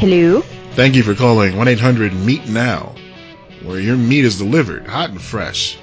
Hello. 0.00 0.40
Thank 0.72 0.94
you 0.96 1.02
for 1.02 1.14
calling 1.14 1.56
1 1.56 1.68
800 1.68 2.12
Meat 2.14 2.48
Now, 2.48 2.94
where 3.62 3.78
your 3.78 3.96
meat 3.96 4.24
is 4.24 4.38
delivered 4.38 4.86
hot 4.86 5.10
and 5.10 5.20
fresh. 5.20 5.76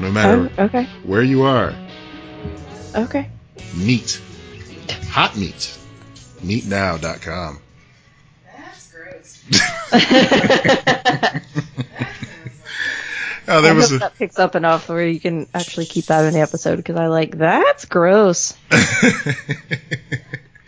No 0.00 0.10
matter 0.10 0.50
Oh, 0.58 0.64
okay. 0.64 0.84
where 1.04 1.22
you 1.22 1.42
are, 1.44 1.74
Okay. 2.96 3.28
meat. 3.76 4.20
Hot 5.10 5.36
meat. 5.36 5.76
Meatnow.com. 6.42 7.60
That's 8.56 8.92
gross. 8.92 9.44
Oh, 13.50 13.62
there 13.62 13.72
I 13.72 13.74
was 13.74 13.88
hope 13.88 13.96
a. 13.96 14.00
that 14.00 14.14
picks 14.18 14.38
up 14.38 14.56
enough 14.56 14.90
where 14.90 15.06
you 15.06 15.18
can 15.18 15.46
actually 15.54 15.86
keep 15.86 16.04
that 16.06 16.22
in 16.26 16.34
the 16.34 16.40
episode 16.40 16.76
because 16.76 16.96
I 16.96 17.06
like 17.06 17.38
that's 17.38 17.86
gross. 17.86 18.52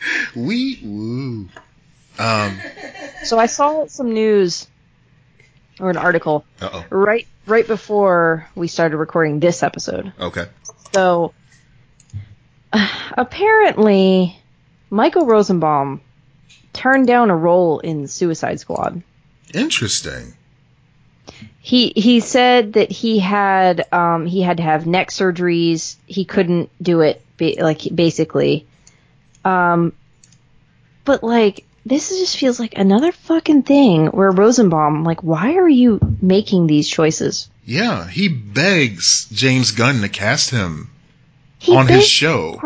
Wee 0.37 0.81
woo. 0.83 1.49
Um, 2.19 2.61
So 3.25 3.39
I 3.39 3.47
saw 3.47 3.87
some 3.87 4.13
news 4.13 4.67
or 5.79 5.91
an 5.91 5.97
article 5.97 6.45
uh 6.61 6.69
oh. 6.73 6.85
right 6.91 7.27
right 7.47 7.67
before 7.67 8.47
we 8.55 8.69
started 8.69 8.97
recording 8.97 9.41
this 9.41 9.63
episode. 9.63 10.13
Okay. 10.21 10.47
So 10.93 11.33
apparently 13.17 14.39
Michael 14.91 15.27
Rosenbaum 15.27 16.01
turned 16.73 17.07
down 17.07 17.31
a 17.31 17.37
role 17.37 17.81
in 17.81 18.07
Suicide 18.07 18.61
Squad. 18.61 19.03
Interesting. 19.55 20.35
He 21.61 21.93
he 21.95 22.21
said 22.21 22.75
that 22.75 22.91
he 22.91 23.19
had 23.19 23.87
um 23.93 24.27
he 24.27 24.43
had 24.43 24.59
to 24.59 24.63
have 24.63 24.87
neck 24.87 25.11
surgeries. 25.11 25.97
He 26.07 26.25
couldn't 26.25 26.71
do 26.83 27.01
it 27.01 27.23
like 27.59 27.83
basically. 27.95 28.67
Um 29.45 29.93
but 31.11 31.25
like 31.25 31.65
this 31.85 32.11
just 32.11 32.37
feels 32.37 32.61
like 32.61 32.75
another 32.77 33.11
fucking 33.11 33.65
thing 33.65 34.07
where 34.07 34.31
Rosenbaum 34.31 35.03
like 35.03 35.25
why 35.25 35.57
are 35.57 35.69
you 35.69 35.99
making 36.23 36.69
these 36.69 36.89
choices? 36.89 37.51
Yeah, 37.65 38.07
he 38.07 38.29
begs 38.29 39.27
James 39.33 39.73
Gunn 39.73 40.03
to 40.03 40.09
cast 40.09 40.51
him 40.51 40.89
He 41.59 41.75
on 41.75 41.89
his 41.89 42.07
show. 42.07 42.61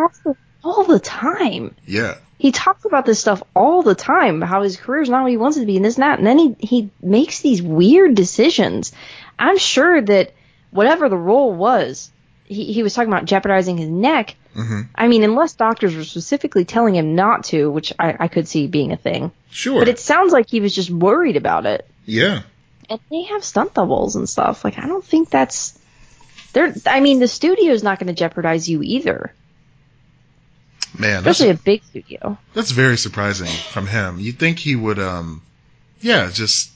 All 0.62 0.84
the 0.84 1.00
time. 1.00 1.74
Yeah. 1.86 2.16
He 2.36 2.52
talks 2.52 2.84
about 2.84 3.06
this 3.06 3.18
stuff 3.18 3.42
all 3.56 3.82
the 3.82 3.94
time, 3.94 4.42
how 4.42 4.60
his 4.60 4.76
career's 4.76 5.08
not 5.08 5.22
what 5.22 5.30
he 5.30 5.38
wants 5.38 5.56
it 5.56 5.60
to 5.60 5.66
be, 5.66 5.76
and 5.76 5.84
this 5.84 5.94
and 5.94 6.02
that, 6.02 6.18
and 6.18 6.26
then 6.26 6.38
he 6.38 6.56
he 6.60 6.90
makes 7.00 7.40
these 7.40 7.62
weird 7.62 8.14
decisions. 8.14 8.92
I'm 9.38 9.56
sure 9.56 10.02
that 10.02 10.34
whatever 10.70 11.08
the 11.08 11.16
role 11.16 11.54
was, 11.54 12.10
he, 12.44 12.74
he 12.74 12.82
was 12.82 12.92
talking 12.92 13.10
about 13.10 13.24
jeopardizing 13.24 13.78
his 13.78 13.88
neck. 13.88 14.36
Hmm 14.54 14.82
I 14.94 15.08
mean, 15.08 15.22
unless 15.24 15.54
doctors 15.54 15.94
were 15.96 16.04
specifically 16.04 16.64
telling 16.64 16.94
him 16.94 17.14
not 17.14 17.44
to, 17.44 17.70
which 17.70 17.92
I, 17.98 18.16
I 18.20 18.28
could 18.28 18.46
see 18.48 18.66
being 18.66 18.92
a 18.92 18.96
thing. 18.96 19.32
Sure. 19.50 19.80
But 19.80 19.88
it 19.88 19.98
sounds 19.98 20.32
like 20.32 20.48
he 20.48 20.60
was 20.60 20.74
just 20.74 20.90
worried 20.90 21.36
about 21.36 21.66
it. 21.66 21.86
yeah. 22.06 22.42
And 22.90 23.00
they 23.10 23.22
have 23.22 23.42
stunt 23.42 23.72
doubles 23.74 24.14
and 24.16 24.28
stuff. 24.28 24.62
Like 24.64 24.78
I 24.78 24.86
don't 24.86 25.04
think 25.04 25.30
that's 25.30 25.78
they're 26.52 26.74
I 26.86 27.00
mean, 27.00 27.18
the 27.18 27.28
studio's 27.28 27.82
not 27.82 27.98
gonna 27.98 28.12
jeopardize 28.12 28.68
you 28.68 28.82
either. 28.82 29.32
Man, 30.96 31.24
that's, 31.24 31.40
Especially 31.40 31.50
a 31.50 31.54
big 31.54 31.82
studio. 31.84 32.38
that's 32.52 32.70
very 32.70 32.96
surprising 32.96 33.48
from 33.48 33.86
him. 33.88 34.20
You'd 34.20 34.38
think 34.38 34.60
he 34.60 34.76
would, 34.76 35.00
um, 35.00 35.42
yeah, 36.00 36.30
just, 36.32 36.70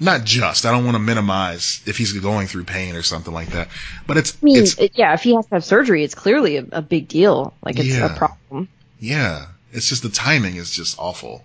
not 0.00 0.24
just, 0.24 0.64
I 0.66 0.72
don't 0.72 0.84
want 0.84 0.94
to 0.96 0.98
minimize 1.00 1.82
if 1.86 1.96
he's 1.98 2.12
going 2.14 2.46
through 2.46 2.64
pain 2.64 2.96
or 2.96 3.02
something 3.02 3.32
like 3.34 3.48
that. 3.50 3.68
But 4.06 4.16
it's, 4.16 4.32
I 4.34 4.44
mean, 4.44 4.56
it's, 4.62 4.78
it, 4.78 4.92
yeah, 4.94 5.12
if 5.14 5.22
he 5.22 5.34
has 5.34 5.46
to 5.46 5.54
have 5.56 5.64
surgery, 5.64 6.02
it's 6.04 6.14
clearly 6.14 6.56
a, 6.56 6.66
a 6.72 6.82
big 6.82 7.06
deal. 7.08 7.54
Like 7.62 7.78
it's 7.78 7.88
Yeah. 7.88 8.14
a 8.14 8.16
problem. 8.16 8.68
yeah, 8.98 9.46
it's 9.72 9.88
just 9.88 10.02
the 10.02 10.08
timing 10.08 10.56
is 10.56 10.70
just 10.70 10.98
awful. 10.98 11.44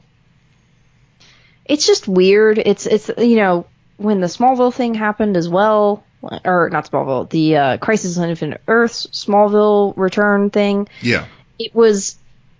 It's 1.66 1.86
just 1.88 2.08
weird. 2.08 2.58
It's 2.60 2.86
it's 2.86 3.10
you 3.18 3.38
know 3.38 3.66
when 3.98 4.20
the 4.22 4.28
Smallville 4.28 4.74
thing 4.74 4.94
happened 4.94 5.36
as 5.36 5.50
well, 5.50 6.04
or 6.22 6.70
not 6.72 6.90
Smallville, 6.92 7.30
the 7.30 7.58
uh, 7.58 7.78
Crisis 7.78 8.18
on 8.18 8.30
Infinite 8.30 8.62
Earths 8.68 9.08
Smallville 9.08 9.94
return 9.98 10.50
thing. 10.52 10.88
Yeah. 11.02 11.26
It 11.58 11.74
was 11.74 12.18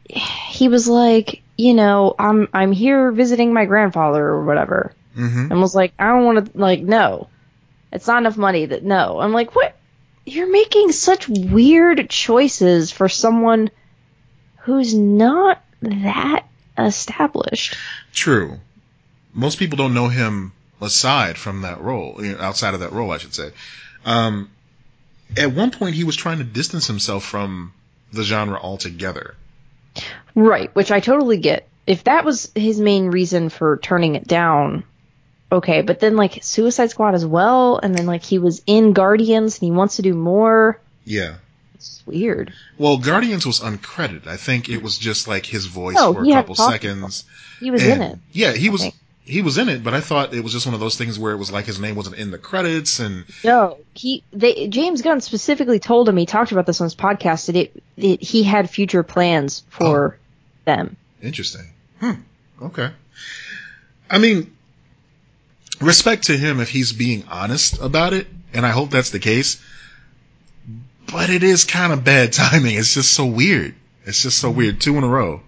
he 0.08 0.70
was 0.70 0.88
like, 0.88 1.42
you 1.58 1.74
know, 1.76 2.16
I'm 2.18 2.48
I'm 2.54 2.72
here 2.72 3.12
visiting 3.12 3.54
my 3.54 3.66
grandfather 3.66 4.24
or 4.26 4.44
whatever, 4.46 4.94
hmm 5.16 5.48
and 5.50 5.62
was 5.62 5.74
like, 5.74 5.94
I 5.98 6.10
don't 6.10 6.26
want 6.26 6.54
to 6.54 6.58
like 6.58 6.82
no, 6.82 7.30
it's 7.92 8.08
not 8.08 8.20
enough 8.20 8.38
money. 8.38 8.66
That 8.66 8.84
no, 8.84 9.20
I'm 9.20 9.34
like, 9.34 9.56
what? 9.56 9.76
You're 10.26 10.52
making 10.52 10.92
such 10.92 11.30
weird 11.30 12.10
choices 12.10 12.92
for 12.92 13.08
someone 13.08 13.70
who's 14.58 14.94
not 14.94 15.62
that 15.82 16.46
established. 16.78 17.76
True. 18.12 18.60
Most 19.34 19.60
people 19.60 19.78
don't 19.78 19.94
know 19.94 20.08
him 20.08 20.54
aside 20.82 21.38
from 21.38 21.62
that 21.62 21.82
role, 21.82 22.20
outside 22.40 22.74
of 22.74 22.80
that 22.80 22.92
role, 22.92 23.12
I 23.12 23.18
should 23.18 23.36
say. 23.36 23.52
Um, 24.04 24.50
at 25.38 25.52
one 25.52 25.72
point, 25.72 25.96
he 25.96 26.04
was 26.04 26.16
trying 26.16 26.40
to 26.40 26.44
distance 26.44 26.88
himself 26.88 27.24
from 27.24 27.74
the 28.12 28.24
genre 28.24 28.60
altogether. 28.60 29.36
Right, 30.34 30.74
which 30.76 30.92
I 30.92 31.00
totally 31.00 31.38
get. 31.38 31.68
If 31.88 32.06
that 32.06 32.26
was 32.26 32.52
his 32.56 32.80
main 32.80 33.08
reason 33.08 33.50
for 33.50 33.78
turning 33.78 34.16
it 34.16 34.28
down, 34.28 34.84
okay, 35.52 35.82
but 35.82 36.00
then 36.00 36.16
like 36.16 36.44
Suicide 36.44 36.90
Squad 36.90 37.16
as 37.16 37.26
well, 37.26 37.78
and 37.78 37.96
then 37.96 38.06
like 38.06 38.24
he 38.24 38.40
was 38.40 38.62
in 38.66 38.94
Guardians 38.94 39.60
and 39.60 39.66
he 39.68 39.72
wants 39.72 39.98
to 39.98 40.02
do 40.02 40.14
more. 40.14 40.80
Yeah. 41.04 41.36
It's 41.76 42.02
weird. 42.06 42.54
Well, 42.78 42.98
Guardians 42.98 43.46
was 43.46 43.60
uncredited. 43.60 44.28
I 44.28 44.38
think 44.38 44.70
it 44.70 44.82
was 44.82 44.98
just 44.98 45.28
like 45.28 45.46
his 45.46 45.66
voice 45.66 45.96
No, 45.96 46.14
for 46.14 46.24
a 46.24 46.32
couple 46.32 46.56
seconds. 46.56 47.26
He 47.60 47.70
was 47.70 47.84
And- 47.84 47.94
in 47.94 48.02
it. 48.02 48.20
Yeah, 48.32 48.54
he 48.54 48.70
was. 48.70 48.82
think. 48.82 48.96
He 49.28 49.42
was 49.42 49.58
in 49.58 49.70
it, 49.70 49.84
but 49.84 49.96
I 49.96 50.02
thought 50.02 50.36
it 50.36 50.44
was 50.44 50.54
just 50.54 50.68
one 50.68 50.76
of 50.76 50.80
those 50.80 50.98
things 50.98 51.18
where 51.18 51.32
it 51.32 51.38
was 51.38 51.52
like 51.52 51.66
his 51.66 51.80
name 51.80 51.96
wasn't 51.96 52.18
in 52.18 52.30
the 52.30 52.38
credits, 52.38 53.00
and 53.00 53.26
No, 53.44 53.78
he 53.96 54.24
they 54.32 54.68
James 54.68 55.02
Gunn 55.02 55.20
specifically 55.20 55.80
told 55.80 56.08
him 56.08 56.16
he 56.16 56.28
talked 56.28 56.52
about 56.52 56.68
this 56.68 56.80
on 56.80 56.86
his 56.86 56.94
podcast 56.96 57.48
that 57.48 57.56
it, 57.56 57.84
it 57.98 58.22
he 58.22 58.44
had 58.44 58.70
future 58.70 59.02
plans 59.02 59.64
for 59.70 60.20
them. 60.66 60.96
Interesting. 61.24 61.66
Hmm. 62.02 62.12
Okay. 62.62 62.92
I 64.10 64.20
mean, 64.20 64.55
respect 65.82 66.26
to 66.28 66.38
him 66.38 66.60
if 66.60 66.70
he's 66.70 66.94
being 66.94 67.24
honest 67.30 67.80
about 67.82 68.14
it, 68.14 68.28
and 68.54 68.66
I 68.66 68.70
hope 68.70 68.90
that's 68.90 69.10
the 69.12 69.20
case. 69.20 69.62
But 71.12 71.30
it 71.30 71.44
is 71.44 71.64
kind 71.66 71.94
of 71.94 72.04
bad 72.04 72.34
timing. 72.34 72.76
It's 72.78 72.94
just 72.94 73.14
so 73.14 73.26
weird. 73.26 73.76
It's 74.06 74.22
just 74.24 74.38
so 74.40 74.52
weird. 74.52 74.82
Two 74.82 74.98
in 74.98 75.04
a 75.04 75.08
row. 75.08 75.42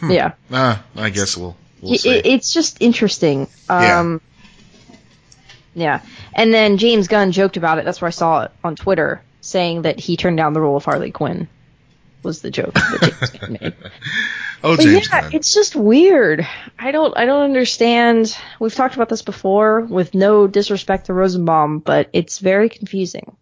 Hmm. 0.00 0.10
Yeah. 0.10 0.32
Ah, 0.50 0.82
I 0.96 1.10
guess 1.10 1.36
we'll 1.36 1.56
we'll 1.80 1.94
It- 1.94 2.26
it's 2.26 2.52
just 2.52 2.78
interesting. 2.80 3.48
Yeah. 3.68 4.00
Um, 4.00 4.20
yeah. 5.74 6.00
And 6.34 6.52
then 6.52 6.78
James 6.78 7.08
Gunn 7.08 7.32
joked 7.32 7.56
about 7.56 7.78
it. 7.78 7.84
That's 7.84 8.00
where 8.00 8.08
I 8.08 8.12
saw 8.12 8.44
it 8.44 8.52
on 8.62 8.76
Twitter, 8.76 9.22
saying 9.40 9.82
that 9.82 9.98
he 10.00 10.16
turned 10.16 10.36
down 10.36 10.52
the 10.52 10.60
role 10.60 10.76
of 10.76 10.84
Harley 10.84 11.10
Quinn. 11.10 11.48
Was 12.22 12.40
the 12.40 12.50
joke 12.50 12.72
that 12.74 13.00
James 13.20 13.30
Gunn 13.30 13.58
made? 13.60 13.74
oh, 14.64 14.76
But 14.76 14.82
James 14.82 15.08
yeah, 15.12 15.20
Gunn. 15.20 15.30
it's 15.34 15.54
just 15.54 15.76
weird. 15.76 16.46
I 16.78 16.90
don't, 16.90 17.16
I 17.16 17.26
don't 17.26 17.42
understand. 17.42 18.36
We've 18.58 18.74
talked 18.74 18.96
about 18.96 19.08
this 19.08 19.22
before, 19.22 19.82
with 19.82 20.14
no 20.14 20.46
disrespect 20.48 21.06
to 21.06 21.14
Rosenbaum, 21.14 21.78
but 21.78 22.08
it's 22.12 22.38
very 22.40 22.68
confusing. 22.68 23.36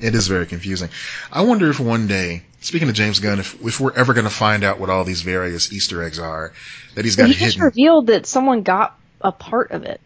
It 0.00 0.14
is 0.14 0.28
very 0.28 0.46
confusing. 0.46 0.88
I 1.32 1.42
wonder 1.42 1.68
if 1.68 1.80
one 1.80 2.06
day, 2.06 2.44
speaking 2.60 2.88
of 2.88 2.94
James 2.94 3.18
Gunn, 3.20 3.40
if 3.40 3.60
if 3.64 3.80
we're 3.80 3.92
ever 3.92 4.14
going 4.14 4.24
to 4.24 4.30
find 4.30 4.62
out 4.64 4.78
what 4.78 4.90
all 4.90 5.04
these 5.04 5.22
various 5.22 5.72
Easter 5.72 6.02
eggs 6.04 6.20
are 6.20 6.52
that 6.94 7.04
he's 7.04 7.16
got 7.16 7.28
he 7.28 7.34
just 7.34 7.58
revealed 7.58 8.06
that 8.06 8.24
someone 8.26 8.62
got 8.62 8.96
a 9.20 9.32
part 9.32 9.72
of 9.72 9.82
it. 9.82 10.00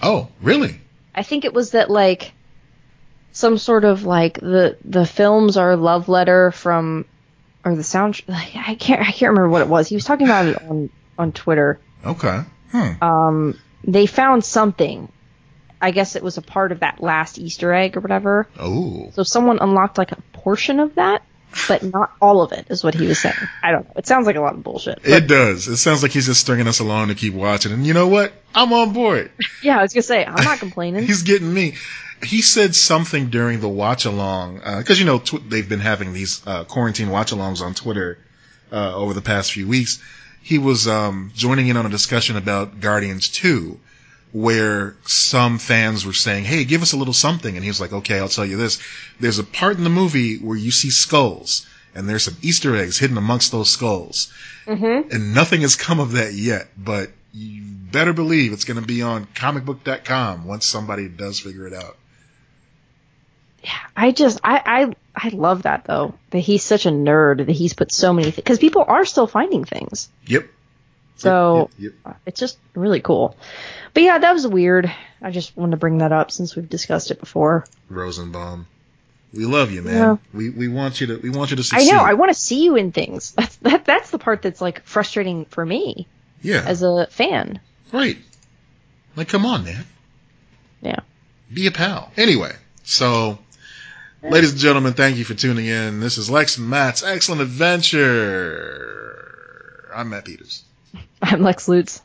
oh, 0.00 0.28
really? 0.40 0.80
I 1.12 1.24
think 1.24 1.44
it 1.44 1.52
was 1.52 1.72
that 1.72 1.90
like 1.90 2.32
some 3.32 3.58
sort 3.58 3.84
of 3.84 4.04
like 4.04 4.38
the 4.38 4.76
the 4.84 5.04
films 5.04 5.56
are 5.56 5.72
a 5.72 5.76
love 5.76 6.08
letter 6.08 6.52
from 6.52 7.04
or 7.66 7.74
the 7.74 7.82
sound 7.82 8.22
I 8.28 8.76
can't 8.78 9.02
I 9.02 9.10
can't 9.12 9.30
remember 9.30 9.48
what 9.48 9.60
it 9.60 9.68
was. 9.68 9.88
He 9.88 9.96
was 9.96 10.04
talking 10.04 10.26
about 10.26 10.46
it 10.46 10.62
on 10.62 10.88
on 11.18 11.32
Twitter. 11.32 11.80
Okay. 12.04 12.42
Hmm. 12.70 13.02
Um 13.02 13.60
they 13.84 14.06
found 14.06 14.44
something. 14.44 15.12
I 15.82 15.90
guess 15.90 16.16
it 16.16 16.22
was 16.22 16.38
a 16.38 16.42
part 16.42 16.72
of 16.72 16.80
that 16.80 17.02
last 17.02 17.38
Easter 17.38 17.72
egg 17.72 17.96
or 17.96 18.00
whatever. 18.00 18.48
Oh. 18.58 19.10
So 19.12 19.22
someone 19.24 19.58
unlocked 19.60 19.98
like 19.98 20.12
a 20.12 20.22
portion 20.32 20.80
of 20.80 20.94
that, 20.94 21.22
but 21.68 21.82
not 21.82 22.12
all 22.20 22.42
of 22.42 22.52
it 22.52 22.66
is 22.70 22.84
what 22.84 22.94
he 22.94 23.06
was 23.06 23.18
saying. 23.18 23.34
I 23.62 23.72
don't 23.72 23.84
know. 23.84 23.92
It 23.96 24.06
sounds 24.06 24.26
like 24.26 24.36
a 24.36 24.40
lot 24.40 24.54
of 24.54 24.62
bullshit. 24.62 25.00
It 25.04 25.26
does. 25.26 25.68
It 25.68 25.76
sounds 25.76 26.02
like 26.02 26.12
he's 26.12 26.26
just 26.26 26.40
stringing 26.40 26.68
us 26.68 26.80
along 26.80 27.08
to 27.08 27.14
keep 27.14 27.34
watching. 27.34 27.72
And 27.72 27.86
you 27.86 27.94
know 27.94 28.08
what? 28.08 28.32
I'm 28.54 28.72
on 28.72 28.92
board. 28.92 29.30
yeah, 29.62 29.78
I 29.78 29.82
was 29.82 29.92
gonna 29.92 30.02
say 30.02 30.24
I'm 30.24 30.44
not 30.44 30.58
complaining. 30.58 31.02
He's 31.06 31.22
getting 31.22 31.52
me. 31.52 31.74
He 32.22 32.40
said 32.40 32.74
something 32.74 33.28
during 33.28 33.60
the 33.60 33.68
watch 33.68 34.06
along, 34.06 34.60
because 34.78 34.98
you 34.98 35.04
know 35.04 35.18
tw- 35.18 35.48
they've 35.48 35.68
been 35.68 35.80
having 35.80 36.14
these 36.14 36.46
uh, 36.46 36.64
quarantine 36.64 37.10
watch 37.10 37.30
alongs 37.30 37.60
on 37.60 37.74
Twitter 37.74 38.18
uh, 38.72 38.94
over 38.94 39.12
the 39.12 39.20
past 39.20 39.52
few 39.52 39.68
weeks. 39.68 40.02
He 40.42 40.58
was 40.58 40.88
um, 40.88 41.32
joining 41.34 41.68
in 41.68 41.76
on 41.76 41.86
a 41.86 41.88
discussion 41.90 42.36
about 42.36 42.80
Guardians 42.80 43.28
2, 43.30 43.78
where 44.32 44.96
some 45.06 45.58
fans 45.58 46.04
were 46.04 46.12
saying, 46.12 46.44
"Hey, 46.44 46.64
give 46.64 46.82
us 46.82 46.92
a 46.92 46.96
little 46.96 47.14
something," 47.14 47.54
and 47.54 47.64
he 47.64 47.70
was 47.70 47.80
like, 47.80 47.92
"Okay, 47.92 48.18
I'll 48.18 48.28
tell 48.28 48.46
you 48.46 48.56
this. 48.56 48.78
There's 49.20 49.38
a 49.38 49.44
part 49.44 49.78
in 49.78 49.84
the 49.84 49.90
movie 49.90 50.38
where 50.38 50.56
you 50.56 50.70
see 50.70 50.90
skulls." 50.90 51.66
and 51.96 52.06
there's 52.06 52.24
some 52.24 52.36
Easter 52.42 52.76
eggs 52.76 52.98
hidden 52.98 53.16
amongst 53.16 53.50
those 53.50 53.70
skulls. 53.70 54.30
Mm-hmm. 54.66 55.10
And 55.10 55.34
nothing 55.34 55.62
has 55.62 55.76
come 55.76 55.98
of 55.98 56.12
that 56.12 56.34
yet, 56.34 56.68
but 56.76 57.10
you 57.32 57.62
better 57.64 58.12
believe 58.12 58.52
it's 58.52 58.64
going 58.64 58.80
to 58.80 58.86
be 58.86 59.02
on 59.02 59.26
comicbook.com 59.26 60.46
once 60.46 60.66
somebody 60.66 61.08
does 61.08 61.40
figure 61.40 61.66
it 61.66 61.72
out. 61.72 61.96
Yeah, 63.64 63.72
I 63.96 64.12
just 64.12 64.38
I 64.44 64.62
I 65.14 65.26
I 65.26 65.28
love 65.30 65.62
that 65.62 65.86
though 65.86 66.14
that 66.30 66.38
he's 66.38 66.62
such 66.62 66.86
a 66.86 66.90
nerd 66.90 67.46
that 67.46 67.52
he's 67.52 67.72
put 67.72 67.90
so 67.90 68.12
many 68.12 68.30
because 68.30 68.58
people 68.58 68.84
are 68.86 69.04
still 69.04 69.26
finding 69.26 69.64
things. 69.64 70.08
Yep. 70.26 70.46
So 71.16 71.70
Yep, 71.78 71.92
yep, 72.04 72.20
it's 72.26 72.38
just 72.38 72.58
really 72.74 73.00
cool. 73.00 73.36
But 73.94 74.02
yeah, 74.02 74.18
that 74.18 74.32
was 74.32 74.46
weird. 74.46 74.92
I 75.22 75.30
just 75.30 75.56
wanted 75.56 75.72
to 75.72 75.76
bring 75.78 75.98
that 75.98 76.12
up 76.12 76.30
since 76.30 76.54
we've 76.54 76.68
discussed 76.68 77.10
it 77.10 77.18
before. 77.18 77.64
Rosenbaum. 77.88 78.66
We 79.32 79.44
love 79.44 79.70
you, 79.70 79.82
man. 79.82 79.94
Yeah. 79.94 80.16
We 80.32 80.50
we 80.50 80.68
want 80.68 81.00
you 81.00 81.08
to 81.08 81.16
we 81.18 81.30
want 81.30 81.50
you 81.50 81.56
to 81.56 81.64
succeed. 81.64 81.90
I 81.90 81.96
know. 81.96 82.02
I 82.02 82.14
want 82.14 82.30
to 82.30 82.34
see 82.34 82.64
you 82.64 82.76
in 82.76 82.92
things. 82.92 83.32
That's 83.36 83.56
that. 83.56 83.84
That's 83.84 84.10
the 84.10 84.18
part 84.18 84.42
that's 84.42 84.60
like 84.60 84.84
frustrating 84.84 85.46
for 85.46 85.64
me 85.64 86.06
yeah. 86.42 86.62
as 86.66 86.82
a 86.82 87.06
fan. 87.08 87.60
right. 87.92 88.18
Like 89.14 89.28
come 89.28 89.46
on, 89.46 89.64
man. 89.64 89.86
Yeah. 90.82 91.00
Be 91.52 91.66
a 91.66 91.70
pal. 91.70 92.12
Anyway, 92.16 92.52
so 92.82 93.38
ladies 94.22 94.50
and 94.52 94.60
gentlemen, 94.60 94.92
thank 94.94 95.16
you 95.16 95.24
for 95.24 95.34
tuning 95.34 95.66
in. 95.66 96.00
This 96.00 96.18
is 96.18 96.28
Lex 96.28 96.58
and 96.58 96.68
Matt's 96.68 97.02
Excellent 97.02 97.40
Adventure. 97.40 99.06
I'm 99.94 100.10
Matt 100.10 100.26
Peters. 100.26 100.64
I'm 101.22 101.42
Lex 101.42 101.68
Lutz. 101.68 102.00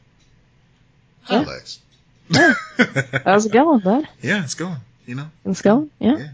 Hi, 1.23 1.41
Yeah. 1.41 1.45
Lex. 1.45 1.79
How's 3.25 3.45
it 3.45 3.51
going, 3.51 3.79
bud? 3.79 4.07
yeah, 4.21 4.43
it's 4.43 4.53
going. 4.55 4.77
You 5.05 5.15
know. 5.15 5.29
It's 5.45 5.61
going. 5.61 5.89
Yeah. 5.99 6.17
Yeah. 6.17 6.27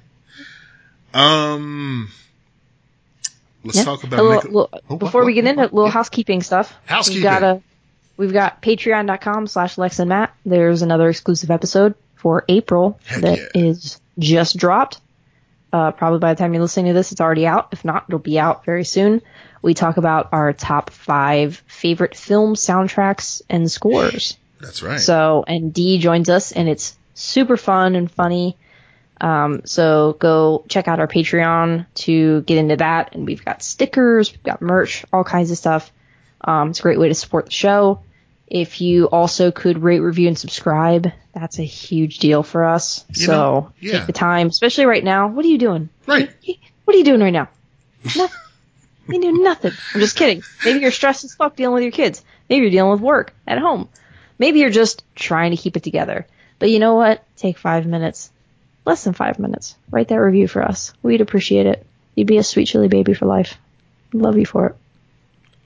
Um. 1.13 2.09
Let's 3.63 3.77
Yeah. 3.77 3.83
talk 3.86 4.04
about 4.04 4.24
little- 4.24 4.36
little- 4.51 4.69
Oh, 4.74 4.80
what, 4.88 5.00
before 5.00 5.25
we 5.25 5.33
get 5.33 5.44
what, 5.45 5.50
into 5.51 5.62
what? 5.63 5.71
a 5.71 5.75
little 5.75 5.88
Yeah. 5.88 5.94
housekeeping 5.94 6.42
stuff. 6.44 6.74
Housekeeping. 6.86 7.24
We've 7.24 7.31
got 7.31 7.44
a 7.44 7.62
we've 8.18 8.33
got 8.33 8.62
patreon.com 8.62 9.48
slash 9.48 9.77
Lex 9.77 10.00
and 10.00 10.10
Matt. 10.10 10.33
There's 10.45 10.81
another 10.81 11.10
exclusive 11.10 11.51
episode 11.51 11.95
for 12.15 12.45
April 12.48 13.00
Heck 13.06 13.21
that 13.21 13.38
yeah. 13.39 13.48
is 13.63 14.00
just 14.19 14.57
dropped. 14.57 15.00
Uh, 15.77 15.91
probably 15.91 16.18
by 16.18 16.33
the 16.33 16.39
time 16.39 16.56
you're 16.56 16.63
listening 16.63 16.88
to 16.88 16.94
this, 16.94 17.12
it's 17.12 17.21
already 17.21 17.45
out. 17.45 17.68
If 17.71 17.85
not, 17.85 18.06
it'll 18.09 18.18
be 18.18 18.39
out 18.39 18.65
very 18.65 18.83
soon. 18.83 19.21
We 19.62 19.75
talk 19.75 19.97
about 19.97 20.29
our 20.31 20.51
top 20.51 20.89
five 20.89 21.62
favorite 21.68 22.15
film 22.15 22.56
soundtracks 22.56 23.44
and 23.47 23.71
scores. 23.71 24.39
That's 24.59 24.81
right. 24.81 25.00
So, 25.00 25.44
and 25.47 25.71
Dee 25.71 26.00
joins 26.00 26.29
us, 26.29 26.51
and 26.51 26.68
it's 26.68 26.97
super 27.13 27.57
fun 27.57 27.95
and 27.95 28.09
funny. 28.09 28.57
Um, 29.21 29.62
so 29.65 30.18
go 30.19 30.65
check 30.68 30.88
out 30.88 31.00
our 31.00 31.07
Patreon 31.07 31.85
to 31.94 32.41
get 32.41 32.57
into 32.57 32.77
that. 32.77 33.13
And 33.13 33.27
we've 33.27 33.45
got 33.45 33.62
stickers, 33.62 34.31
we've 34.31 34.41
got 34.41 34.63
merch, 34.63 35.06
all 35.13 35.24
kinds 35.24 35.51
of 35.51 35.59
stuff. 35.59 35.91
Um, 36.41 36.71
it's 36.71 36.79
a 36.79 36.81
great 36.81 37.00
way 37.00 37.09
to 37.09 37.15
support 37.15 37.45
the 37.45 37.51
show. 37.51 38.01
If 38.47 38.79
you 38.79 39.05
also 39.05 39.51
could 39.51 39.83
rate, 39.83 39.99
review, 39.99 40.27
and 40.27 40.38
subscribe, 40.38 41.11
that's 41.33 41.59
a 41.59 41.63
huge 41.63 42.19
deal 42.19 42.44
for 42.44 42.63
us. 42.63 43.03
You 43.09 43.25
so 43.25 43.31
know, 43.31 43.73
yeah. 43.79 43.99
take 43.99 44.07
the 44.07 44.13
time, 44.13 44.47
especially 44.47 44.85
right 44.85 45.03
now. 45.03 45.27
What 45.27 45.45
are 45.45 45.49
you 45.49 45.57
doing? 45.57 45.89
right. 46.05 46.29
What 46.85 46.95
are 46.95 46.97
you 46.97 47.03
doing 47.03 47.21
right 47.21 47.33
now? 47.33 47.49
Nothing. 48.03 48.39
You 49.09 49.21
do 49.21 49.31
nothing. 49.41 49.71
I'm 49.94 50.01
just 50.01 50.17
kidding. 50.17 50.44
Maybe 50.65 50.79
you're 50.79 50.91
stressed 50.91 51.23
as 51.23 51.33
fuck 51.33 51.55
dealing 51.55 51.75
with 51.75 51.83
your 51.83 51.94
kids. 51.94 52.21
Maybe 52.49 52.63
you're 52.63 52.71
dealing 52.71 52.91
with 52.91 52.99
work 52.99 53.33
at 53.47 53.57
home. 53.57 53.88
Maybe 54.38 54.59
you're 54.59 54.69
just 54.69 55.03
trying 55.15 55.51
to 55.51 55.57
keep 55.57 55.77
it 55.77 55.83
together. 55.83 56.27
But 56.59 56.71
you 56.71 56.79
know 56.79 56.95
what? 56.95 57.23
Take 57.38 57.57
five 57.57 57.85
minutes. 57.85 58.31
Less 58.85 59.03
than 59.03 59.13
five 59.13 59.39
minutes. 59.39 59.75
Write 59.89 60.09
that 60.09 60.19
review 60.19 60.47
for 60.47 60.61
us. 60.61 60.93
We'd 61.01 61.21
appreciate 61.21 61.67
it. 61.67 61.85
You'd 62.15 62.27
be 62.27 62.38
a 62.38 62.43
sweet 62.43 62.65
chili 62.65 62.88
baby 62.88 63.13
for 63.13 63.25
life. 63.25 63.57
Love 64.13 64.38
you 64.38 64.45
for 64.45 64.67
it. 64.67 64.75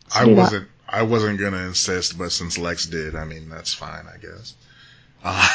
So 0.09 0.19
I 0.19 0.25
do 0.25 0.35
that. 0.35 0.67
I 0.91 1.03
wasn't 1.03 1.39
gonna 1.39 1.65
insist, 1.65 2.17
but 2.17 2.31
since 2.31 2.57
Lex 2.57 2.85
did, 2.85 3.15
I 3.15 3.25
mean 3.25 3.49
that's 3.49 3.73
fine, 3.73 4.05
I 4.07 4.17
guess. 4.17 4.53
Uh, 5.23 5.47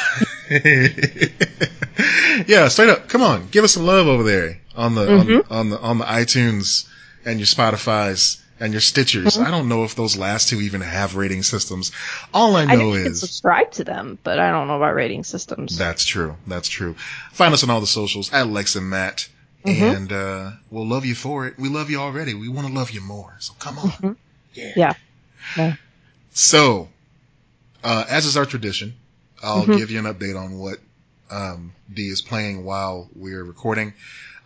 yeah, 2.47 2.67
straight 2.69 2.89
up. 2.89 3.07
Come 3.09 3.21
on, 3.21 3.47
give 3.51 3.63
us 3.63 3.73
some 3.73 3.85
love 3.85 4.07
over 4.07 4.23
there 4.23 4.59
on 4.75 4.95
the 4.95 5.05
Mm-hmm. 5.05 5.53
on, 5.53 5.59
on 5.59 5.69
the 5.69 5.79
on 5.79 5.97
the 5.99 6.05
iTunes 6.05 6.87
and 7.25 7.39
your 7.39 7.45
Spotify's 7.47 8.41
and 8.59 8.73
your 8.73 8.81
Stitchers. 8.81 9.37
Mm-hmm. 9.37 9.45
I 9.45 9.51
don't 9.51 9.69
know 9.69 9.83
if 9.83 9.95
those 9.95 10.17
last 10.17 10.49
two 10.49 10.61
even 10.61 10.81
have 10.81 11.15
rating 11.15 11.43
systems. 11.43 11.91
All 12.33 12.55
I 12.55 12.63
I 12.63 12.75
know 12.75 12.93
can 12.93 13.07
is 13.07 13.19
subscribe 13.19 13.71
to 13.73 13.83
them, 13.83 14.17
but 14.23 14.39
I 14.39 14.51
don't 14.51 14.67
know 14.67 14.77
about 14.77 14.95
rating 14.95 15.23
systems. 15.23 15.77
that's 15.77 16.03
true. 16.05 16.35
That's 16.47 16.67
true. 16.69 16.95
Find 17.33 17.53
us 17.53 17.63
on 17.63 17.69
all 17.69 17.81
the 17.81 17.87
socials 17.87 18.31
at 18.33 18.47
Lex 18.47 18.75
and 18.75 18.89
Matt. 18.89 19.27
Mm-hmm. 19.65 19.83
And 19.83 20.11
uh, 20.13 20.51
we'll 20.71 20.87
love 20.87 21.05
you 21.05 21.13
for 21.15 21.45
it. 21.45 21.59
We 21.59 21.67
love 21.67 21.89
you 21.89 21.97
already. 21.99 22.33
We 22.33 22.47
want 22.47 22.67
to 22.67 22.73
love 22.73 22.91
you 22.91 23.01
more. 23.01 23.35
So 23.39 23.53
come 23.59 23.77
on. 23.79 24.17
Yeah. 24.53 24.71
yeah. 24.75 24.93
Yeah. 25.55 25.75
So, 26.31 26.89
uh, 27.83 28.05
as 28.09 28.25
is 28.25 28.37
our 28.37 28.45
tradition, 28.45 28.93
I'll 29.41 29.65
Mhm. 29.65 29.77
give 29.77 29.91
you 29.91 29.99
an 29.99 30.05
update 30.05 30.39
on 30.39 30.57
what 30.57 30.79
um, 31.29 31.73
Dee 31.93 32.07
is 32.07 32.21
playing 32.21 32.63
while 32.63 33.09
we're 33.13 33.43
recording. 33.43 33.93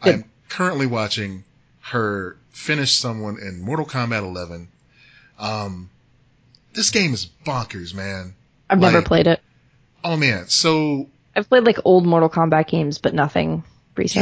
Good. 0.02 0.16
I'm 0.16 0.26
currently 0.50 0.88
watching 0.88 1.44
her 1.82 2.38
finish 2.50 2.94
someone 2.94 3.38
in 3.40 3.62
Mortal 3.62 3.86
Kombat 3.86 4.24
11. 4.24 4.68
Um, 5.38 5.90
this 6.74 6.90
game 6.90 7.14
is 7.14 7.28
bonkers, 7.46 7.94
man. 7.94 8.34
I've 8.70 8.80
never 8.80 9.02
played 9.04 9.28
it. 9.28 9.42
Oh 10.04 10.18
man, 10.18 10.48
so 10.48 11.08
I've 11.36 11.48
played 11.50 11.66
like 11.66 11.78
old 11.86 12.06
Mortal 12.06 12.30
Kombat 12.30 12.68
games, 12.68 12.98
but 12.98 13.14
nothing 13.14 13.64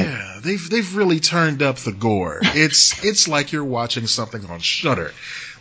Yeah, 0.07 0.39
they've 0.41 0.69
they've 0.69 0.95
really 0.95 1.19
turned 1.19 1.61
up 1.61 1.77
the 1.77 1.91
gore. 1.91 2.39
It's 2.55 3.03
it's 3.03 3.27
like 3.27 3.51
you're 3.51 3.63
watching 3.63 4.07
something 4.07 4.45
on 4.47 4.59
Shudder 4.59 5.11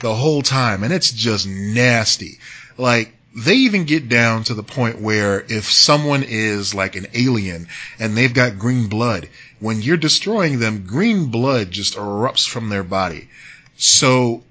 the 0.00 0.14
whole 0.14 0.42
time, 0.42 0.82
and 0.82 0.92
it's 0.92 1.10
just 1.10 1.46
nasty. 1.46 2.38
Like 2.76 3.14
they 3.36 3.54
even 3.54 3.84
get 3.84 4.08
down 4.08 4.44
to 4.44 4.54
the 4.54 4.62
point 4.62 5.00
where 5.00 5.44
if 5.48 5.70
someone 5.70 6.24
is 6.26 6.74
like 6.74 6.96
an 6.96 7.06
alien 7.14 7.68
and 7.98 8.16
they've 8.16 8.32
got 8.32 8.58
green 8.58 8.88
blood, 8.88 9.28
when 9.60 9.82
you're 9.82 9.96
destroying 9.96 10.58
them, 10.58 10.86
green 10.86 11.26
blood 11.26 11.70
just 11.70 11.96
erupts 11.96 12.48
from 12.48 12.68
their 12.68 12.82
body. 12.82 13.28
So 13.76 14.42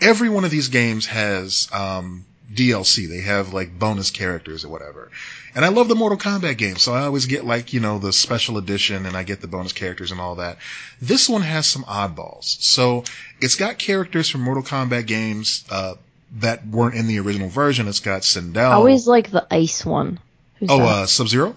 every 0.00 0.28
one 0.28 0.44
of 0.44 0.50
these 0.50 0.68
games 0.68 1.06
has 1.06 1.68
um, 1.72 2.24
DLC. 2.52 3.08
They 3.08 3.20
have 3.20 3.52
like 3.52 3.78
bonus 3.78 4.10
characters 4.10 4.64
or 4.64 4.68
whatever. 4.68 5.10
And 5.54 5.64
I 5.64 5.68
love 5.68 5.88
the 5.88 5.94
Mortal 5.94 6.16
Kombat 6.16 6.56
games, 6.56 6.82
so 6.82 6.94
I 6.94 7.02
always 7.04 7.26
get 7.26 7.44
like, 7.44 7.74
you 7.74 7.80
know, 7.80 7.98
the 7.98 8.12
special 8.12 8.56
edition 8.56 9.04
and 9.04 9.16
I 9.16 9.22
get 9.22 9.40
the 9.42 9.46
bonus 9.46 9.72
characters 9.72 10.10
and 10.10 10.20
all 10.20 10.36
that. 10.36 10.56
This 11.00 11.28
one 11.28 11.42
has 11.42 11.66
some 11.66 11.84
oddballs. 11.84 12.44
So 12.62 13.04
it's 13.40 13.56
got 13.56 13.78
characters 13.78 14.30
from 14.30 14.42
Mortal 14.42 14.62
Kombat 14.62 15.06
games, 15.06 15.64
uh, 15.70 15.94
that 16.38 16.66
weren't 16.66 16.94
in 16.94 17.06
the 17.06 17.18
original 17.20 17.48
version. 17.50 17.88
It's 17.88 18.00
got 18.00 18.22
Sindel. 18.22 18.70
I 18.70 18.72
always 18.72 19.06
like 19.06 19.30
the 19.30 19.46
ice 19.50 19.84
one. 19.84 20.18
Who's 20.56 20.70
oh, 20.70 20.78
that? 20.78 20.86
uh, 20.86 21.06
Sub-Zero? 21.06 21.54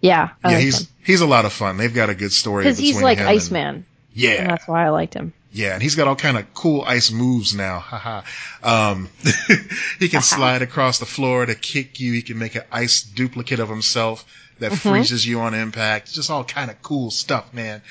yeah. 0.00 0.30
I 0.42 0.50
yeah, 0.50 0.56
like 0.56 0.64
he's, 0.64 0.80
him. 0.80 0.86
he's 1.04 1.20
a 1.20 1.26
lot 1.26 1.44
of 1.44 1.52
fun. 1.52 1.76
They've 1.76 1.92
got 1.92 2.08
a 2.08 2.14
good 2.14 2.32
story. 2.32 2.64
Because 2.64 2.78
he's 2.78 3.02
like 3.02 3.18
and- 3.18 3.28
Iceman. 3.28 3.74
And 3.74 3.84
Yeah. 4.14 4.46
that's 4.46 4.66
why 4.66 4.86
I 4.86 4.90
liked 4.90 5.12
him. 5.12 5.34
Yeah, 5.54 5.74
and 5.74 5.80
he's 5.80 5.94
got 5.94 6.08
all 6.08 6.16
kind 6.16 6.36
of 6.36 6.52
cool 6.52 6.82
ice 6.82 7.12
moves 7.12 7.54
now. 7.54 7.78
Haha. 7.78 8.22
um, 8.64 9.08
he 10.00 10.08
can 10.08 10.20
slide 10.20 10.62
across 10.62 10.98
the 10.98 11.06
floor 11.06 11.46
to 11.46 11.54
kick 11.54 12.00
you. 12.00 12.12
He 12.12 12.22
can 12.22 12.40
make 12.40 12.56
an 12.56 12.64
ice 12.72 13.04
duplicate 13.04 13.60
of 13.60 13.68
himself 13.68 14.24
that 14.58 14.72
freezes 14.72 15.24
you 15.24 15.38
on 15.38 15.54
impact. 15.54 16.12
Just 16.12 16.28
all 16.28 16.42
kind 16.42 16.72
of 16.72 16.82
cool 16.82 17.12
stuff, 17.12 17.54
man. 17.54 17.82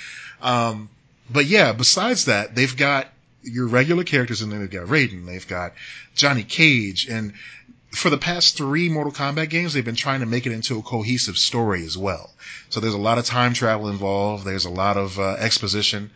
Um, 0.42 0.90
but 1.30 1.46
yeah, 1.46 1.72
besides 1.72 2.26
that, 2.26 2.54
they've 2.54 2.76
got 2.76 3.08
your 3.44 3.68
regular 3.68 4.04
characters 4.04 4.42
in 4.42 4.50
there. 4.50 4.60
They've 4.60 4.70
got 4.70 4.88
Raiden. 4.88 5.26
They've 5.26 5.48
got 5.48 5.72
Johnny 6.16 6.44
Cage. 6.44 7.08
And 7.08 7.32
for 7.92 8.10
the 8.10 8.18
past 8.18 8.58
three 8.58 8.90
Mortal 8.90 9.14
Kombat 9.14 9.50
games, 9.50 9.72
they've 9.72 9.86
been 9.86 9.96
trying 9.96 10.20
to 10.20 10.26
make 10.26 10.46
it 10.46 10.52
into 10.52 10.80
a 10.80 10.82
cohesive 10.82 11.38
story 11.38 11.86
as 11.86 11.98
well. 11.98 12.30
So 12.70 12.82
there's 12.82 12.94
a 12.94 12.98
lot 12.98 13.20
of 13.20 13.26
time 13.26 13.54
travel 13.54 13.88
involved. 13.88 14.44
There's 14.44 14.66
a 14.66 14.70
lot 14.70 14.98
of 14.98 15.18
uh, 15.18 15.38
exposition. 15.40 16.12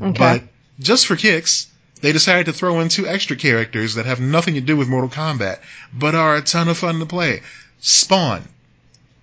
Okay. 0.00 0.16
But 0.16 0.42
just 0.80 1.06
for 1.06 1.16
kicks, 1.16 1.68
they 2.00 2.12
decided 2.12 2.46
to 2.46 2.52
throw 2.52 2.80
in 2.80 2.88
two 2.88 3.06
extra 3.06 3.36
characters 3.36 3.94
that 3.94 4.06
have 4.06 4.20
nothing 4.20 4.54
to 4.54 4.60
do 4.60 4.76
with 4.76 4.88
Mortal 4.88 5.10
Kombat, 5.10 5.58
but 5.92 6.14
are 6.14 6.36
a 6.36 6.42
ton 6.42 6.68
of 6.68 6.78
fun 6.78 6.98
to 6.98 7.06
play. 7.06 7.42
Spawn 7.80 8.42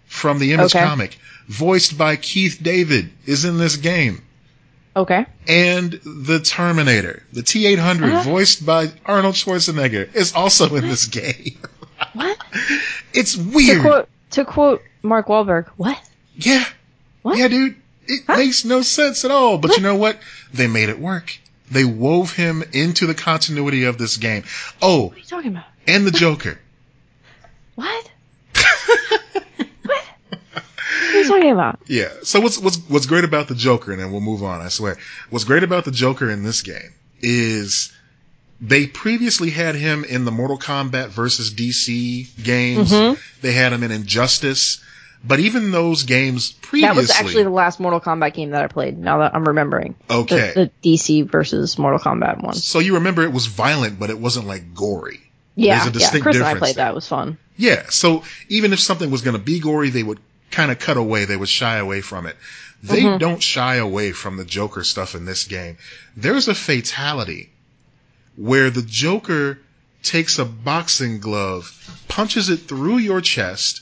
from 0.08 0.40
the 0.40 0.54
Image 0.54 0.76
Okay. 0.76 0.84
comic, 0.86 1.18
voiced 1.48 1.98
by 1.98 2.16
Keith 2.16 2.60
David, 2.62 3.10
is 3.26 3.46
in 3.46 3.58
this 3.58 3.76
game. 3.78 4.22
okay. 4.96 5.26
And 5.48 5.92
the 6.04 6.40
Terminator, 6.40 7.24
the 7.32 7.44
T-800, 7.44 8.12
Uh-huh. 8.14 8.24
voiced 8.24 8.66
by 8.66 8.92
Arnold 9.06 9.36
Schwarzenegger, 9.36 10.14
is 10.16 10.34
also 10.34 10.76
in 10.76 10.88
this 10.88 11.06
game. 11.06 11.58
What? 12.14 12.38
It's 13.14 13.36
To 13.36 13.44
weird. 13.44 13.82
quote 13.82 14.10
to 14.32 14.46
quote 14.46 14.82
Mark 15.04 15.28
Wahlberg. 15.28 15.68
What? 15.76 16.00
Yeah. 16.36 16.64
What? 17.24 17.38
Yeah, 17.38 17.50
dude. 17.50 17.76
It 18.12 18.24
Huh? 18.28 18.38
makes 18.38 18.66
no 18.66 18.82
sense 18.82 19.24
at 19.24 19.32
all. 19.32 19.58
But 19.60 19.78
you 19.78 19.84
know 19.84 19.96
what? 19.96 20.18
They 20.54 20.68
made 20.68 20.90
it 20.90 21.00
work. 21.00 21.38
They 21.72 21.86
wove 21.86 22.34
him 22.34 22.64
into 22.74 23.06
the 23.06 23.14
continuity 23.14 23.84
of 23.84 23.98
this 24.00 24.18
game. 24.18 24.44
Oh, 24.82 25.04
What 25.10 25.16
are 25.16 25.20
you 25.20 25.24
talking 25.26 25.52
about? 25.52 25.66
and 25.88 26.06
the 26.06 26.12
Joker. 26.12 26.60
What? 27.76 28.12
what? 28.56 30.04
What 30.52 31.16
are 31.16 31.18
you 31.22 31.28
talking 31.28 31.52
about? 31.52 31.80
Yeah. 31.88 32.10
So 32.24 32.40
what's 32.42 32.58
what's 32.58 32.78
what's 32.90 33.06
great 33.06 33.24
about 33.24 33.48
the 33.48 33.56
Joker, 33.56 33.92
and 33.92 34.02
then 34.02 34.12
we'll 34.12 34.20
move 34.22 34.44
on. 34.44 34.62
I 34.62 34.68
swear. 34.70 34.98
What's 35.30 35.46
great 35.46 35.64
about 35.64 35.86
the 35.86 35.92
Joker 35.92 36.30
in 36.30 36.44
this 36.44 36.62
game 36.62 36.94
is 37.22 37.92
they 38.62 38.86
previously 38.88 39.50
had 39.50 39.76
him 39.76 40.04
in 40.04 40.26
the 40.26 40.32
Mortal 40.32 40.58
Kombat 40.58 41.10
versus 41.10 41.52
DC 41.54 42.28
games. 42.44 42.92
Mhm. 42.92 43.18
They 43.42 43.54
had 43.54 43.72
him 43.72 43.84
in 43.84 43.92
Injustice. 43.92 44.82
But 45.24 45.40
even 45.42 45.72
those 45.72 46.04
games 46.04 46.54
previously, 46.54 46.88
That 46.88 46.96
was 46.96 47.12
actually 47.12 47.44
the 47.44 47.50
last 47.50 47.80
Mortal 47.80 48.00
Kombat 48.00 48.34
game 48.34 48.52
that 48.52 48.64
I 48.64 48.68
played. 48.68 48.98
Now 48.98 49.18
that 49.20 49.36
I'm 49.36 49.46
remembering, 49.46 49.96
okay. 50.10 50.54
the, 50.56 50.72
the 50.82 50.96
DC 50.98 51.30
versus 51.30 51.78
Mortal 51.78 52.00
Kombat 52.00 52.42
one. 52.42 52.54
so 52.54 52.80
you 52.80 52.94
remember 52.96 53.24
it 53.24 53.34
was 53.34 53.48
violent, 53.48 54.00
but 54.00 54.10
it 54.10 54.18
wasn't 54.20 54.48
like 54.48 54.74
gory. 54.74 55.20
Yeah, 55.56 55.76
There's 55.84 55.88
a 55.88 55.88
yeah. 55.88 55.92
distinct 56.06 56.24
Chris 56.24 56.36
and 56.38 56.46
I 56.46 56.56
played 56.56 56.76
there. 56.76 56.86
that. 56.86 56.92
It 56.92 56.96
was 56.96 57.08
fun. 57.08 57.38
Yeah. 57.58 57.84
So 57.90 58.24
even 58.48 58.72
if 58.72 58.80
something 58.80 59.12
was 59.12 59.22
going 59.22 59.36
to 59.36 59.44
be 59.44 59.60
gory, 59.60 59.90
they 59.90 60.04
would 60.04 60.20
kind 60.52 60.72
of 60.72 60.80
cut 60.80 60.96
away. 60.96 61.26
They 61.26 61.36
would 61.36 61.50
shy 61.50 61.76
away 61.78 62.00
from 62.00 62.26
it. 62.26 62.38
They 62.82 63.02
Mhm. 63.02 63.20
don't 63.20 63.44
shy 63.44 63.76
away 63.76 64.14
from 64.14 64.38
the 64.38 64.46
Joker 64.46 64.86
stuff 64.86 65.16
in 65.16 65.26
this 65.26 65.44
game. 65.44 65.76
There's 66.16 66.48
a 66.48 66.56
fatality 66.56 67.50
where 68.38 68.70
the 68.70 68.82
Joker 68.84 69.60
takes 70.02 70.40
a 70.40 70.46
boxing 70.46 71.20
glove, 71.20 71.74
punches 72.08 72.50
it 72.50 72.62
through 72.70 73.00
your 73.00 73.20
chest, 73.20 73.82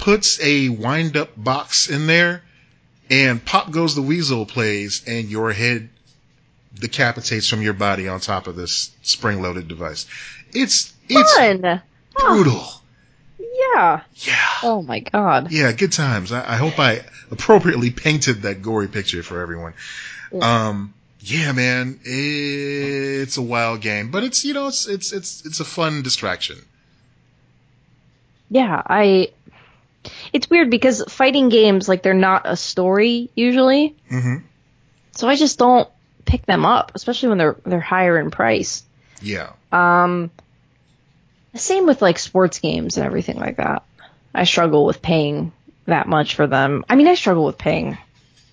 puts 0.00 0.40
a 0.42 0.68
wind 0.68 1.16
up 1.16 1.30
box 1.36 1.88
in 1.90 2.06
there, 2.06 2.42
and 3.10 3.44
pop 3.44 3.70
goes 3.70 3.94
the 3.94 4.02
weasel 4.02 4.46
plays, 4.46 5.02
and 5.06 5.28
your 5.28 5.52
head 5.52 5.88
decapitates 6.74 7.48
from 7.48 7.62
your 7.62 7.74
body 7.74 8.08
on 8.08 8.20
top 8.20 8.46
of 8.46 8.56
this 8.56 8.90
spring 9.02 9.42
loaded 9.42 9.68
device. 9.68 10.06
It's, 10.52 10.92
it's 11.08 11.36
Fun. 11.36 11.82
Oh, 12.18 12.34
brutal. 12.34 12.66
yeah. 13.38 14.00
Yeah. 14.14 14.48
Oh 14.62 14.82
my 14.82 15.00
god. 15.00 15.52
Yeah, 15.52 15.72
good 15.72 15.92
times. 15.92 16.32
I, 16.32 16.54
I 16.54 16.56
hope 16.56 16.78
I 16.78 17.04
appropriately 17.30 17.90
painted 17.90 18.42
that 18.42 18.62
gory 18.62 18.88
picture 18.88 19.22
for 19.22 19.40
everyone. 19.40 19.74
Um, 20.40 20.94
yeah, 21.20 21.52
man, 21.52 22.00
it's 22.04 23.36
a 23.36 23.42
wild 23.42 23.80
game, 23.82 24.10
but 24.10 24.24
it's 24.24 24.44
you 24.44 24.54
know 24.54 24.68
it's 24.68 24.86
it's 24.86 25.12
it's 25.12 25.44
it's 25.44 25.60
a 25.60 25.64
fun 25.64 26.02
distraction. 26.02 26.56
Yeah, 28.48 28.82
I. 28.86 29.30
It's 30.32 30.48
weird 30.48 30.70
because 30.70 31.02
fighting 31.08 31.48
games 31.48 31.88
like 31.88 32.02
they're 32.02 32.14
not 32.14 32.42
a 32.44 32.56
story 32.56 33.30
usually, 33.34 33.96
hmm 34.08 34.36
so 35.12 35.28
I 35.28 35.36
just 35.36 35.58
don't 35.58 35.88
pick 36.24 36.46
them 36.46 36.64
up, 36.64 36.92
especially 36.94 37.30
when 37.30 37.38
they're 37.38 37.56
they're 37.66 37.80
higher 37.80 38.18
in 38.18 38.30
price. 38.30 38.84
Yeah, 39.20 39.50
Um, 39.70 40.30
same 41.54 41.84
with 41.86 42.00
like 42.00 42.18
sports 42.18 42.58
games 42.60 42.96
and 42.96 43.04
everything 43.04 43.36
like 43.38 43.56
that. 43.56 43.82
I 44.34 44.44
struggle 44.44 44.86
with 44.86 45.02
paying 45.02 45.52
that 45.86 46.06
much 46.06 46.36
for 46.36 46.46
them. 46.46 46.84
I 46.88 46.94
mean, 46.94 47.08
I 47.08 47.16
struggle 47.16 47.44
with 47.44 47.58
paying 47.58 47.98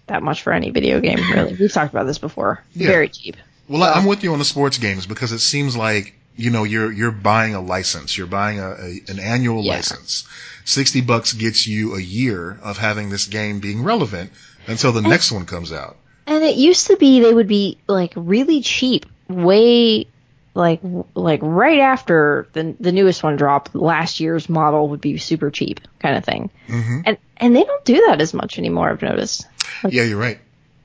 that 0.07 0.23
much 0.23 0.41
for 0.41 0.51
any 0.51 0.71
video 0.71 0.99
game. 0.99 1.19
Really, 1.31 1.55
we've 1.55 1.71
talked 1.71 1.93
about 1.93 2.05
this 2.07 2.17
before. 2.17 2.63
Yeah. 2.73 2.87
Very 2.87 3.07
cheap. 3.09 3.37
well, 3.69 3.83
I'm 3.83 4.05
with 4.05 4.23
you 4.23 4.33
on 4.33 4.39
the 4.39 4.45
sports 4.45 4.77
games 4.77 5.05
because 5.05 5.31
it 5.31 5.39
seems 5.39 5.77
like 5.77 6.15
you 6.37 6.49
know 6.51 6.63
you're 6.63 6.91
you're 6.91 7.11
buying 7.11 7.55
a 7.55 7.61
license, 7.61 8.17
you're 8.17 8.27
buying 8.27 8.59
a, 8.59 8.69
a 8.71 9.01
an 9.09 9.19
annual 9.19 9.63
Yeah. 9.63 9.73
license. 9.75 10.25
Sixty 10.65 11.01
bucks 11.01 11.33
gets 11.33 11.67
you 11.67 11.95
a 11.95 12.01
year 12.01 12.57
of 12.61 12.77
having 12.77 13.09
this 13.09 13.25
game 13.27 13.59
being 13.59 13.83
relevant 13.83 14.31
until 14.67 14.91
the 14.91 15.01
next 15.01 15.31
one 15.31 15.45
comes 15.45 15.71
out. 15.71 15.97
And 16.25 16.43
it 16.43 16.55
used 16.57 16.87
to 16.87 16.97
be 16.97 17.19
they 17.21 17.33
would 17.33 17.47
be 17.47 17.77
like 17.87 18.13
really 18.15 18.61
cheap, 18.61 19.05
way 19.29 20.07
like 20.53 20.81
like 21.15 21.39
right 21.43 21.79
after 21.79 22.47
the 22.53 22.75
the 22.79 22.91
newest 22.91 23.23
one 23.23 23.35
dropped. 23.37 23.75
Last 23.75 24.19
year's 24.19 24.49
model 24.49 24.89
would 24.89 25.01
be 25.01 25.17
super 25.17 25.49
cheap, 25.51 25.79
kind 25.99 26.17
of 26.17 26.25
thing. 26.25 26.49
hmm 26.67 26.99
And 27.05 27.17
and 27.37 27.55
they 27.55 27.63
don't 27.63 27.85
do 27.85 28.05
that 28.07 28.19
as 28.21 28.33
much 28.33 28.57
anymore. 28.57 28.89
I've 28.89 29.01
noticed 29.01 29.47
Yeah, 29.87 30.03
you're 30.03 30.19
right. 30.19 30.39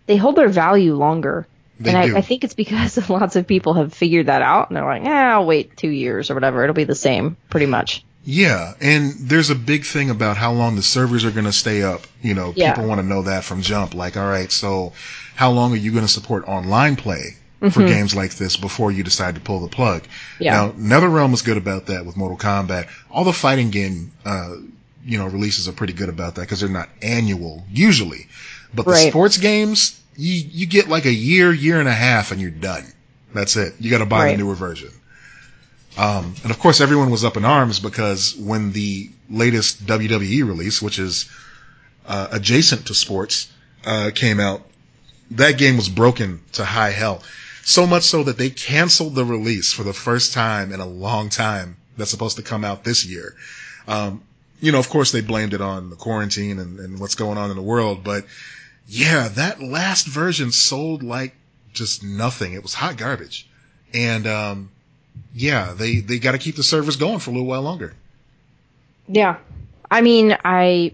they 0.07 0.17
hold 0.17 0.37
their 0.37 0.49
value 0.49 0.95
longer. 0.95 1.47
They 1.85 1.95
and. 1.95 2.15
I, 2.15 2.19
I 2.19 2.21
think 2.23 2.45
it's 2.45 2.55
because 2.55 3.09
lots 3.11 3.37
of 3.37 3.47
people 3.47 3.75
have 3.75 3.93
figured 3.93 4.27
that 4.27 4.43
out 4.43 4.69
and 4.71 4.77
they're 4.77 4.85
like, 4.85 5.05
eh, 5.05 5.11
I'll 5.11 5.47
wait 5.47 5.77
two 5.77 5.91
years 5.91 6.31
or 6.31 6.35
whatever. 6.35 6.63
It'll 6.63 6.75
be 6.75 6.85
the 6.85 6.95
same, 6.95 7.37
pretty 7.51 7.67
much. 7.67 8.05
Yeah, 8.25 8.75
and 8.81 9.13
there's 9.19 9.51
a 9.51 9.57
big 9.57 9.85
thing 9.85 10.09
about 10.11 10.37
how 10.37 10.53
long 10.53 10.77
the 10.77 10.83
servers 10.83 11.25
are 11.25 11.33
going 11.33 11.47
to 11.47 11.53
stay 11.53 11.83
up. 11.83 12.03
You 12.23 12.35
know, 12.35 12.53
Yeah. 12.55 12.73
people 12.73 12.89
want 12.89 13.01
to 13.01 13.07
know 13.07 13.23
that 13.23 13.43
from 13.43 13.63
jump. 13.63 13.95
Like, 13.95 14.17
all 14.17 14.29
right, 14.29 14.51
so 14.53 14.93
how 15.35 15.51
long 15.51 15.73
are 15.73 15.77
you 15.77 15.91
going 15.91 16.05
to 16.07 16.13
support 16.13 16.47
online 16.47 16.95
play 16.95 17.37
for 17.59 17.81
Mhm. 17.81 17.89
games 17.89 18.15
like 18.15 18.35
this 18.37 18.57
before 18.57 18.93
you 18.93 19.03
decide 19.03 19.35
to 19.35 19.41
pull 19.41 19.59
the 19.61 19.67
plug? 19.69 20.03
Yeah. 20.39 20.53
Now, 20.53 20.71
NetherRealm 21.01 21.33
was 21.33 21.43
good 21.43 21.57
about 21.57 21.87
that 21.87 22.07
with 22.07 22.17
Mortal 22.17 22.39
Kombat. 22.39 22.87
All 23.11 23.25
the 23.25 23.33
fighting 23.33 23.71
game, 23.71 24.13
uh, 24.25 24.51
you 25.05 25.19
know, 25.19 25.27
releases 25.27 25.67
are 25.67 25.73
pretty 25.73 25.93
good 25.93 26.09
about 26.09 26.37
that 26.37 26.43
because 26.43 26.61
they're 26.61 26.69
not 26.69 26.91
annual 27.03 27.65
usually. 27.73 28.29
But 28.73 28.85
the 28.85 28.93
Right. 28.93 29.09
sports 29.11 29.37
games, 29.39 29.99
you 30.17 30.33
you 30.51 30.67
get 30.67 30.89
like 30.89 31.05
a 31.07 31.13
year, 31.13 31.53
year 31.53 31.81
and 31.81 31.89
a 31.89 31.93
half, 31.95 32.33
and 32.33 32.41
you're 32.41 32.51
done. 32.51 32.85
That's 33.35 33.57
it. 33.57 33.75
You 33.81 33.91
got 33.91 33.99
to 33.99 34.07
buy 34.07 34.25
Right. 34.27 34.33
the 34.33 34.43
newer 34.43 34.55
version. 34.55 34.91
Um, 35.97 36.35
and 36.43 36.51
of 36.51 36.59
course, 36.59 36.81
everyone 36.81 37.11
was 37.11 37.25
up 37.25 37.37
in 37.37 37.45
arms 37.45 37.79
because 37.81 38.35
when 38.37 38.73
the 38.73 39.11
latest 39.29 39.85
WWE 39.87 40.47
release, 40.47 40.81
which 40.81 40.99
is 40.99 41.29
uh, 42.07 42.29
adjacent 42.33 42.87
to 42.87 42.95
sports, 42.95 43.51
uh, 43.85 44.11
came 44.15 44.41
out, 44.41 44.63
that 45.33 45.59
game 45.59 45.77
was 45.77 45.89
broken 45.89 46.41
to 46.53 46.65
high 46.65 46.91
hell. 46.91 47.23
So 47.65 47.87
much 47.87 48.03
so 48.05 48.23
that 48.25 48.39
they 48.39 48.51
canceled 48.51 49.15
the 49.15 49.25
release 49.25 49.73
for 49.73 49.83
the 49.85 49.93
first 49.93 50.33
time 50.33 50.73
in 50.73 50.81
a 50.81 50.87
long 50.87 51.29
time. 51.29 51.77
That's 51.97 52.11
supposed 52.11 52.37
to 52.37 52.43
come 52.43 52.65
out 52.65 52.85
this 52.85 53.05
year. 53.05 53.35
Um, 53.87 54.23
you 54.61 54.73
know, 54.73 54.79
of 54.79 54.89
course, 54.89 55.13
they 55.13 55.21
blamed 55.21 55.53
it 55.55 55.61
on 55.61 55.91
the 55.91 55.97
quarantine 55.97 56.59
and, 56.59 56.79
and 56.81 56.99
what's 57.01 57.15
going 57.17 57.37
on 57.39 57.51
in 57.51 57.57
the 57.57 57.63
world, 57.63 58.03
but 58.03 58.25
yeah, 58.87 59.29
that 59.29 59.63
last 59.63 60.07
version 60.07 60.53
sold 60.53 61.03
like 61.03 61.35
just 61.73 62.03
nothing. 62.05 62.53
It 62.55 62.63
was 62.63 62.75
hot 62.75 62.97
garbage. 62.97 63.49
And, 63.95 64.27
um, 64.27 64.71
yeah, 65.35 65.73
they, 65.75 66.01
they 66.01 66.19
got 66.19 66.33
to 66.33 66.39
keep 66.39 66.57
the 66.57 66.63
servers 66.63 66.97
going 66.97 67.19
for 67.19 67.31
a 67.31 67.33
little 67.35 67.47
while 67.49 67.63
longer. 67.63 67.95
Yeah. 69.09 69.37
I 69.91 70.01
mean, 70.01 70.37
I 70.45 70.93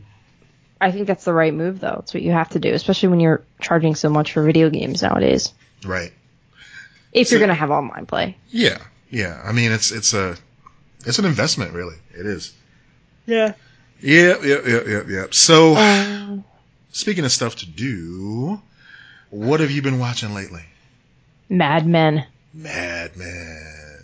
I 0.80 0.92
think 0.92 1.07
that's 1.07 1.25
the 1.25 1.33
right 1.33 1.52
move 1.52 1.80
though. 1.80 1.99
It's 2.00 2.14
what 2.14 2.23
you 2.23 2.33
have 2.33 2.49
to 2.50 2.59
do, 2.59 2.73
especially 2.73 3.11
when 3.11 3.21
you're 3.21 3.42
charging 3.61 3.95
so 3.95 4.09
much 4.09 4.33
for 4.33 4.42
video 4.45 4.71
games 4.71 5.02
nowadays. 5.02 5.52
Right. 5.85 6.12
If 7.12 7.28
So- 7.28 7.33
you're 7.35 7.40
going 7.40 7.49
to 7.49 7.54
have 7.54 7.71
online 7.71 8.07
play. 8.07 8.37
Yeah. 8.50 8.78
Yeah. 9.11 9.40
I 9.45 9.52
mean, 9.52 9.73
it's, 9.73 9.90
it's 9.92 10.14
a, 10.14 10.37
it's 11.07 11.18
an 11.18 11.25
investment, 11.25 11.73
really. 11.75 11.97
It 12.12 12.26
is. 12.26 12.52
Yeah. 13.26 13.54
Yeah. 14.00 14.37
Yeah. 14.42 14.59
Yeah. 14.66 14.80
Yeah. 14.87 15.02
yep. 15.09 15.35
So, 15.35 15.75
Um, 15.76 16.45
speaking 16.99 17.25
of 17.25 17.33
stuff 17.33 17.57
to 17.57 17.67
do, 17.67 18.61
what 19.31 19.61
have 19.61 19.71
you 19.71 19.83
been 19.83 19.99
watching 19.99 20.35
lately? 20.35 20.62
Mad 21.49 21.87
Men. 21.87 22.26
Mad 22.52 23.17
Men. 23.17 24.02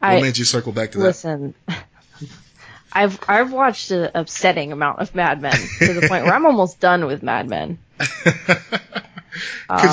What 0.00 0.08
I 0.08 0.20
made 0.20 0.38
you 0.38 0.44
circle 0.44 0.72
back 0.72 0.92
to 0.92 0.98
that? 0.98 1.04
listen. 1.04 1.54
I've 2.92 3.20
I've 3.28 3.52
watched 3.52 3.90
an 3.92 4.10
upsetting 4.14 4.72
amount 4.72 4.98
of 4.98 5.14
Mad 5.14 5.40
Men 5.40 5.54
to 5.78 5.92
the 5.92 6.08
point 6.08 6.24
where 6.24 6.34
I'm 6.34 6.46
almost 6.46 6.80
done 6.80 7.06
with 7.06 7.22
Mad 7.22 7.48
Men. 7.48 7.78
could 8.24 8.56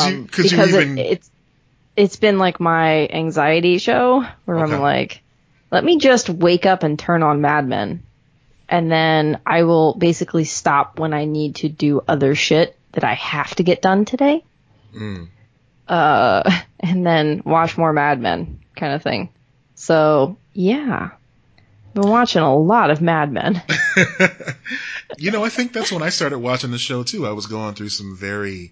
you, 0.07 0.17
Um, 0.17 0.27
could 0.27 0.51
you 0.51 0.57
because 0.57 0.69
even, 0.73 0.97
it, 0.97 1.05
it's 1.11 1.31
it's 1.95 2.15
been 2.15 2.39
like 2.39 2.59
my 2.59 3.07
anxiety 3.07 3.77
show 3.77 4.25
where 4.45 4.57
Okay. 4.57 4.73
I'm 4.73 4.81
like, 4.81 5.21
let 5.71 5.83
me 5.83 5.99
just 5.99 6.29
wake 6.29 6.65
up 6.65 6.83
and 6.83 6.97
turn 6.97 7.21
on 7.21 7.41
Mad 7.41 7.67
Men, 7.67 8.01
and 8.69 8.91
then 8.91 9.39
I 9.45 9.63
will 9.63 9.93
basically 9.93 10.43
stop 10.43 10.99
when 10.99 11.13
I 11.13 11.25
need 11.25 11.55
to 11.57 11.69
do 11.69 12.01
other 12.07 12.35
shit 12.35 12.75
that 12.93 13.03
I 13.03 13.13
have 13.15 13.55
to 13.55 13.63
get 13.63 13.81
done 13.81 14.05
today, 14.05 14.43
Mm. 14.95 15.27
uh, 15.87 16.49
and 16.79 17.05
then 17.05 17.41
watch 17.45 17.77
more 17.77 17.93
Mad 17.93 18.19
Men 18.19 18.59
kind 18.75 18.93
of 18.93 19.03
thing. 19.03 19.29
So 19.75 20.37
yeah, 20.53 21.11
been 21.93 22.09
watching 22.09 22.41
a 22.41 22.55
lot 22.55 22.89
of 22.89 23.01
Mad 23.01 23.31
Men. 23.31 23.61
you 25.17 25.31
know, 25.31 25.43
I 25.43 25.49
think 25.49 25.73
that's 25.73 25.91
when 25.91 26.01
I 26.03 26.09
started 26.09 26.39
watching 26.39 26.71
the 26.71 26.77
show 26.77 27.03
too. 27.03 27.25
I 27.27 27.31
was 27.31 27.45
going 27.47 27.75
through 27.75 27.89
some 27.89 28.15
very 28.15 28.71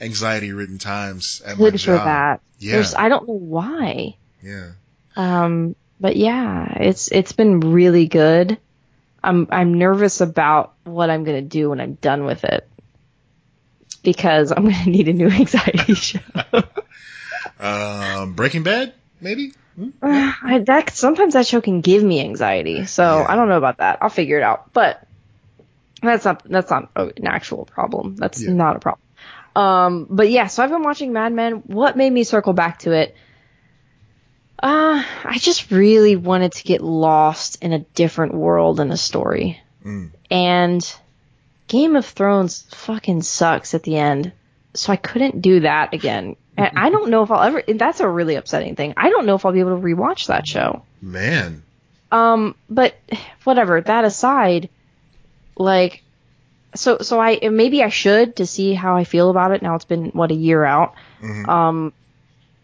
anxiety 0.00 0.52
ridden 0.52 0.78
times 0.78 1.42
at 1.44 1.58
my 1.58 1.64
Good 1.70 1.80
for 1.80 1.96
job. 1.96 2.04
that. 2.04 2.40
Yeah. 2.58 2.72
There's, 2.72 2.94
I 2.94 3.08
don't 3.08 3.26
know 3.28 3.34
why. 3.34 4.16
Yeah. 4.42 4.70
Um, 5.16 5.76
but 6.00 6.16
yeah, 6.16 6.72
it's 6.80 7.08
it's 7.12 7.32
been 7.32 7.60
really 7.60 8.06
good. 8.06 8.58
I'm 9.22 9.48
I'm 9.50 9.74
nervous 9.74 10.20
about 10.20 10.74
what 10.84 11.10
I'm 11.10 11.24
gonna 11.24 11.42
do 11.42 11.70
when 11.70 11.80
I'm 11.80 11.94
done 11.94 12.24
with 12.24 12.44
it 12.44 12.68
because 14.02 14.52
I'm 14.52 14.64
gonna 14.64 14.84
need 14.86 15.08
a 15.08 15.12
new 15.12 15.28
anxiety 15.28 15.94
show. 16.08 16.20
Um, 17.58 18.34
Breaking 18.34 18.62
Bad, 18.62 18.94
maybe? 19.20 19.52
Hmm? 19.76 19.90
I, 20.02 20.62
that 20.66 20.90
sometimes 20.90 21.34
that 21.34 21.46
show 21.46 21.60
can 21.60 21.80
give 21.80 22.02
me 22.02 22.20
anxiety, 22.20 22.86
so 22.86 23.02
Yeah. 23.20 23.26
I 23.28 23.36
don't 23.36 23.48
know 23.48 23.58
about 23.58 23.78
that. 23.78 23.98
I'll 24.02 24.08
figure 24.08 24.38
it 24.38 24.42
out, 24.42 24.72
but 24.72 25.06
that's 26.02 26.24
not 26.24 26.42
that's 26.48 26.70
not 26.70 26.90
an 26.96 27.26
actual 27.26 27.66
problem. 27.66 28.16
That's 28.16 28.42
Yeah. 28.42 28.52
not 28.52 28.76
a 28.76 28.78
problem. 28.80 29.02
Um, 29.54 30.06
but 30.08 30.30
yeah, 30.30 30.46
so 30.46 30.62
I've 30.62 30.70
been 30.70 30.82
watching 30.82 31.12
Mad 31.12 31.32
Men. 31.32 31.54
What 31.66 31.96
made 31.96 32.10
me 32.12 32.24
circle 32.24 32.52
back 32.52 32.80
to 32.80 32.92
it? 32.92 33.14
Uh, 34.62 35.02
I 35.24 35.38
just 35.38 35.70
really 35.70 36.16
wanted 36.16 36.52
to 36.52 36.64
get 36.64 36.82
lost 36.82 37.62
in 37.62 37.72
a 37.72 37.78
different 37.78 38.34
world 38.34 38.78
and 38.80 38.92
a 38.92 38.96
story. 38.96 39.60
Mm. 39.84 40.10
And 40.30 40.96
Game 41.66 41.96
of 41.96 42.04
Thrones 42.04 42.66
fucking 42.74 43.22
sucks 43.22 43.74
at 43.74 43.82
the 43.82 43.96
end. 43.96 44.32
so 44.74 44.92
I 44.92 44.96
couldn't 44.96 45.40
do 45.40 45.60
that 45.60 45.94
again. 45.94 46.36
And 46.56 46.76
I 46.76 46.90
don't 46.90 47.08
know 47.10 47.22
if 47.22 47.30
I'll 47.30 47.42
ever. 47.42 47.62
That's 47.66 48.00
a 48.00 48.08
really 48.08 48.34
upsetting 48.34 48.76
thing. 48.76 48.92
I 48.96 49.08
don't 49.08 49.24
know 49.24 49.34
if 49.34 49.46
I'll 49.46 49.52
be 49.52 49.60
able 49.60 49.80
to 49.80 49.82
rewatch 49.82 50.26
that 50.26 50.46
show. 50.46 50.82
Man. 51.00 51.62
Um, 52.12 52.54
but 52.68 52.94
whatever. 53.44 53.80
That 53.80 54.04
aside, 54.04 54.68
like, 55.56 56.02
so 56.74 56.98
so 57.00 57.18
I 57.18 57.48
maybe 57.48 57.82
I 57.82 57.88
should 57.88 58.36
to 58.36 58.46
see 58.46 58.74
how 58.74 58.96
I 58.96 59.04
feel 59.04 59.30
about 59.30 59.52
it. 59.52 59.62
Now 59.62 59.74
it's 59.74 59.86
been 59.86 60.06
what 60.10 60.30
a 60.30 60.34
year 60.34 60.62
out. 60.62 60.94
Mhm. 61.22 61.48
Um, 61.48 61.92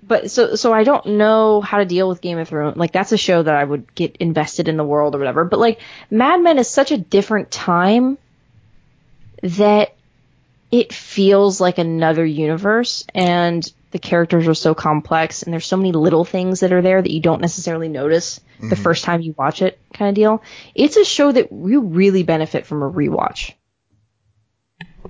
but 0.06 0.30
so 0.30 0.54
so 0.54 0.72
I 0.72 0.84
don't 0.84 1.06
know 1.06 1.60
how 1.60 1.78
to 1.78 1.84
deal 1.84 2.08
with 2.08 2.20
Game 2.20 2.38
of 2.38 2.48
Thrones. 2.48 2.76
Like 2.76 2.92
that's 2.92 3.12
a 3.12 3.16
show 3.16 3.42
that 3.42 3.54
I 3.54 3.64
would 3.64 3.94
get 3.94 4.16
invested 4.16 4.68
in 4.68 4.76
the 4.76 4.84
world 4.84 5.14
or 5.14 5.18
whatever. 5.18 5.44
But 5.44 5.58
like 5.58 5.80
Mad 6.10 6.40
Men 6.42 6.58
is 6.58 6.68
such 6.68 6.92
a 6.92 6.98
different 6.98 7.50
time 7.50 8.18
that 9.42 9.94
it 10.70 10.92
feels 10.92 11.60
like 11.60 11.78
another 11.78 12.24
universe 12.24 13.04
and 13.14 13.70
the 13.92 13.98
characters 13.98 14.48
are 14.48 14.54
so 14.54 14.74
complex 14.74 15.42
and 15.42 15.52
there's 15.52 15.64
so 15.66 15.76
many 15.76 15.92
little 15.92 16.24
things 16.24 16.60
that 16.60 16.72
are 16.72 16.82
there 16.82 17.00
that 17.00 17.10
you 17.10 17.20
don't 17.20 17.40
necessarily 17.40 17.88
notice 17.88 18.40
the 18.60 18.74
Mhm. 18.74 18.78
first 18.82 19.04
time 19.04 19.20
you 19.20 19.34
watch 19.38 19.62
it 19.62 19.78
kind 19.94 20.08
of 20.08 20.14
deal. 20.14 20.42
It's 20.74 20.96
a 20.96 21.04
show 21.04 21.30
that 21.30 21.52
you 21.52 21.80
really 21.80 22.22
benefit 22.24 22.66
from 22.66 22.82
a 22.82 22.90
rewatch. 22.90 23.52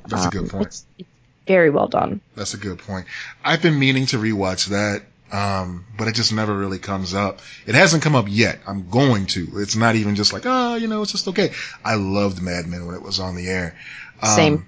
That's 0.07 0.27
a 0.27 0.31
good 0.31 0.43
Um, 0.43 0.49
point. 0.49 0.67
It's, 0.67 0.87
it's 0.99 1.09
very 1.47 1.71
well 1.71 1.89
done. 1.89 2.21
That's 2.35 2.55
a 2.55 2.59
good 2.59 2.79
point. 2.79 3.07
I've 3.45 3.63
been 3.63 3.79
meaning 3.79 4.07
to 4.07 4.19
rewatch 4.19 4.69
that, 4.69 5.03
um, 5.33 5.85
but 5.99 6.09
it 6.09 6.15
just 6.15 6.33
never 6.33 6.57
really 6.57 6.79
comes 6.79 7.15
up. 7.15 7.41
It 7.67 7.75
hasn't 7.75 8.03
come 8.03 8.15
up 8.15 8.27
yet. 8.29 8.59
I'm 8.67 8.89
going 8.91 9.27
to. 9.27 9.47
It's 9.57 9.77
not 9.77 9.95
even 9.97 10.15
just 10.17 10.33
like, 10.33 10.43
oh, 10.47 10.75
you 10.77 10.89
know, 10.89 11.03
it's 11.03 11.13
just 11.13 11.29
okay. 11.29 11.53
I 11.85 11.95
loved 11.97 12.43
Mad 12.43 12.67
Men 12.67 12.87
when 12.87 12.95
it 12.95 13.03
was 13.03 13.21
on 13.21 13.37
the 13.37 13.49
air. 13.49 13.77
Um, 14.23 14.29
Same. 14.37 14.67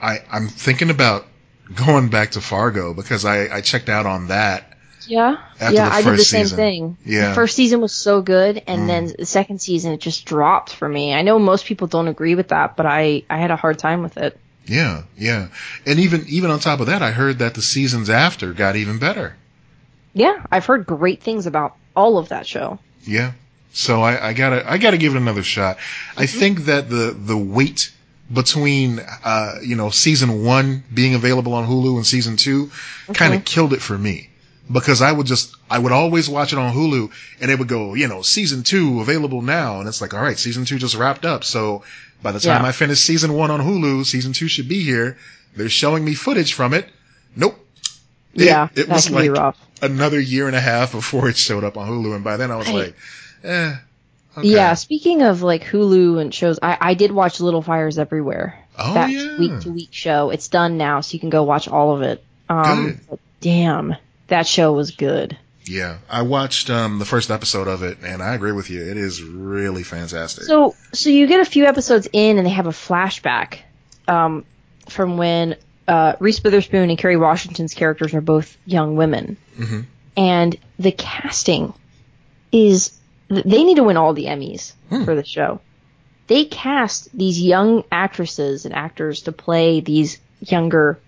I, 0.00 0.18
I'm 0.30 0.48
thinking 0.48 0.90
about 0.90 1.26
going 1.74 2.08
back 2.08 2.32
to 2.32 2.40
Fargo 2.40 2.92
because 2.94 3.24
I, 3.24 3.54
I 3.56 3.60
checked 3.60 3.88
out 3.88 4.04
on 4.06 4.28
that. 4.28 4.68
Yeah, 5.06 5.36
yeah, 5.60 5.88
I 5.90 6.00
did 6.02 6.12
the 6.12 6.18
same 6.18 6.44
season. 6.44 6.56
thing. 6.56 6.96
Yeah. 7.04 7.30
The 7.30 7.34
first 7.34 7.56
season 7.56 7.80
was 7.80 7.92
so 7.92 8.22
good, 8.22 8.62
and 8.68 8.82
Mm. 8.82 8.86
then 8.86 9.12
the 9.18 9.26
second 9.26 9.60
season 9.60 9.92
it 9.92 10.00
just 10.00 10.24
dropped 10.26 10.72
for 10.72 10.88
me. 10.88 11.12
I 11.12 11.22
know 11.22 11.40
most 11.40 11.64
people 11.66 11.88
don't 11.88 12.06
agree 12.06 12.36
with 12.36 12.48
that, 12.48 12.76
but 12.76 12.86
I 12.86 13.24
I 13.28 13.38
had 13.38 13.50
a 13.50 13.56
hard 13.56 13.80
time 13.80 14.02
with 14.04 14.16
it. 14.16 14.38
Yeah, 14.66 15.02
yeah. 15.18 15.48
And 15.86 15.98
even, 15.98 16.24
even 16.28 16.50
on 16.50 16.60
top 16.60 16.80
of 16.80 16.86
that, 16.86 17.02
I 17.02 17.10
heard 17.10 17.38
that 17.38 17.54
the 17.54 17.62
seasons 17.62 18.08
after 18.10 18.52
got 18.52 18.76
even 18.76 18.98
better. 18.98 19.36
Yeah, 20.14 20.44
I've 20.50 20.66
heard 20.66 20.86
great 20.86 21.22
things 21.22 21.46
about 21.46 21.76
all 21.96 22.18
of 22.18 22.28
that 22.28 22.46
show. 22.46 22.78
Yeah. 23.04 23.32
So 23.72 24.02
I, 24.02 24.28
I 24.28 24.32
gotta 24.34 24.70
I 24.70 24.76
gotta 24.78 24.98
give 24.98 25.14
it 25.14 25.18
another 25.18 25.42
shot. 25.42 25.78
I 26.16 26.24
Mm-hmm. 26.26 26.38
think 26.38 26.58
that 26.66 26.90
the 26.90 27.16
the 27.18 27.36
wait 27.36 27.90
between 28.32 29.00
uh 29.24 29.54
you 29.62 29.76
know 29.76 29.90
season 29.90 30.44
one 30.44 30.84
being 30.92 31.14
available 31.14 31.54
on 31.54 31.66
Hulu 31.66 31.96
and 31.96 32.06
season 32.06 32.36
2 32.36 32.70
kind 33.14 33.34
of 33.34 33.44
killed 33.44 33.72
it 33.72 33.82
for 33.82 33.96
me 33.98 34.28
because 34.70 35.02
I 35.02 35.10
would 35.12 35.26
just 35.26 35.54
I 35.70 35.78
would 35.78 35.92
always 35.92 36.28
watch 36.28 36.52
it 36.52 36.58
on 36.58 36.72
Hulu 36.74 37.10
and 37.40 37.50
it 37.50 37.58
would 37.58 37.68
go 37.68 37.94
you 37.94 38.08
know 38.08 38.22
season 38.22 38.62
two 38.62 39.00
available 39.00 39.42
now 39.42 39.80
and 39.80 39.88
it's 39.88 40.00
like 40.00 40.14
all 40.14 40.20
right 40.22 40.38
season 40.38 40.64
two 40.64 40.78
just 40.78 40.94
wrapped 40.94 41.24
up 41.24 41.44
so 41.44 41.82
by 42.22 42.32
the 42.32 42.40
time 42.40 42.62
Yeah. 42.62 42.68
I 42.68 42.72
finish 42.72 43.00
season 43.00 43.32
one 43.34 43.50
on 43.50 43.60
Hulu 43.60 44.04
season 44.06 44.32
two 44.32 44.48
should 44.48 44.68
be 44.68 44.82
here 44.84 45.16
they're 45.56 45.68
showing 45.68 46.04
me 46.04 46.14
footage 46.14 46.54
from 46.54 46.74
it 46.74 46.88
nope 47.36 47.58
It- 48.34 48.44
yeah, 48.46 48.68
it, 48.74 48.88
was 48.88 49.10
like 49.10 49.54
another 49.82 50.20
year 50.20 50.46
and 50.46 50.56
a 50.56 50.60
half 50.60 50.92
before 50.92 51.28
it 51.28 51.36
showed 51.36 51.64
up 51.64 51.76
on 51.76 51.88
Hulu 51.88 52.14
and 52.14 52.24
by 52.24 52.36
then 52.36 52.50
I 52.50 52.56
was 52.56 52.68
Right. 52.68 52.74
like 52.74 52.94
eh 53.44 53.74
okay. 54.38 54.48
Yeah, 54.48 54.74
speaking 54.74 55.22
of 55.22 55.42
like 55.42 55.64
Hulu 55.64 56.20
and 56.20 56.32
shows, 56.32 56.58
I, 56.62 56.78
I 56.80 56.94
did 56.94 57.12
watch 57.12 57.40
Little 57.40 57.60
Fires 57.62 57.98
Everywhere. 57.98 58.58
Oh, 58.78 58.94
that 58.94 59.10
yeah. 59.10 59.36
week 59.38 59.60
to 59.60 59.70
week 59.70 59.88
show. 59.92 60.30
It's 60.30 60.48
done 60.48 60.78
now, 60.78 61.02
so 61.02 61.12
you 61.12 61.20
can 61.20 61.28
go 61.28 61.42
watch 61.42 61.68
all 61.68 61.94
of 61.94 62.00
it. 62.00 62.24
Um, 62.48 62.98
Good. 63.10 63.18
damn, 63.42 63.94
that 64.32 64.46
show 64.46 64.72
was 64.72 64.90
good. 64.90 65.36
Yeah, 65.64 65.98
I 66.10 66.22
watched 66.22 66.70
um, 66.70 66.98
the 66.98 67.04
first 67.04 67.30
episode 67.30 67.68
of 67.68 67.82
it, 67.84 67.98
and 68.02 68.20
I 68.20 68.34
agree 68.34 68.50
with 68.52 68.68
you. 68.68 68.82
It 68.90 68.96
is 68.96 69.22
really 69.22 69.84
fantastic. 69.84 70.44
So, 70.44 70.74
so 70.92 71.08
you 71.10 71.26
get 71.28 71.38
a 71.40 71.44
few 71.44 71.66
episodes 71.66 72.08
in, 72.12 72.38
and 72.38 72.44
they 72.46 72.50
have 72.50 72.66
a 72.66 72.70
flashback 72.70 73.58
um, 74.08 74.44
from 74.88 75.16
when 75.18 75.54
uh, 75.86 76.14
Reese 76.18 76.42
Witherspoon 76.42 76.90
and 76.90 76.98
Kerry 76.98 77.16
Washington's 77.16 77.74
characters 77.74 78.12
are 78.14 78.20
both 78.20 78.56
young 78.66 78.96
women, 78.96 79.36
Mhm. 79.56 79.84
and 80.16 80.56
the 80.78 80.92
casting 80.92 81.72
is 82.50 82.92
they 83.28 83.62
need 83.64 83.76
to 83.76 83.84
win 83.84 83.96
all 83.96 84.14
the 84.14 84.26
Emmys 84.26 84.72
Hmm. 84.90 85.04
for 85.04 85.14
the 85.14 85.24
show. 85.24 85.60
They 86.26 86.44
cast 86.44 87.16
these 87.16 87.40
young 87.40 87.84
actresses 87.92 88.64
and 88.64 88.74
actors 88.74 89.22
to 89.22 89.32
play 89.32 89.80
these 89.80 90.18
younger 90.40 90.98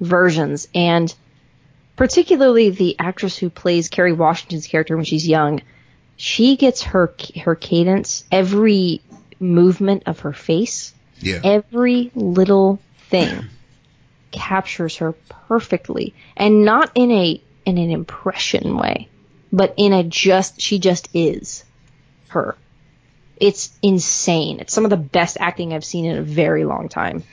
versions, 0.00 0.66
and 0.74 1.14
particularly 1.96 2.70
the 2.70 2.96
actress 2.98 3.36
who 3.36 3.50
plays 3.50 3.88
Kerry 3.88 4.12
Washington's 4.12 4.66
character 4.66 4.96
when 4.96 5.04
she's 5.04 5.26
young, 5.26 5.62
she 6.16 6.56
gets 6.56 6.82
her 6.82 7.14
her 7.42 7.54
cadence, 7.54 8.24
every 8.30 9.02
movement 9.40 10.04
of 10.06 10.20
her 10.20 10.32
face, 10.32 10.94
yeah, 11.20 11.40
every 11.42 12.10
little 12.14 12.80
thing 13.10 13.46
captures 14.30 14.96
her 14.96 15.12
perfectly, 15.48 16.14
and 16.36 16.64
not 16.64 16.90
in 16.94 17.10
a 17.10 17.42
in 17.64 17.78
an 17.78 17.90
impression 17.90 18.76
way, 18.76 19.08
but 19.52 19.74
in 19.76 19.92
a 19.92 20.02
just 20.02 20.60
she 20.60 20.78
just 20.78 21.08
is 21.14 21.64
her. 22.28 22.56
It's 23.36 23.76
insane. 23.82 24.60
It's 24.60 24.72
some 24.72 24.84
of 24.84 24.90
the 24.90 24.96
best 24.96 25.36
acting 25.40 25.72
I've 25.72 25.84
seen 25.84 26.04
in 26.04 26.16
a 26.16 26.22
very 26.22 26.64
long 26.64 26.88
time. 26.88 27.24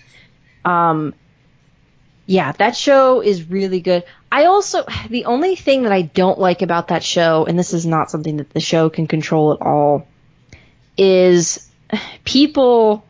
Um, 0.66 1.14
yeah, 2.30 2.52
that 2.52 2.78
show 2.78 3.22
is 3.22 3.50
really 3.50 3.80
good. 3.80 4.04
I 4.32 4.46
also, 4.46 4.86
the 5.10 5.26
only 5.26 5.56
thing 5.56 5.84
that 5.84 5.92
I 5.92 6.04
don't 6.04 6.38
like 6.38 6.62
about 6.62 6.90
that 6.90 7.04
show, 7.04 7.46
and 7.46 7.58
this 7.58 7.74
is 7.74 7.88
not 7.88 8.12
something 8.12 8.38
that 8.38 8.52
the 8.52 8.60
show 8.60 8.92
can 8.92 9.08
control 9.08 9.52
at 9.54 9.62
all, 9.62 10.08
is 10.96 11.68
people 12.24 13.04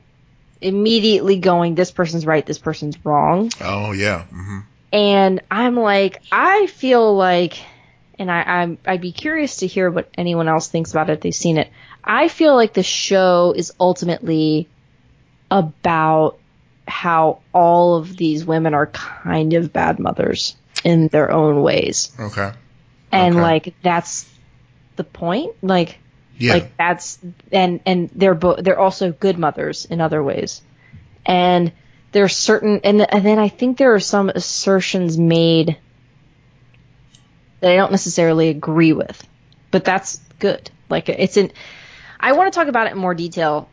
immediately 0.62 1.38
going, 1.38 1.76
this 1.76 1.92
person's 1.92 2.26
right, 2.26 2.46
this 2.46 2.60
person's 2.60 2.96
wrong. 3.06 3.52
oh 3.62 3.92
yeah, 3.92 4.24
hmm 4.24 4.60
And 4.94 5.42
I'm 5.52 5.76
like, 5.76 6.22
I 6.32 6.68
feel 6.68 7.14
like, 7.14 7.62
and 8.18 8.32
I, 8.32 8.42
I'm, 8.42 8.78
I'd 8.86 9.02
be 9.02 9.12
curious 9.12 9.58
to 9.58 9.68
hear 9.68 9.92
what 9.92 10.10
anyone 10.18 10.48
else 10.48 10.70
thinks 10.70 10.92
about 10.92 11.10
it 11.10 11.14
if 11.14 11.22
they've 11.22 11.36
seen 11.36 11.58
it. 11.58 11.70
I 12.06 12.30
feel 12.30 12.56
like 12.56 12.74
the 12.74 12.84
show 12.84 13.54
is 13.56 13.74
ultimately 13.82 14.70
about 15.52 16.39
how 16.90 17.40
all 17.54 17.96
of 17.96 18.18
these 18.18 18.44
women 18.46 18.74
are 18.74 18.88
kind 18.88 19.54
of 19.54 19.72
bad 19.72 20.00
mothers 20.00 20.56
in 20.84 21.08
their 21.08 21.32
own 21.32 21.62
ways. 21.62 22.12
okay, 22.20 22.52
And 23.12 23.36
Okay. 23.36 23.42
like, 23.42 23.74
that's 23.82 24.30
the 24.96 25.04
point. 25.04 25.54
Like, 25.62 25.98
yeah, 26.38 26.54
like 26.54 26.78
that's 26.78 27.20
and 27.52 27.82
and 27.86 28.10
they're 28.16 28.34
both 28.36 28.64
they're 28.64 28.80
also 28.80 29.12
good 29.12 29.38
mothers 29.38 29.86
in 29.86 30.00
other 30.02 30.24
ways. 30.24 30.62
And 31.26 31.74
there's 32.12 32.36
certain 32.36 32.80
and, 32.84 33.02
and 33.14 33.26
then 33.26 33.40
I 33.40 33.50
think 33.50 33.78
there 33.78 33.94
are 33.94 34.00
some 34.00 34.30
assertions 34.30 35.18
made 35.18 35.78
that 37.60 37.72
I 37.72 37.76
don't 37.76 37.92
necessarily 37.92 38.50
agree 38.50 38.94
with. 38.94 39.22
But 39.72 39.84
that's 39.84 40.18
good. 40.40 40.72
Like 40.90 41.10
it's 41.10 41.36
in 41.38 41.52
I 42.20 42.32
want 42.34 42.52
to 42.54 42.58
talk 42.58 42.68
about 42.70 42.88
it 42.88 42.94
in 42.94 42.98
more 42.98 43.14
detail 43.14 43.70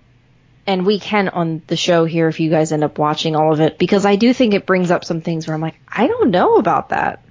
and 0.66 0.84
we 0.84 0.98
can 0.98 1.28
on 1.28 1.62
the 1.66 1.76
show 1.76 2.04
here 2.04 2.28
if 2.28 2.40
you 2.40 2.50
guys 2.50 2.72
end 2.72 2.84
up 2.84 2.98
watching 2.98 3.36
all 3.36 3.52
of 3.52 3.60
it 3.60 3.78
because 3.78 4.04
I 4.04 4.16
do 4.16 4.32
think 4.32 4.54
it 4.54 4.66
brings 4.66 4.90
up 4.90 5.04
some 5.04 5.20
things 5.20 5.46
where 5.46 5.54
I'm 5.54 5.60
like 5.60 5.80
I 5.88 6.06
don't 6.06 6.30
know 6.30 6.56
about 6.56 6.90
that. 6.90 7.22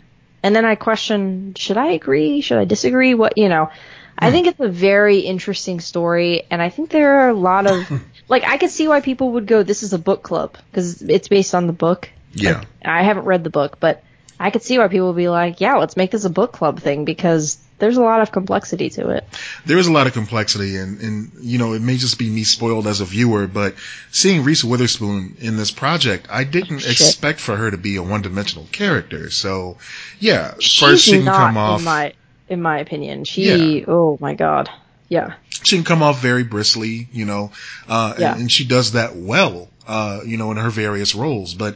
And 0.43 0.56
then 0.56 0.65
I 0.65 0.76
question 0.76 1.56
should 1.56 1.78
I 1.78 1.93
agree? 1.93 2.41
Should 2.41 2.60
I 2.60 2.65
disagree? 2.65 3.13
What, 3.15 3.38
you 3.38 3.50
know. 3.50 3.69
I 4.17 4.32
think 4.32 4.48
it's 4.48 4.60
a 4.62 4.69
very 4.69 5.19
interesting 5.19 5.82
story, 5.82 6.43
and 6.50 6.62
I 6.62 6.69
think 6.69 6.89
there 6.89 7.19
are 7.19 7.30
a 7.30 7.34
lot 7.34 7.67
of 7.67 7.91
like 8.30 8.45
I 8.45 8.58
could 8.58 8.69
see 8.69 8.88
why 8.88 9.02
people 9.02 9.34
would 9.34 9.45
go, 9.45 9.63
"This 9.63 9.84
is 9.84 9.91
a 9.91 10.00
book 10.00 10.24
club" 10.24 10.58
because 10.71 11.02
it's 11.02 11.28
based 11.28 11.54
on 11.54 11.67
the 11.67 11.74
book. 11.74 12.10
yeah, 12.34 12.60
Like, 12.60 12.67
I 12.86 13.04
haven't 13.04 13.26
read 13.26 13.43
the 13.43 13.50
book, 13.50 13.78
but 13.80 14.04
I 14.39 14.52
could 14.52 14.63
see 14.63 14.78
why 14.78 14.88
people 14.88 15.08
would 15.08 15.17
be 15.17 15.28
like, 15.28 15.60
"Yeah, 15.60 15.76
let's 15.76 15.98
make 15.98 16.12
this 16.12 16.24
a 16.24 16.30
book 16.30 16.54
club 16.54 16.80
thing," 16.80 17.04
because 17.04 17.58
there's 17.77 17.97
a 17.97 18.01
lot 18.01 18.21
of 18.21 18.31
complexity 18.31 18.89
to 18.91 19.09
it. 19.09 19.25
there 19.65 19.77
is 19.77 19.88
a 19.88 19.91
lot 19.91 20.07
of 20.07 20.13
complexity, 20.13 20.77
and 20.77 20.99
and 21.01 21.31
you 21.41 21.57
know 21.57 21.73
it 21.73 21.81
may 21.81 21.97
just 21.97 22.17
be 22.17 22.29
me 22.29 22.43
spoiled 22.43 22.88
as 22.88 23.01
a 23.01 23.05
viewer, 23.05 23.47
but 23.47 23.75
seeing 24.11 24.43
Reese 24.43 24.63
Witherspoon 24.63 25.35
in 25.39 25.57
this 25.57 25.71
project, 25.71 26.27
I 26.29 26.43
didn't 26.45 26.79
Shit. 26.79 26.91
expect 26.91 27.39
for 27.39 27.55
her 27.55 27.69
to 27.71 27.77
be 27.77 27.95
a 27.97 28.03
one-dimensional 28.03 28.67
character. 28.71 29.29
So 29.29 29.77
yeah, 30.19 30.53
She's 30.59 30.79
first 30.79 31.03
she 31.05 31.11
can 31.11 31.25
come 31.25 31.57
off. 31.57 31.79
in 31.79 31.85
my 31.85 32.13
in 32.47 32.61
my 32.61 32.79
opinion. 32.79 33.23
She, 33.25 33.83
oh 33.88 34.17
my 34.21 34.35
god, 34.35 34.69
yeah, 35.09 35.33
she 35.49 35.75
can 35.77 35.85
come 35.85 36.01
off 36.03 36.21
very 36.21 36.43
bristly, 36.43 37.07
you 37.11 37.25
know, 37.25 37.51
uh, 37.89 38.13
Yeah. 38.17 38.31
and, 38.33 38.41
and 38.41 38.51
she 38.51 38.65
does 38.65 38.91
that 38.93 39.15
well, 39.15 39.67
uh, 39.88 40.21
you 40.25 40.38
know, 40.38 40.51
in 40.51 40.57
her 40.57 40.69
various 40.69 41.13
roles. 41.15 41.53
But 41.55 41.75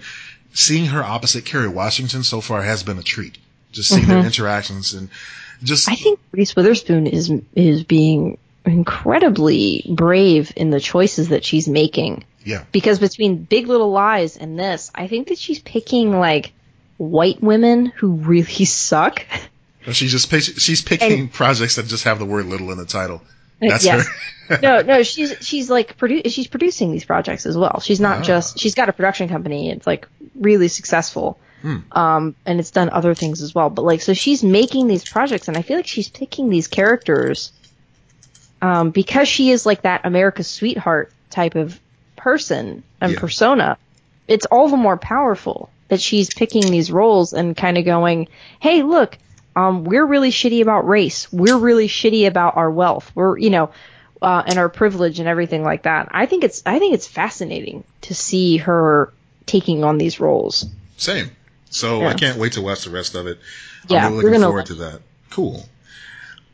seeing 0.53 0.85
her 0.87 1.03
opposite 1.03 1.45
Kerry 1.45 1.67
Washington 1.67 2.23
so 2.23 2.39
far 2.41 2.61
has 2.61 2.83
been 2.83 2.97
a 2.99 3.03
treat. 3.03 3.37
Just 3.71 3.89
seeing 3.89 4.07
their 4.07 4.25
interactions 4.25 4.93
and 4.95 5.09
just. 5.63 5.89
I 5.89 5.95
think 5.95 6.19
Reese 6.31 6.55
Witherspoon 6.55 7.07
is 7.07 7.31
is 7.55 7.83
being 7.83 8.37
incredibly 8.65 9.85
brave 9.89 10.51
in 10.55 10.69
the 10.69 10.79
choices 10.79 11.29
that 11.29 11.45
she's 11.45 11.67
making. 11.67 12.23
Yeah. 12.43 12.63
Because 12.71 12.99
between 12.99 13.43
Big 13.43 13.67
Little 13.67 13.91
Lies 13.91 14.37
and 14.37 14.57
this, 14.57 14.91
I 14.95 15.07
think 15.07 15.27
that 15.29 15.37
she's 15.37 15.59
picking 15.59 16.17
like 16.17 16.51
white 16.97 17.41
women 17.41 17.87
who 17.87 18.13
really 18.13 18.65
suck. 18.65 19.25
And 19.85 19.95
She's 19.95 20.11
just 20.11 20.29
pick- 20.29 20.43
she's 20.59 20.81
picking 20.81 21.29
projects 21.29 21.75
that 21.77 21.85
just 21.87 22.03
have 22.03 22.19
the 22.19 22.25
word 22.25 22.45
little 22.45 22.71
in 22.71 22.77
the 22.77 22.85
title. 22.85 23.21
That's 23.61 23.83
yes. 23.85 24.07
her. 24.47 24.59
no, 24.61 24.81
no, 24.81 25.03
she's 25.03 25.35
she's 25.45 25.69
like 25.69 25.97
produ- 25.97 26.29
she's 26.31 26.47
producing 26.47 26.91
these 26.91 27.05
projects 27.05 27.45
as 27.45 27.57
well. 27.57 27.79
She's 27.81 27.99
not 27.99 28.19
Ah. 28.19 28.23
just 28.23 28.59
she's 28.59 28.75
got 28.75 28.89
a 28.89 28.93
production 28.93 29.29
company. 29.29 29.69
It's 29.71 29.85
like 29.87 30.07
really 30.35 30.67
successful. 30.67 31.39
Hmm. 31.61 31.77
Um, 31.91 32.35
and 32.45 32.59
it's 32.59 32.71
done 32.71 32.89
other 32.89 33.13
things 33.13 33.41
as 33.41 33.53
well. 33.53 33.69
But 33.69 33.83
like, 33.83 34.01
so 34.01 34.13
she's 34.13 34.43
making 34.43 34.87
these 34.87 35.07
projects, 35.07 35.47
and 35.47 35.57
I 35.57 35.61
feel 35.61 35.77
like 35.77 35.87
she's 35.87 36.09
picking 36.09 36.49
these 36.49 36.67
characters, 36.67 37.51
um, 38.61 38.91
because 38.91 39.27
she 39.27 39.51
is 39.51 39.65
like 39.65 39.83
that 39.83 40.05
America's 40.05 40.47
sweetheart 40.47 41.11
type 41.29 41.55
of 41.55 41.79
person 42.15 42.83
and 43.01 43.13
Yeah. 43.13 43.19
persona. 43.19 43.77
It's 44.27 44.45
all 44.45 44.69
the 44.69 44.77
more 44.77 44.97
powerful 44.97 45.69
that 45.87 46.01
she's 46.01 46.33
picking 46.33 46.69
these 46.69 46.91
roles 46.91 47.33
and 47.33 47.55
kind 47.57 47.77
of 47.77 47.85
going, 47.85 48.27
"Hey, 48.59 48.83
look, 48.83 49.17
um, 49.55 49.83
we're 49.83 50.05
really 50.05 50.29
shitty 50.31 50.61
about 50.61 50.87
race. 50.87 51.31
We're 51.31 51.57
really 51.57 51.87
shitty 51.87 52.27
about 52.27 52.57
our 52.57 52.69
wealth. 52.69 53.11
We're, 53.15 53.37
you 53.37 53.49
know, 53.49 53.71
uh, 54.21 54.43
and 54.45 54.59
our 54.59 54.69
privilege 54.69 55.19
and 55.19 55.27
everything 55.27 55.63
like 55.63 55.83
that." 55.83 56.09
I 56.11 56.25
think 56.25 56.43
it's, 56.43 56.61
I 56.65 56.79
think 56.79 56.93
it's 56.93 57.07
fascinating 57.07 57.83
to 58.01 58.13
see 58.13 58.57
her 58.57 59.11
taking 59.45 59.83
on 59.83 59.97
these 59.97 60.19
roles. 60.19 60.65
Same. 60.97 61.31
So 61.69 62.03
I 62.05 62.13
can't 62.13 62.37
wait 62.37 62.53
to 62.53 62.61
watch 62.61 62.83
the 62.83 62.89
rest 62.91 63.15
of 63.15 63.27
it. 63.27 63.39
Yeah, 63.87 64.07
I'm 64.07 64.13
we're 64.13 64.23
really 64.23 64.31
looking 64.31 64.41
forward 64.43 64.65
to 64.67 64.73
that. 64.75 65.01
Cool. 65.29 65.63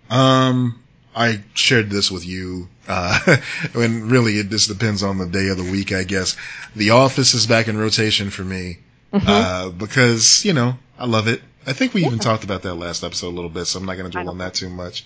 Um, 0.09 0.81
I 1.15 1.41
shared 1.53 1.89
this 1.89 2.11
with 2.11 2.25
you, 2.25 2.67
uh, 2.87 3.37
and 3.73 4.11
really 4.11 4.33
it 4.33 4.49
just 4.49 4.67
depends 4.67 5.01
on 5.03 5.17
the 5.17 5.25
day 5.25 5.47
of 5.47 5.57
the 5.57 5.63
week, 5.71 5.91
I 5.91 6.03
guess. 6.03 6.35
The 6.75 6.91
Office 6.91 7.33
is 7.33 7.47
back 7.47 7.67
in 7.67 7.77
rotation 7.77 8.29
for 8.29 8.43
me, 8.43 8.79
Mm-hmm. 9.13 9.27
uh, 9.29 9.69
because, 9.69 10.43
you 10.43 10.51
know, 10.51 10.73
I 10.99 11.05
love 11.05 11.29
it. 11.29 11.41
I 11.65 11.71
think 11.71 11.93
we 11.93 12.05
even 12.05 12.19
talked 12.19 12.43
about 12.43 12.63
that 12.63 12.75
last 12.75 13.01
episode 13.01 13.29
a 13.29 13.35
little 13.35 13.49
bit, 13.49 13.63
so 13.65 13.79
I'm 13.79 13.85
not 13.85 13.95
going 13.95 14.11
to 14.11 14.11
dwell 14.11 14.29
on 14.29 14.39
that 14.39 14.55
too 14.55 14.69
much. 14.69 15.05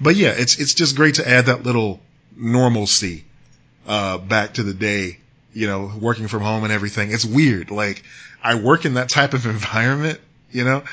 But 0.00 0.16
yeah, 0.16 0.30
it's, 0.36 0.58
it's 0.58 0.74
just 0.74 0.96
great 0.96 1.16
to 1.16 1.28
add 1.28 1.46
that 1.46 1.62
little 1.62 2.00
normalcy, 2.36 3.24
uh, 3.86 4.18
back 4.18 4.54
to 4.54 4.64
the 4.64 4.74
day, 4.74 5.18
you 5.54 5.66
know, 5.66 5.90
working 6.00 6.28
from 6.28 6.42
home 6.42 6.64
and 6.64 6.72
everything. 6.72 7.12
It's 7.12 7.24
weird. 7.24 7.70
Like, 7.70 8.02
I 8.42 8.56
work 8.56 8.84
in 8.84 8.94
that 8.94 9.08
type 9.08 9.32
of 9.32 9.46
environment, 9.56 10.20
you 10.50 10.64
know? 10.64 10.84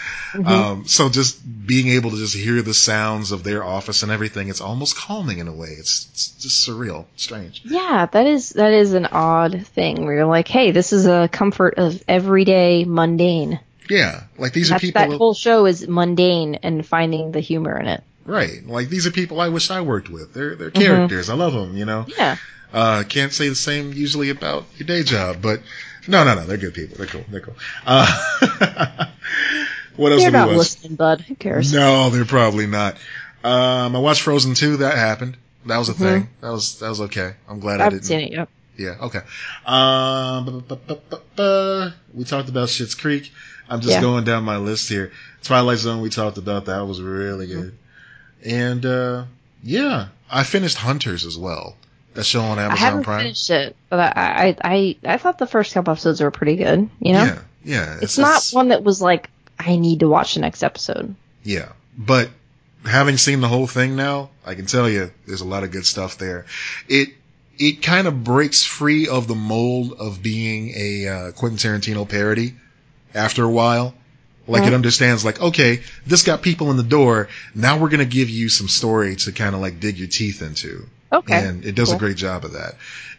Um, 0.45 0.88
so 0.88 1.10
just 1.10 1.41
being 1.67 1.89
able 1.89 2.12
to 2.12 2.17
just 2.17 2.36
hear 2.36 2.62
the 2.62 2.74
sounds 2.74 3.32
of 3.32 3.43
their 3.43 3.63
office 3.63 4.04
and 4.04 4.12
everything, 4.12 4.50
it's 4.50 4.62
almost 4.62 4.95
calming 4.95 5.39
in 5.39 5.47
a 5.47 5.54
way. 5.54 5.69
It's, 5.69 6.08
it's 6.12 6.30
just 6.39 6.67
surreal, 6.67 7.06
strange. 7.15 7.62
Yeah, 7.65 8.08
that 8.12 8.26
is 8.26 8.50
that 8.52 8.74
is 8.74 8.93
an 8.93 9.08
odd 9.08 9.67
thing 9.67 10.06
where 10.06 10.15
you're 10.15 10.26
like, 10.26 10.47
hey, 10.47 10.71
this 10.71 10.93
is 10.93 11.06
a 11.06 11.28
comfort 11.32 11.76
of 11.78 12.02
everyday 12.08 12.86
mundane. 12.86 13.60
Yeah. 13.89 14.24
Like 14.38 14.54
these 14.54 14.71
are 14.71 14.80
people, 14.80 15.02
that 15.02 15.17
whole 15.17 15.34
show 15.34 15.65
is 15.65 15.88
mundane 15.88 16.56
and 16.56 16.86
finding 16.86 17.32
the 17.32 17.41
humor 17.41 17.78
in 17.78 17.88
it. 17.88 18.04
Right. 18.26 18.66
Like 18.66 18.90
these 18.90 19.08
are 19.08 19.12
people 19.12 19.42
I 19.42 19.50
wish 19.50 19.72
I 19.72 19.82
worked 19.82 20.10
with. 20.10 20.34
They're, 20.34 20.56
they're 20.56 20.72
Mm-hmm. 20.72 20.82
characters. 20.82 21.30
I 21.30 21.34
love 21.36 21.54
them, 21.54 21.76
you 21.78 21.86
know? 21.86 22.06
Yeah. 22.18 22.38
Uh, 22.74 23.04
can't 23.08 23.34
say 23.34 23.50
the 23.50 23.56
same 23.56 23.92
usually 23.94 24.30
about 24.30 24.66
your 24.78 24.88
day 24.88 25.04
job, 25.04 25.38
but 25.42 25.62
no, 26.08 26.24
no, 26.24 26.36
no, 26.36 26.46
they're 26.46 26.58
good 26.58 26.74
people. 26.74 26.98
They're 26.98 27.08
cool. 27.08 27.26
They're 27.30 27.42
cool. 27.42 27.56
Uh, 27.86 28.08
what 29.98 30.12
else 30.12 30.22
You're 30.22 30.32
not 30.32 30.50
listening, 30.50 30.96
bud. 30.96 31.22
Who 31.22 31.36
cares? 31.36 31.74
No, 31.74 32.10
they're 32.10 32.26
probably 32.26 32.68
not. 32.68 32.96
Um, 33.44 33.96
I 33.96 34.00
watched 34.00 34.22
Frozen 34.22 34.54
2. 34.54 34.78
That 34.78 34.96
happened. 34.98 35.38
That 35.66 35.78
was 35.78 35.90
a 35.90 35.94
Mm-hmm. 35.94 36.04
thing. 36.04 36.30
That 36.42 36.52
was, 36.52 36.80
that 36.80 36.90
was 36.90 37.02
okay. 37.02 37.34
I'm 37.50 37.60
glad 37.60 37.82
I 37.82 37.88
I, 37.88 37.90
didn't. 37.90 38.06
seen 38.06 38.20
it 38.22 38.32
yet. 38.32 38.48
Yeah, 38.78 38.96
okay. 39.02 39.20
Um, 39.66 40.64
we 42.14 42.24
talked 42.24 42.50
about 42.50 42.70
Schitt's 42.70 42.96
Creek. 42.96 43.32
I'm 43.70 43.82
just 43.82 43.94
Yeah. 43.96 44.02
going 44.02 44.24
down 44.24 44.44
my 44.44 44.58
list 44.58 44.90
here. 44.90 45.12
Twilight 45.44 45.78
Zone, 45.80 46.02
we 46.02 46.10
talked 46.10 46.38
about 46.38 46.66
that. 46.66 46.82
was 46.88 47.02
really 47.02 47.48
Mm-hmm. 47.48 47.76
And, 48.45 48.86
uh, 48.86 49.25
yeah, 49.63 50.08
I 50.30 50.43
finished 50.43 50.77
Hunters 50.77 51.25
as 51.25 51.38
well. 51.38 51.75
That 52.13 52.25
show 52.25 52.41
on 52.41 52.60
Amazon 52.60 52.71
I 52.71 52.75
haven't 52.75 53.04
Prime. 53.04 53.21
finished 53.21 53.49
it, 53.51 53.75
but 53.89 53.99
I, 53.99 54.12
I 54.17 54.58
I 54.63 54.95
I 55.13 55.17
thought 55.17 55.38
the 55.38 55.47
first 55.47 55.73
couple 55.73 55.91
episodes 55.93 56.19
were 56.19 56.30
pretty 56.30 56.58
good. 56.58 56.89
You 56.99 57.13
know, 57.13 57.23
Yeah, 57.23 57.39
yeah. 57.63 57.99
it's, 58.01 58.17
not 58.17 58.49
one 58.51 58.67
that 58.69 58.84
was 58.84 59.01
like 59.01 59.30
I 59.58 59.77
need 59.77 60.01
to 60.01 60.10
watch 60.10 60.34
the 60.34 60.41
next 60.41 60.62
episode. 60.62 61.15
Yeah, 61.43 61.69
but 61.97 62.30
having 62.86 63.15
seen 63.15 63.39
the 63.39 63.47
whole 63.47 63.65
thing 63.65 63.95
now, 63.95 64.30
I 64.45 64.56
can 64.56 64.65
tell 64.65 64.89
you 64.89 65.12
there's 65.25 65.39
a 65.39 65.45
lot 65.47 65.63
of 65.63 65.71
good 65.71 65.86
stuff 65.86 66.17
there. 66.17 66.45
It 66.89 67.10
it 67.58 67.82
kind 67.82 68.08
of 68.08 68.25
breaks 68.25 68.62
free 68.63 69.08
of 69.08 69.30
the 69.30 69.36
mold 69.36 69.93
of 69.97 70.21
being 70.21 70.73
a 70.75 71.08
uh, 71.08 71.32
Quentin 71.32 71.58
Tarantino 71.60 72.10
parody 72.10 72.56
after 73.13 73.45
a 73.45 73.49
while. 73.49 73.93
Like 74.52 74.64
it 74.64 74.72
Mhm. 74.72 74.76
understands, 74.76 75.24
like 75.26 75.42
okay, 75.42 75.82
this 76.06 76.24
got 76.24 76.42
people 76.42 76.72
in 76.72 76.78
the 76.78 76.84
door. 76.84 77.30
Now 77.56 77.78
we're 77.78 77.90
gonna 77.90 78.06
give 78.06 78.30
you 78.30 78.50
some 78.50 78.68
story 78.68 79.16
to 79.18 79.32
kind 79.32 79.56
of 79.56 79.62
like 79.62 79.80
dig 79.80 79.98
your 79.98 80.08
teeth 80.08 80.42
into, 80.42 80.86
Okay, 81.12 81.36
and 81.46 81.66
it 81.66 81.76
does 81.76 81.92
a 81.92 81.98
great 81.98 82.18
job 82.18 82.44
of 82.46 82.54
that. 82.54 82.76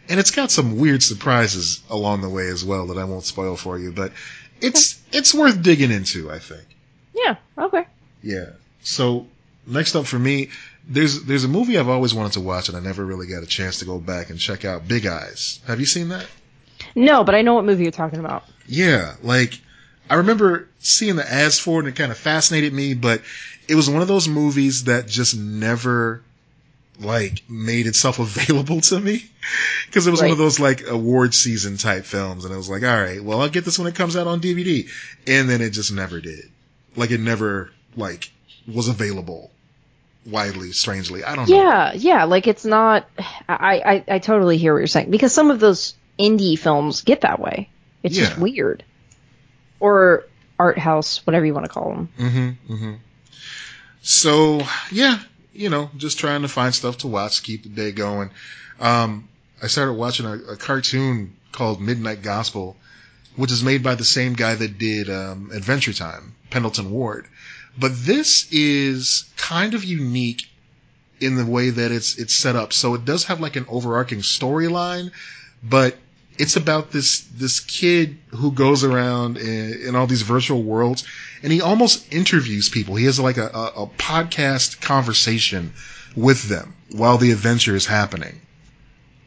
And 0.09 0.19
it's 0.19 0.31
got 0.31 0.51
some 0.51 0.77
weird 0.77 1.01
surprises 1.01 1.79
along 1.89 2.21
the 2.21 2.29
way 2.29 2.47
as 2.47 2.63
well 2.63 2.87
that 2.87 2.97
I 2.97 3.03
won't 3.05 3.25
spoil 3.25 3.55
for 3.55 3.79
you, 3.79 3.91
but 3.91 4.11
it's 4.61 4.97
it's 5.11 5.33
worth 5.33 5.61
digging 5.61 5.91
into. 5.91 6.31
I 6.31 6.39
think. 6.39 6.63
Yeah, 7.15 7.35
okay. 7.57 7.85
Yeah. 8.21 8.45
So 8.83 9.25
next 9.65 9.95
up 9.95 10.05
for 10.05 10.19
me, 10.19 10.49
there's 10.87 11.23
there's 11.23 11.45
a 11.45 11.47
movie 11.47 11.77
I've 11.79 11.89
always 11.89 12.13
wanted 12.13 12.33
to 12.33 12.41
watch 12.41 12.67
and 12.69 12.77
I 12.77 12.81
never 12.81 13.03
really 13.05 13.27
got 13.27 13.43
a 13.43 13.47
chance 13.47 13.79
to 13.79 13.85
go 13.85 13.97
back 13.99 14.29
and 14.29 14.37
check 14.39 14.65
out. 14.65 14.87
Big 14.87 15.05
Eyes. 15.05 15.59
Have 15.67 15.79
you 15.79 15.85
seen 15.85 16.09
that? 16.09 16.27
No, 16.95 17.23
but 17.23 17.33
I 17.33 17.41
know 17.41 17.53
what 17.55 17.65
movie 17.65 17.83
you're 17.83 17.91
talking 17.91 18.19
about. 18.19 18.43
Yeah. 18.67 19.15
Like 19.23 19.59
I 20.13 20.17
remember 20.17 20.67
seeing 20.77 21.15
the 21.15 21.27
ads 21.27 21.57
for 21.57 21.79
it 21.79 21.85
and 21.85 21.87
it 21.87 21.95
kind 21.95 22.11
of 22.11 22.17
fascinated 22.19 22.71
me, 22.71 22.93
but 22.93 23.23
it 23.67 23.73
was 23.73 23.89
one 23.89 24.03
of 24.03 24.07
those 24.07 24.27
movies 24.27 24.83
that 24.83 25.07
just 25.07 25.35
never 25.35 26.21
like 26.99 27.41
made 27.49 27.87
itself 27.87 28.19
available 28.19 28.79
to 28.81 28.99
me 28.99 29.25
because 29.87 30.05
it 30.05 30.11
was 30.11 30.21
one 30.21 30.29
of 30.29 30.37
those 30.37 30.59
like 30.59 30.87
award 30.87 31.33
season 31.33 31.77
type 31.77 32.05
films 32.05 32.45
and 32.45 32.53
I 32.53 32.57
was 32.57 32.69
like, 32.69 32.83
all 32.83 32.89
right, 32.95 33.23
well 33.23 33.41
I'll 33.41 33.49
get 33.49 33.65
this 33.65 33.79
when 33.79 33.87
it 33.87 33.95
comes 33.95 34.15
out 34.15 34.27
on 34.27 34.39
DVD, 34.39 34.87
and 35.25 35.49
then 35.49 35.61
it 35.61 35.71
just 35.71 35.91
never 35.91 36.21
did. 36.21 36.47
Like 36.95 37.09
it 37.09 37.19
never 37.19 37.71
like 37.97 38.29
was 38.67 38.89
available 38.89 39.49
widely, 40.27 40.73
strangely. 40.73 41.23
I 41.23 41.35
don't 41.35 41.49
know. 41.49 41.55
Yeah, 41.55 41.93
yeah. 41.95 42.25
Like 42.25 42.45
it's 42.45 42.65
not. 42.65 43.09
I, 43.49 44.03
I 44.07 44.15
I 44.15 44.19
totally 44.19 44.59
hear 44.59 44.73
what 44.73 44.79
you're 44.79 44.85
saying 44.85 45.09
because 45.09 45.33
some 45.33 45.49
of 45.49 45.59
those 45.59 45.95
indie 46.19 46.59
films 46.59 47.01
get 47.01 47.21
that 47.21 47.39
way. 47.39 47.69
It's 48.03 48.15
just 48.15 48.37
weird. 48.37 48.83
Or 49.83 50.23
art 50.57 50.77
house, 50.77 51.27
whatever 51.27 51.45
you 51.45 51.53
want 51.53 51.65
to 51.65 51.69
call 51.69 51.89
them. 51.89 52.09
Mm-hmm. 52.17 52.73
Mm-hmm. 52.73 52.93
So 54.01 54.61
yeah, 54.93 55.19
you 55.51 55.69
know, 55.69 55.89
just 55.97 56.19
trying 56.19 56.43
to 56.43 56.47
find 56.47 56.73
stuff 56.73 56.99
to 56.99 57.07
watch, 57.07 57.43
keep 57.43 57.63
the 57.63 57.69
day 57.69 57.91
going. 57.91 58.31
Um, 58.79 59.27
I 59.61 59.67
started 59.67 59.93
watching 59.93 60.25
a, 60.25 60.35
a 60.53 60.55
cartoon 60.55 61.35
called 61.51 61.81
Midnight 61.81 62.21
Gospel, 62.21 62.77
which 63.35 63.51
is 63.51 63.61
made 63.61 63.83
by 63.83 63.95
the 63.95 64.05
same 64.05 64.35
guy 64.35 64.55
that 64.55 64.77
did 64.77 65.09
um, 65.09 65.51
Adventure 65.53 65.91
Time, 65.91 66.33
Pendleton 66.49 66.89
Ward. 66.89 67.27
But 67.77 67.91
this 67.93 68.47
is 68.53 69.25
kind 69.35 69.73
of 69.73 69.83
unique 69.83 70.47
in 71.19 71.35
the 71.35 71.45
way 71.45 71.71
that 71.71 71.91
it's 71.91 72.17
it's 72.17 72.33
set 72.33 72.55
up. 72.55 72.71
So 72.71 72.93
it 72.93 73.03
does 73.03 73.25
have 73.25 73.41
like 73.41 73.57
an 73.57 73.65
overarching 73.67 74.19
storyline, 74.19 75.11
but 75.61 75.97
it's 76.39 76.55
about 76.55 76.91
this 76.91 77.21
this 77.37 77.59
kid 77.59 78.17
who 78.29 78.51
goes 78.51 78.83
around 78.83 79.37
in, 79.37 79.81
in 79.87 79.95
all 79.95 80.07
these 80.07 80.21
virtual 80.23 80.63
worlds 80.63 81.03
and 81.43 81.51
he 81.51 81.61
almost 81.61 82.11
interviews 82.13 82.69
people. 82.69 82.95
He 82.95 83.05
has 83.05 83.19
like 83.19 83.37
a, 83.37 83.47
a, 83.47 83.83
a 83.83 83.87
podcast 83.97 84.81
conversation 84.81 85.73
with 86.15 86.43
them 86.49 86.75
while 86.91 87.17
the 87.17 87.31
adventure 87.31 87.75
is 87.75 87.85
happening. 87.85 88.39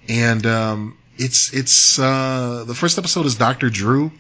And 0.09 0.47
um, 0.47 0.97
it's 1.19 1.53
it's 1.53 1.99
uh, 1.99 2.65
the 2.67 2.75
first 2.75 2.99
episode 2.99 3.27
is 3.27 3.35
Doctor 3.35 3.71
Drew, 3.71 4.13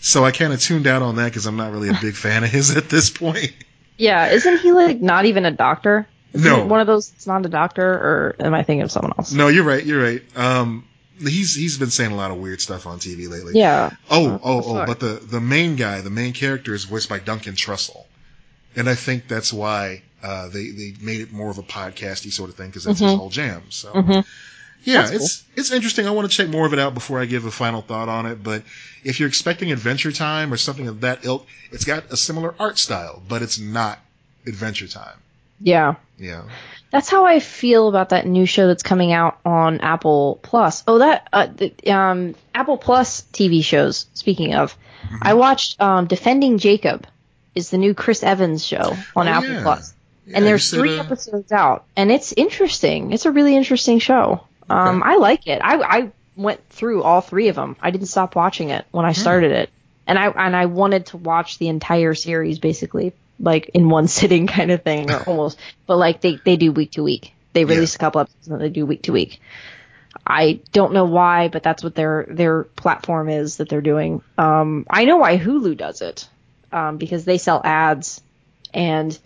so 0.00 0.24
I 0.24 0.30
kind 0.30 0.52
of 0.52 0.60
tuned 0.60 0.86
out 0.86 1.02
on 1.02 1.16
that 1.16 1.24
because 1.26 1.46
I'm 1.46 1.56
not 1.56 1.72
really 1.72 1.88
a 1.88 1.98
big 2.00 2.14
fan 2.14 2.44
of 2.44 2.50
his 2.50 2.76
at 2.76 2.88
this 2.88 3.10
point. 3.10 3.52
Yeah, 3.96 4.28
isn't 4.28 4.58
he 4.60 4.70
like 4.72 5.00
not 5.00 5.24
even 5.24 5.44
a 5.44 5.50
doctor? 5.50 6.06
Isn't 6.34 6.46
No. 6.48 6.64
one 6.66 6.80
of 6.80 6.86
those. 6.86 7.10
It's 7.16 7.26
not 7.26 7.44
a 7.44 7.48
doctor, 7.48 7.84
or 7.84 8.36
am 8.38 8.54
I 8.54 8.62
thinking 8.62 8.82
of 8.82 8.92
someone 8.92 9.12
else? 9.18 9.32
No, 9.32 9.48
you're 9.48 9.64
right. 9.64 9.84
You're 9.84 10.02
right. 10.02 10.22
Um, 10.36 10.84
he's 11.20 11.54
he's 11.54 11.78
been 11.78 11.90
saying 11.90 12.12
a 12.12 12.16
lot 12.16 12.30
of 12.30 12.38
weird 12.38 12.60
stuff 12.60 12.86
on 12.86 12.98
TV 12.98 13.28
lately. 13.28 13.52
Yeah. 13.58 13.90
Oh, 14.10 14.26
Uh, 14.28 14.38
oh, 14.42 14.62
oh! 14.66 14.86
But 14.86 15.00
the 15.00 15.14
the 15.22 15.40
main 15.40 15.76
guy, 15.76 16.00
the 16.00 16.10
main 16.10 16.32
character, 16.32 16.74
is 16.74 16.84
voiced 16.84 17.08
by 17.08 17.18
Duncan 17.18 17.54
Trussell, 17.54 18.04
and 18.76 18.88
I 18.88 18.94
think 18.94 19.28
that's 19.28 19.52
why 19.52 20.02
uh, 20.22 20.48
they 20.48 20.70
they 20.70 20.94
made 21.00 21.20
it 21.20 21.32
more 21.32 21.50
of 21.50 21.58
a 21.58 21.62
podcasty 21.62 22.32
sort 22.32 22.50
of 22.50 22.56
thing 22.56 22.66
because 22.68 22.84
that's 22.84 23.00
his 23.00 23.12
Mhm. 23.12 23.16
whole 23.16 23.30
jam. 23.30 23.62
So 23.70 23.92
Mhm. 23.92 24.24
yeah, 24.84 25.02
That's 25.02 25.12
it's 25.12 25.44
it's 25.56 25.70
interesting. 25.70 26.06
I 26.06 26.10
want 26.10 26.30
to 26.30 26.36
check 26.36 26.48
more 26.48 26.66
of 26.66 26.72
it 26.72 26.78
out 26.78 26.94
before 26.94 27.20
I 27.20 27.24
give 27.26 27.44
a 27.44 27.50
final 27.50 27.82
thought 27.82 28.08
on 28.08 28.26
it. 28.26 28.42
But 28.42 28.62
if 29.04 29.20
you're 29.20 29.28
expecting 29.28 29.70
Adventure 29.72 30.12
Time 30.12 30.52
or 30.52 30.56
something 30.56 30.88
of 30.88 31.00
that 31.02 31.24
ilk, 31.24 31.46
it's 31.72 31.84
got 31.84 32.10
a 32.10 32.16
similar 32.16 32.54
art 32.58 32.78
style, 32.78 33.22
but 33.28 33.42
it's 33.42 33.58
not 33.58 33.98
Adventure 34.46 34.88
Time. 34.88 35.16
Yeah. 35.60 35.94
Yeah. 36.18 36.44
That's 36.90 37.08
how 37.08 37.26
I 37.26 37.38
feel 37.40 37.88
about 37.88 38.10
that 38.10 38.26
new 38.26 38.46
show 38.46 38.66
that's 38.66 38.82
coming 38.82 39.12
out 39.12 39.38
on 39.44 39.80
Apple 39.80 40.40
Plus. 40.42 40.82
Oh, 40.86 40.98
that 40.98 41.28
uh, 41.32 41.46
the, 41.46 41.72
um, 41.92 42.34
Apple 42.54 42.78
Plus 42.78 43.22
TV 43.32 43.62
shows. 43.62 44.06
Speaking 44.14 44.54
of, 44.54 44.76
I 45.22 45.34
watched 45.34 45.80
um, 45.80 46.06
Defending 46.06 46.58
Jacob 46.58 47.06
is 47.54 47.70
the 47.70 47.78
new 47.78 47.92
Chris 47.94 48.22
Evans 48.22 48.64
show 48.64 48.96
on 49.14 49.28
Oh, 49.28 49.30
Apple 49.30 49.48
yeah. 49.50 49.62
Plus, 49.62 49.94
Yeah, 50.26 50.38
and 50.38 50.46
there's 50.46 50.70
three 50.70 50.98
uh, 50.98 51.02
episodes 51.04 51.52
out, 51.52 51.84
and 51.96 52.10
it's 52.10 52.32
interesting. 52.32 53.12
It's 53.12 53.26
a 53.26 53.32
really 53.32 53.54
interesting 53.56 53.98
show. 53.98 54.44
Um, 54.70 55.02
Okay. 55.02 55.12
I 55.12 55.16
like 55.16 55.46
it. 55.46 55.60
I 55.62 55.76
I 55.98 56.10
went 56.36 56.66
through 56.70 57.02
all 57.02 57.20
three 57.20 57.48
of 57.48 57.56
them. 57.56 57.76
I 57.82 57.90
didn't 57.90 58.06
stop 58.08 58.34
watching 58.34 58.70
it 58.70 58.86
when 58.92 59.04
I 59.04 59.10
Hmm. 59.12 59.20
started 59.20 59.52
it, 59.52 59.70
and 60.06 60.18
I 60.18 60.28
and 60.28 60.56
I 60.56 60.66
wanted 60.66 61.06
to 61.06 61.16
watch 61.18 61.58
the 61.58 61.68
entire 61.68 62.14
series 62.14 62.58
basically 62.58 63.12
like 63.38 63.70
in 63.74 63.88
one 63.88 64.08
sitting 64.18 64.46
kind 64.46 64.70
of 64.70 64.82
thing 64.82 65.10
or 65.10 65.22
almost. 65.22 65.58
But 65.86 65.96
like 65.96 66.20
they 66.20 66.36
they 66.36 66.56
do 66.56 66.72
week 66.72 66.92
to 66.92 67.02
week. 67.02 67.34
They 67.52 67.64
release 67.64 67.94
a 67.94 67.98
couple 67.98 68.20
episodes 68.20 68.48
and 68.48 68.60
they 68.60 68.68
do 68.68 68.86
week 68.86 69.02
to 69.02 69.12
week. 69.12 69.40
I 70.26 70.60
don't 70.72 70.92
know 70.92 71.04
why, 71.04 71.48
but 71.48 71.62
that's 71.62 71.82
what 71.82 71.94
their 71.94 72.26
their 72.28 72.64
platform 72.64 73.28
is 73.28 73.56
that 73.56 73.68
they're 73.68 73.80
doing. 73.80 74.22
Um, 74.36 74.86
I 74.88 75.04
know 75.04 75.16
why 75.16 75.38
Hulu 75.38 75.76
does 75.76 76.02
it 76.02 76.28
um, 76.72 76.98
because 76.98 77.24
they 77.24 77.38
sell 77.38 77.60
ads 77.64 78.20
and 78.74 79.18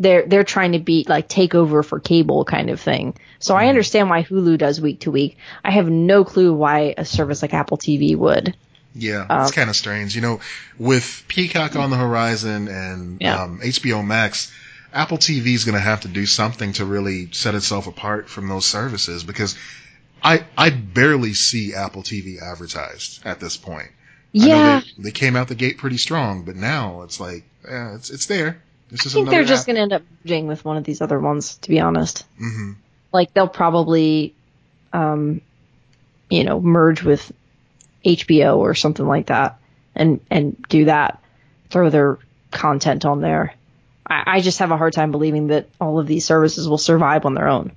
they're 0.00 0.26
they're 0.26 0.44
trying 0.44 0.72
to 0.72 0.78
beat 0.78 1.08
like 1.08 1.28
take 1.28 1.54
over 1.54 1.82
for 1.82 1.98
cable 1.98 2.44
kind 2.44 2.70
of 2.70 2.80
thing. 2.80 3.16
So 3.38 3.54
I 3.54 3.68
understand 3.68 4.10
why 4.10 4.22
Hulu 4.22 4.58
does 4.58 4.80
week 4.80 5.00
to 5.00 5.10
week. 5.10 5.36
I 5.64 5.70
have 5.70 5.88
no 5.88 6.24
clue 6.24 6.52
why 6.52 6.94
a 6.96 7.04
service 7.04 7.42
like 7.42 7.54
Apple 7.54 7.78
TV 7.78 8.16
would. 8.16 8.56
Yeah, 8.98 9.26
Um, 9.28 9.42
it's 9.42 9.52
kind 9.52 9.70
of 9.70 9.76
strange. 9.76 10.14
You 10.14 10.20
know, 10.22 10.40
with 10.78 11.24
Peacock 11.28 11.76
on 11.76 11.90
the 11.90 11.96
horizon 11.96 12.68
and 12.68 13.20
Yeah. 13.20 13.42
um, 13.42 13.60
HBO 13.62 14.04
Max, 14.04 14.52
Apple 14.92 15.18
TV 15.18 15.54
is 15.54 15.64
going 15.64 15.74
to 15.74 15.80
have 15.80 16.02
to 16.02 16.08
do 16.08 16.26
something 16.26 16.72
to 16.74 16.84
really 16.84 17.28
set 17.32 17.54
itself 17.54 17.86
apart 17.86 18.28
from 18.28 18.48
those 18.48 18.66
services 18.66 19.24
because 19.24 19.56
I 20.22 20.44
I 20.56 20.70
barely 20.70 21.34
see 21.34 21.74
Apple 21.74 22.02
TV 22.02 22.40
advertised 22.42 23.24
at 23.24 23.40
this 23.40 23.56
point. 23.56 23.88
Yeah, 24.32 24.82
they, 24.96 25.04
they 25.04 25.10
came 25.10 25.36
out 25.36 25.48
the 25.48 25.54
gate 25.54 25.78
pretty 25.78 25.96
strong, 25.98 26.42
but 26.42 26.56
now 26.56 27.02
it's 27.02 27.18
like, 27.20 27.44
yeah, 27.64 27.94
it's 27.94 28.10
it's 28.10 28.26
there. 28.26 28.62
It's 28.90 29.06
I 29.06 29.10
think 29.10 29.30
they're 29.30 29.44
just 29.44 29.66
going 29.66 29.76
to 29.76 29.82
end 29.82 29.92
up 29.92 30.02
merging 30.24 30.46
with 30.46 30.64
one 30.64 30.76
of 30.76 30.84
these 30.84 31.00
other 31.00 31.18
ones. 31.18 31.56
To 31.56 31.68
be 31.68 31.80
honest, 31.80 32.24
hmm 32.38 32.72
like 33.12 33.32
they'll 33.32 33.48
probably, 33.48 34.34
um, 34.92 35.40
you 36.28 36.44
know, 36.44 36.60
merge 36.60 37.02
with 37.02 37.32
HBO 38.04 38.58
or 38.58 38.74
something 38.74 39.06
like 39.06 39.26
that, 39.26 39.58
and 39.94 40.20
and 40.30 40.60
do 40.68 40.86
that, 40.86 41.22
throw 41.70 41.90
their 41.90 42.18
content 42.50 43.04
on 43.04 43.20
there. 43.20 43.54
I, 44.06 44.22
I 44.26 44.40
just 44.40 44.58
have 44.60 44.70
a 44.70 44.76
hard 44.76 44.92
time 44.92 45.10
believing 45.10 45.48
that 45.48 45.68
all 45.80 45.98
of 45.98 46.06
these 46.06 46.24
services 46.24 46.68
will 46.68 46.78
survive 46.78 47.26
on 47.26 47.34
their 47.34 47.48
own. 47.48 47.72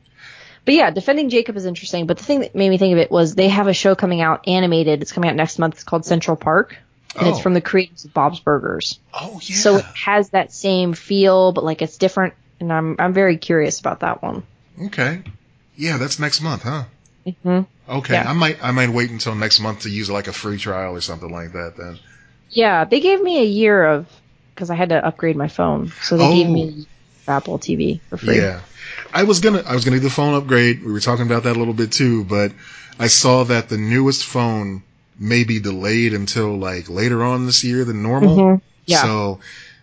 But 0.63 0.75
yeah, 0.75 0.91
defending 0.91 1.29
Jacob 1.29 1.57
is 1.57 1.65
interesting. 1.65 2.05
But 2.05 2.17
the 2.19 2.23
thing 2.23 2.41
that 2.41 2.53
made 2.55 2.69
me 2.69 2.77
think 2.77 2.93
of 2.93 2.99
it 2.99 3.09
was 3.11 3.33
they 3.33 3.49
have 3.49 3.67
a 3.67 3.73
show 3.73 3.95
coming 3.95 4.21
out 4.21 4.47
animated. 4.47 5.01
It's 5.01 5.11
coming 5.11 5.29
out 5.29 5.35
next 5.35 5.57
month. 5.57 5.73
It's 5.75 5.83
called 5.83 6.05
Central 6.05 6.37
Park, 6.37 6.77
and 7.17 7.27
it's 7.27 7.39
Oh. 7.39 7.41
from 7.41 7.53
the 7.55 7.61
creators 7.61 8.05
of 8.05 8.13
Bob's 8.13 8.39
Burgers. 8.39 8.99
Oh 9.13 9.39
yeah. 9.43 9.55
So 9.55 9.77
it 9.77 9.85
has 10.05 10.29
that 10.29 10.53
same 10.53 10.93
feel, 10.93 11.51
but 11.51 11.63
like 11.63 11.81
it's 11.81 11.97
different. 11.97 12.35
And 12.59 12.71
I'm 12.71 12.95
I'm 12.99 13.13
very 13.13 13.37
curious 13.37 13.79
about 13.79 14.01
that 14.01 14.21
one. 14.21 14.43
okay. 14.85 15.23
Yeah, 15.75 15.97
that's 15.97 16.19
next 16.19 16.41
month, 16.41 16.61
huh? 16.61 16.83
hmm 17.43 17.61
Okay, 17.91 18.13
Yeah. 18.13 18.29
I 18.29 18.33
might 18.33 18.63
I 18.63 18.71
might 18.71 18.89
wait 18.89 19.09
until 19.11 19.35
next 19.35 19.59
month 19.59 19.81
to 19.81 19.89
use 19.89 20.09
like 20.09 20.27
a 20.27 20.33
free 20.33 20.57
trial 20.57 20.95
or 20.95 21.01
something 21.01 21.31
like 21.31 21.51
that. 21.53 21.75
Then. 21.77 21.99
Yeah, 22.49 22.85
they 22.85 22.99
gave 22.99 23.21
me 23.21 23.39
a 23.41 23.45
year 23.45 23.85
of 23.85 24.07
because 24.55 24.69
I 24.69 24.75
had 24.75 24.89
to 24.89 25.05
upgrade 25.05 25.35
my 25.35 25.47
phone, 25.47 25.91
so 26.01 26.17
they 26.17 26.33
gave 26.33 26.47
Oh. 26.47 26.53
me 26.53 26.61
a 26.63 26.65
year 26.67 26.85
of 27.27 27.29
Apple 27.29 27.59
TV 27.59 27.99
for 28.09 28.17
free. 28.17 28.37
Yeah. 28.37 28.61
I 29.13 29.23
was 29.23 29.39
gonna 29.41 29.63
I 29.65 29.73
was 29.75 29.83
gonna 29.85 29.97
do 29.97 30.03
the 30.03 30.09
phone 30.09 30.33
upgrade. 30.35 30.83
We 30.83 30.91
were 30.91 30.99
talking 31.01 31.25
about 31.25 31.43
that 31.43 31.55
a 31.55 31.59
little 31.59 31.73
bit 31.73 31.91
too, 31.91 32.23
but 32.23 32.51
I 32.99 33.07
saw 33.07 33.43
that 33.45 33.67
the 33.69 33.77
newest 33.77 34.23
phone 34.25 34.83
may 35.19 35.43
be 35.43 35.59
delayed 35.59 36.13
until 36.13 36.57
like 36.57 36.89
later 36.89 37.23
on 37.23 37.45
this 37.45 37.63
year 37.63 37.83
than 37.85 38.01
normal. 38.03 38.35
Mhm. 38.37 38.61
Yeah. 38.85 39.03
So 39.03 39.39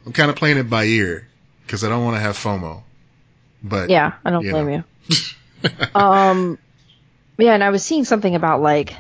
I'm 0.07 0.13
kind 0.13 0.31
of 0.31 0.37
playing 0.37 0.57
it 0.59 0.69
by 0.71 0.85
ear 0.85 1.27
because 1.67 1.85
I 1.85 1.89
don't 1.91 2.05
want 2.05 2.17
to 2.17 2.21
have 2.21 2.37
FOMO. 2.37 2.83
But 3.63 3.91
Yeah, 3.91 4.13
I 4.25 4.31
don't 4.31 4.49
blame 4.49 4.67
know. 4.67 4.85
you. 5.09 5.17
Um, 5.95 6.59
yeah, 7.39 7.55
and 7.55 7.65
I 7.65 7.71
was 7.71 7.85
seeing 7.85 8.05
something 8.05 8.35
about 8.35 8.61
like 8.61 8.95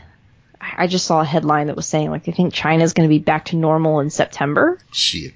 I 0.61 0.87
just 0.87 1.07
saw 1.07 1.21
a 1.21 1.25
headline 1.25 1.67
that 1.69 1.77
was 1.77 1.87
saying 1.87 2.11
like 2.11 2.25
they 2.25 2.33
think 2.33 2.55
China's 2.55 2.93
going 2.93 3.09
to 3.09 3.13
be 3.13 3.19
back 3.19 3.47
to 3.47 3.57
normal 3.57 4.01
in 4.01 4.11
September. 4.11 4.79
shit. 4.93 5.35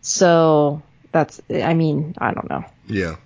So 0.00 0.82
that's 1.12 1.40
I 1.50 1.74
mean 1.74 2.14
I 2.18 2.32
don't 2.32 2.50
know. 2.50 2.64
Yeah. 2.88 3.16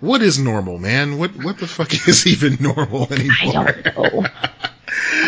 What 0.00 0.22
is 0.22 0.38
normal, 0.38 0.78
man? 0.78 1.18
What 1.18 1.36
what 1.36 1.58
the 1.58 1.66
fuck 1.66 1.92
is 2.08 2.26
even 2.26 2.56
normal 2.60 3.12
anymore? 3.12 3.36
I 3.68 3.72
don't 3.72 3.84
know. 3.96 4.26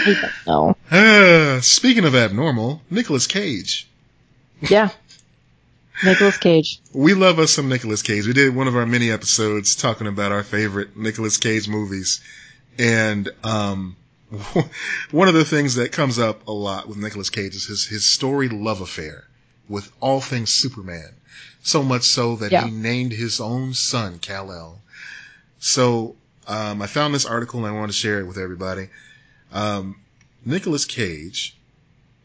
I 0.05 0.31
don't 0.47 0.47
know. 0.47 0.77
Uh, 0.91 1.61
speaking 1.61 2.05
of 2.05 2.15
abnormal, 2.15 2.81
Nicolas 2.91 3.27
Cage. 3.27 3.87
Yeah. 4.61 4.91
Nicolas 6.05 6.37
Cage. 6.39 6.81
We 6.93 7.15
love 7.15 7.39
us 7.39 7.53
some 7.53 7.69
Nicolas 7.69 8.03
Cage. 8.03 8.27
We 8.27 8.33
did 8.33 8.55
one 8.55 8.67
of 8.67 8.77
our 8.77 8.87
mini 8.87 9.11
episodes 9.11 9.77
talking 9.77 10.07
about 10.07 10.33
our 10.33 10.43
favorite 10.43 10.97
Nicolas 10.97 11.37
Cage 11.37 11.69
movies. 11.69 12.21
And 12.79 13.29
um, 13.45 13.97
one 15.11 15.29
of 15.29 15.35
the 15.35 15.45
things 15.45 15.75
that 15.77 15.93
comes 15.93 16.19
up 16.19 16.47
a 16.47 16.53
lot 16.53 16.89
with 16.89 16.97
Nicolas 16.99 17.31
Cage 17.31 17.55
is 17.55 17.67
his, 17.67 17.87
his 17.87 18.05
storied 18.05 18.53
love 18.53 18.81
affair 18.81 19.25
with 19.69 19.91
all 20.01 20.21
things 20.21 20.51
Superman. 20.51 21.11
So 21.63 21.83
much 21.83 22.03
so 22.03 22.37
that 22.37 22.51
Yeah. 22.53 22.65
he 22.65 22.71
named 22.71 23.13
his 23.13 23.41
own 23.41 23.75
son 23.75 24.19
Kal-El. 24.19 24.81
So 25.59 26.17
um, 26.49 26.83
I 26.83 26.87
found 26.87 27.15
this 27.15 27.25
article 27.27 27.61
and 27.65 27.69
I 27.69 27.79
wanted 27.79 27.89
to 27.93 27.99
share 27.99 28.21
it 28.21 28.27
with 28.27 28.39
everybody. 28.39 28.89
Um, 29.53 29.97
Nicolas 30.45 30.85
Cage, 30.85 31.57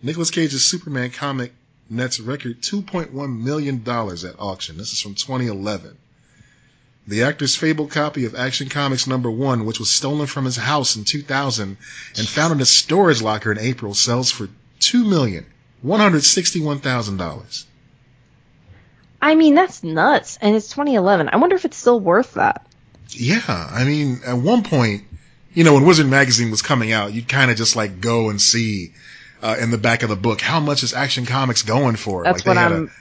Nicolas 0.02 0.32
Cage's 0.32 0.66
Superman 0.66 1.12
comic 1.12 1.54
nets 1.90 2.20
record 2.20 2.62
$2.1 2.62 3.44
million 3.44 3.78
at 3.88 4.40
auction. 4.40 4.78
This 4.78 4.92
is 4.94 5.02
from 5.02 5.14
2011. 5.14 5.98
The 7.08 7.24
actor's 7.24 7.56
fabled 7.56 7.92
copy 7.92 8.26
of 8.26 8.36
Action 8.36 8.68
Comics 8.68 9.08
number 9.08 9.32
one, 9.32 9.66
which 9.66 9.80
was 9.80 9.90
stolen 9.90 10.28
from 10.28 10.44
his 10.46 10.58
house 10.58 10.98
in 10.98 11.06
2000 11.06 11.78
and 12.18 12.28
found 12.28 12.54
in 12.54 12.60
a 12.62 12.66
storage 12.66 13.22
locker 13.22 13.52
in 13.52 13.58
April, 13.60 13.94
sells 13.94 14.30
for 14.30 14.50
$2,161,000. 14.82 17.66
I 19.20 19.36
mean 19.36 19.56
that's 19.56 19.84
nuts, 19.84 20.38
and 20.42 20.56
it's 20.56 20.68
2011. 20.70 21.30
I 21.32 21.38
wonder 21.38 21.56
if 21.56 21.66
it's 21.66 21.78
still 21.78 22.00
worth 22.00 22.36
that. 22.36 22.66
Yeah, 23.10 23.42
I 23.48 23.84
mean, 23.84 24.20
at 24.26 24.38
one 24.38 24.64
point, 24.64 25.04
you 25.54 25.64
know, 25.64 25.74
when 25.74 25.86
Wizard 25.86 26.08
Magazine 26.08 26.52
was 26.52 26.62
coming 26.62 26.92
out, 26.92 27.14
you'd 27.14 27.28
kind 27.28 27.50
of 27.50 27.58
just 27.58 27.76
like 27.76 28.00
go 28.00 28.30
and 28.30 28.40
see 28.40 28.94
uh, 29.42 29.56
in 29.60 29.72
the 29.72 29.78
back 29.78 30.04
of 30.04 30.10
the 30.10 30.16
book 30.16 30.42
how 30.42 30.60
much 30.60 30.84
is 30.84 30.94
Action 30.94 31.26
Comics 31.26 31.64
going 31.64 31.96
for. 31.96 32.24
That's 32.24 32.40
like 32.40 32.48
what 32.48 32.58
had 32.58 32.72
a- 32.72 32.76
I'm. 32.76 32.92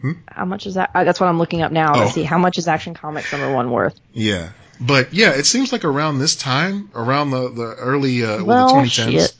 Hmm? 0.00 0.12
How 0.28 0.44
much 0.44 0.66
is 0.66 0.74
that? 0.74 0.90
Uh, 0.94 1.04
that's 1.04 1.18
what 1.20 1.26
I'm 1.28 1.38
looking 1.38 1.62
up 1.62 1.72
now 1.72 1.92
Oh. 1.94 2.04
to 2.06 2.12
see 2.12 2.22
how 2.22 2.38
much 2.38 2.56
is 2.58 2.68
Action 2.68 2.94
Comics 2.94 3.32
number 3.32 3.52
one 3.52 3.70
worth. 3.70 3.98
Yeah. 4.12 4.50
But 4.80 5.12
yeah, 5.12 5.30
it 5.32 5.44
seems 5.44 5.72
like 5.72 5.84
around 5.84 6.18
this 6.20 6.36
time, 6.36 6.90
around 6.94 7.30
the, 7.30 7.48
the 7.50 7.74
early, 7.74 8.22
uh, 8.24 8.44
Well, 8.44 8.46
well, 8.46 8.68
the 8.84 8.88
2010s. 8.88 9.10
shit. 9.10 9.34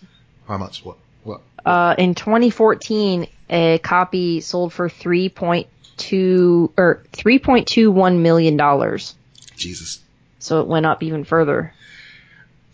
How 0.49 0.59
much? 0.59 0.85
What? 0.85 0.97
What? 1.23 1.43
Uh, 1.65 1.95
in 1.97 2.15
2014, 2.17 3.29
a 3.51 3.79
copy 3.79 4.41
sold 4.41 4.73
for 4.73 4.89
3.2 4.89 6.73
or 6.77 7.03
3.21 7.13 8.19
million 8.21 8.57
dollars. 8.57 9.15
Jesus. 9.57 10.01
So 10.41 10.61
it 10.61 10.67
went 10.67 10.87
up 10.87 11.03
even 11.03 11.25
further. 11.25 11.73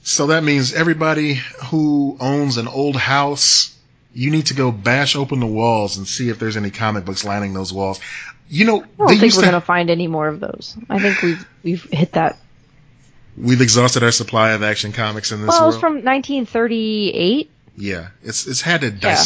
So 0.02 0.28
that 0.28 0.44
means 0.44 0.74
everybody 0.74 1.34
who 1.66 2.16
owns 2.20 2.56
an 2.58 2.68
old 2.68 2.96
house, 2.96 3.73
you 4.14 4.30
need 4.30 4.46
to 4.46 4.54
go 4.54 4.70
bash 4.70 5.16
open 5.16 5.40
the 5.40 5.46
walls 5.46 5.96
and 5.98 6.06
see 6.06 6.28
if 6.28 6.38
there's 6.38 6.56
any 6.56 6.70
comic 6.70 7.04
books 7.04 7.24
lining 7.24 7.52
those 7.52 7.72
walls. 7.72 8.00
You 8.48 8.64
know, 8.66 8.82
I 8.82 8.86
don't 8.98 9.08
think 9.18 9.34
we're 9.34 9.40
to, 9.40 9.46
gonna 9.46 9.60
find 9.60 9.90
any 9.90 10.06
more 10.06 10.28
of 10.28 10.40
those. 10.40 10.76
I 10.88 10.98
think 11.00 11.22
we've 11.22 11.44
we've 11.62 11.82
hit 11.90 12.12
that. 12.12 12.38
we've 13.36 13.60
exhausted 13.60 14.02
our 14.04 14.12
supply 14.12 14.52
of 14.52 14.62
action 14.62 14.92
comics 14.92 15.32
in 15.32 15.40
this 15.40 15.48
Well, 15.48 15.62
it 15.64 15.66
was 15.66 15.74
world. 15.74 15.80
from 15.80 15.92
1938. 16.04 17.50
yeah, 17.76 18.08
it's 18.22 18.46
it's 18.46 18.60
had 18.60 18.82
to 18.82 18.90
Yeah. 18.90 19.16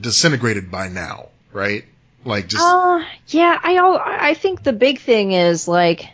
disintegrated 0.00 0.70
by 0.70 0.88
now, 0.88 1.28
right? 1.52 1.84
Like 2.24 2.48
just 2.48 2.62
Uh, 2.64 3.02
yeah, 3.28 3.58
I 3.62 3.76
I 4.30 4.34
think 4.34 4.62
the 4.62 4.72
big 4.72 5.00
thing 5.00 5.32
is 5.32 5.66
like 5.66 6.08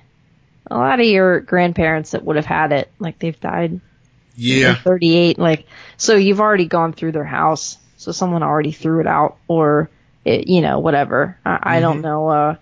a 0.71 0.77
lot 0.77 1.01
of 1.01 1.07
your 1.07 1.41
grandparents 1.41 2.13
that 2.13 2.25
would 2.25 2.37
have 2.37 2.47
had 2.47 2.73
it, 2.73 2.91
like 2.99 3.19
they've 3.19 3.39
died 3.41 3.81
yeah, 4.37 4.71
in 4.71 4.77
38, 4.77 5.39
like 5.39 5.67
so 5.97 6.15
you've 6.17 6.41
already 6.41 6.67
gone 6.67 6.93
through 6.93 7.13
their 7.13 7.25
house, 7.25 7.77
so 8.03 8.13
someone 8.13 8.43
already 8.43 8.73
threw 8.73 9.01
it 9.01 9.07
out, 9.07 9.37
or 9.49 9.89
it, 10.25 10.49
you 10.49 10.61
know 10.61 10.79
whatever. 10.81 11.37
I, 11.45 11.77
I 11.77 11.81
don't 11.81 11.97
Mm-hmm. 11.99 12.03
know. 12.03 12.29
Uh, 12.29 12.57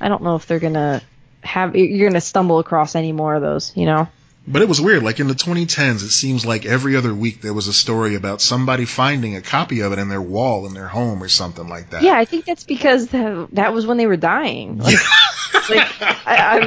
I 0.00 0.08
don't 0.08 0.22
know 0.22 0.36
if 0.36 0.46
they're 0.46 0.58
gonna 0.60 1.02
have 1.42 1.76
you're 1.76 2.08
gonna 2.08 2.20
stumble 2.20 2.58
across 2.58 2.94
any 2.94 3.12
more 3.12 3.34
of 3.34 3.42
those. 3.42 3.72
You 3.76 3.86
know? 3.86 4.08
But 4.48 4.62
it 4.62 4.68
was 4.68 4.80
weird. 4.80 5.02
Like 5.02 5.18
in 5.18 5.26
the 5.26 5.34
2010s, 5.34 6.04
it 6.04 6.10
seems 6.10 6.46
like 6.46 6.64
every 6.66 6.94
other 6.94 7.12
week 7.12 7.40
there 7.42 7.52
was 7.52 7.66
a 7.66 7.72
story 7.72 8.14
about 8.14 8.40
somebody 8.40 8.84
finding 8.84 9.34
a 9.34 9.42
copy 9.42 9.80
of 9.80 9.92
it 9.92 9.98
in 9.98 10.08
their 10.08 10.22
wall 10.22 10.66
in 10.66 10.72
their 10.74 10.86
home 10.86 11.20
or 11.20 11.28
something 11.28 11.66
like 11.68 11.90
that. 11.90 12.02
Yeah, 12.04 12.16
I 12.16 12.26
think 12.26 12.44
that's 12.44 12.62
because 12.62 13.08
the, 13.08 13.48
that 13.54 13.72
was 13.74 13.86
when 13.88 13.96
they 13.96 14.06
were 14.06 14.16
dying. 14.16 14.78
Like, 14.78 14.98
like 15.68 15.88
I, 16.26 16.60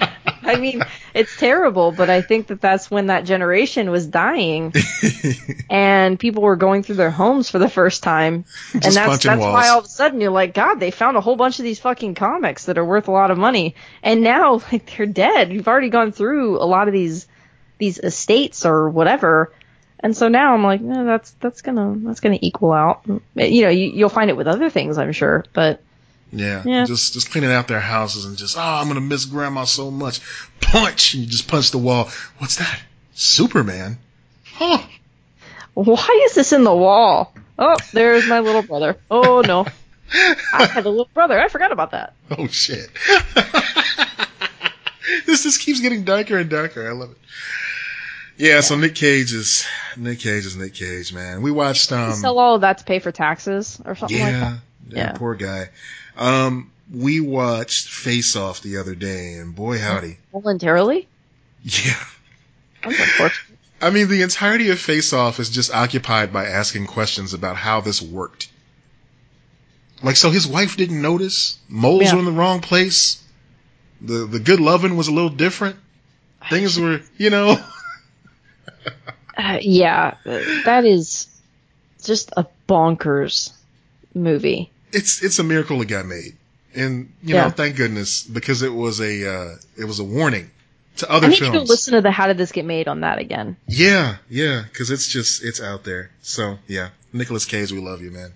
I'm 0.00 0.08
I 0.46 0.56
mean, 0.56 0.82
it's 1.12 1.36
terrible, 1.36 1.92
but 1.92 2.08
I 2.08 2.22
think 2.22 2.46
that 2.48 2.60
that's 2.60 2.90
when 2.90 3.06
that 3.06 3.24
generation 3.24 3.90
was 3.90 4.06
dying, 4.06 4.72
and 5.70 6.18
people 6.18 6.42
were 6.42 6.56
going 6.56 6.82
through 6.82 6.96
their 6.96 7.10
homes 7.10 7.50
for 7.50 7.58
the 7.58 7.68
first 7.68 8.02
time, 8.02 8.44
and 8.72 8.82
Just 8.82 8.96
that's 8.96 9.24
that's 9.24 9.40
walls. 9.40 9.52
why 9.52 9.68
all 9.68 9.80
of 9.80 9.84
a 9.84 9.88
sudden 9.88 10.20
you're 10.20 10.30
like, 10.30 10.54
God, 10.54 10.76
they 10.76 10.90
found 10.90 11.16
a 11.16 11.20
whole 11.20 11.36
bunch 11.36 11.58
of 11.58 11.64
these 11.64 11.80
fucking 11.80 12.14
comics 12.14 12.66
that 12.66 12.78
are 12.78 12.84
worth 12.84 13.08
a 13.08 13.12
lot 13.12 13.30
of 13.30 13.38
money, 13.38 13.74
and 14.02 14.22
now 14.22 14.54
like 14.72 14.96
they're 14.96 15.06
dead. 15.06 15.52
You've 15.52 15.68
already 15.68 15.90
gone 15.90 16.12
through 16.12 16.58
a 16.58 16.64
lot 16.66 16.88
of 16.88 16.94
these 16.94 17.26
these 17.78 17.98
estates 17.98 18.64
or 18.64 18.88
whatever. 18.88 19.52
And 19.98 20.16
so 20.16 20.28
now 20.28 20.54
I'm 20.54 20.62
like, 20.62 20.80
no, 20.82 21.04
that's 21.04 21.30
that's 21.32 21.62
gonna 21.62 21.96
that's 21.98 22.20
gonna 22.20 22.38
equal 22.40 22.72
out. 22.72 23.02
You 23.06 23.62
know, 23.62 23.70
you, 23.70 23.90
you'll 23.92 24.08
find 24.08 24.30
it 24.30 24.36
with 24.36 24.46
other 24.46 24.70
things, 24.70 24.98
I'm 24.98 25.12
sure, 25.12 25.44
but 25.52 25.80
Yeah, 26.32 26.62
Yeah. 26.66 26.84
just 26.84 27.14
just 27.14 27.30
cleaning 27.30 27.52
out 27.52 27.68
their 27.68 27.80
houses 27.80 28.24
and 28.24 28.36
just 28.36 28.56
oh, 28.56 28.60
I'm 28.60 28.88
gonna 28.88 29.00
miss 29.00 29.24
grandma 29.24 29.64
so 29.64 29.90
much. 29.90 30.20
Punch, 30.60 31.14
and 31.14 31.22
you 31.22 31.28
just 31.28 31.48
punch 31.48 31.70
the 31.70 31.78
wall. 31.78 32.10
What's 32.38 32.56
that? 32.56 32.80
Superman? 33.14 33.98
Huh? 34.44 34.82
Why 35.74 36.22
is 36.26 36.34
this 36.34 36.52
in 36.52 36.64
the 36.64 36.74
wall? 36.74 37.32
Oh, 37.58 37.76
there's 37.92 38.26
my 38.26 38.40
little 38.40 38.62
brother. 38.62 38.96
Oh 39.10 39.42
no. 39.46 39.66
I 40.52 40.66
had 40.66 40.86
a 40.86 40.90
little 40.90 41.08
brother. 41.14 41.40
I 41.40 41.48
forgot 41.48 41.72
about 41.72 41.92
that. 41.92 42.12
Oh 42.38 42.46
shit! 42.48 42.90
this 45.26 45.44
just 45.44 45.60
keeps 45.60 45.80
getting 45.80 46.04
darker 46.04 46.38
and 46.38 46.50
darker. 46.50 46.88
I 46.88 46.92
love 46.92 47.12
it. 47.12 47.16
Yeah, 48.38 48.60
so 48.60 48.76
Nick 48.76 48.94
Cage 48.94 49.32
is 49.32 49.64
Nick 49.96 50.20
Cage 50.20 50.44
is 50.44 50.56
Nick 50.56 50.74
Cage, 50.74 51.12
man. 51.12 51.42
We 51.42 51.50
watched 51.50 51.92
um 51.92 52.12
Sell 52.14 52.38
all 52.38 52.56
of 52.56 52.60
that 52.62 52.78
to 52.78 52.84
pay 52.84 52.98
for 52.98 53.12
taxes 53.12 53.80
or 53.84 53.94
something 53.94 54.18
like 54.20 54.32
that. 54.32 54.40
yeah, 54.40 54.56
yeah, 54.88 54.98
Yeah. 54.98 55.12
poor 55.12 55.34
guy. 55.34 55.68
Um, 56.16 56.70
we 56.92 57.20
watched 57.20 57.88
Face 57.88 58.36
Off 58.36 58.62
the 58.62 58.78
other 58.78 58.94
day, 58.94 59.34
and 59.34 59.54
boy 59.54 59.78
howdy, 59.78 60.18
Voluntarily? 60.32 61.08
yeah. 61.62 61.94
That's 62.82 62.98
unfortunate. 63.00 63.58
I 63.82 63.90
mean, 63.90 64.08
the 64.08 64.22
entirety 64.22 64.70
of 64.70 64.78
Face 64.78 65.12
Off 65.12 65.38
is 65.40 65.50
just 65.50 65.72
occupied 65.72 66.32
by 66.32 66.46
asking 66.46 66.86
questions 66.86 67.34
about 67.34 67.56
how 67.56 67.80
this 67.82 68.00
worked. 68.00 68.48
Like, 70.02 70.16
so 70.16 70.30
his 70.30 70.46
wife 70.46 70.76
didn't 70.76 71.02
notice. 71.02 71.58
Moles 71.68 72.02
Yeah. 72.04 72.14
were 72.14 72.18
in 72.20 72.24
the 72.24 72.32
wrong 72.32 72.60
place. 72.60 73.22
The 74.00 74.26
the 74.26 74.38
good 74.40 74.60
loving 74.60 74.96
was 74.96 75.08
a 75.08 75.12
little 75.12 75.30
different. 75.30 75.76
Things 76.50 76.78
were, 76.78 77.00
you 77.18 77.30
know. 77.30 77.56
Uh, 79.38 79.58
yeah, 79.60 80.14
that 80.64 80.86
is 80.86 81.26
just 82.02 82.32
a 82.38 82.46
bonkers 82.66 83.52
movie. 84.14 84.70
It's 84.96 85.22
it's 85.22 85.38
a 85.38 85.44
miracle 85.44 85.80
it 85.82 85.88
got 85.88 86.06
made, 86.06 86.36
and 86.74 87.12
you 87.22 87.34
Yeah. 87.34 87.44
know, 87.44 87.50
thank 87.50 87.76
goodness 87.76 88.22
because 88.22 88.62
it 88.62 88.72
was 88.72 89.00
a 89.00 89.12
uh, 89.34 89.56
it 89.76 89.84
was 89.84 89.98
a 90.00 90.04
warning 90.04 90.50
to 90.98 91.10
I 91.10 91.16
other 91.16 91.30
to 91.30 91.40
go 91.40 91.52
films. 91.52 91.68
listen 91.68 91.94
to 91.94 92.00
the 92.00 92.10
How 92.10 92.26
Did 92.28 92.38
This 92.38 92.52
Get 92.52 92.64
Made 92.64 92.88
on 92.88 93.00
that 93.00 93.18
again. 93.18 93.56
Yeah, 93.68 94.16
yeah, 94.30 94.62
because 94.70 94.90
it's 94.90 95.06
just 95.08 95.44
it's 95.44 95.60
out 95.60 95.84
there. 95.84 96.10
So 96.22 96.58
yeah, 96.66 96.88
Nicholas 97.12 97.44
Cage, 97.44 97.70
we 97.72 97.80
love 97.80 98.00
you, 98.02 98.10
man. 98.10 98.32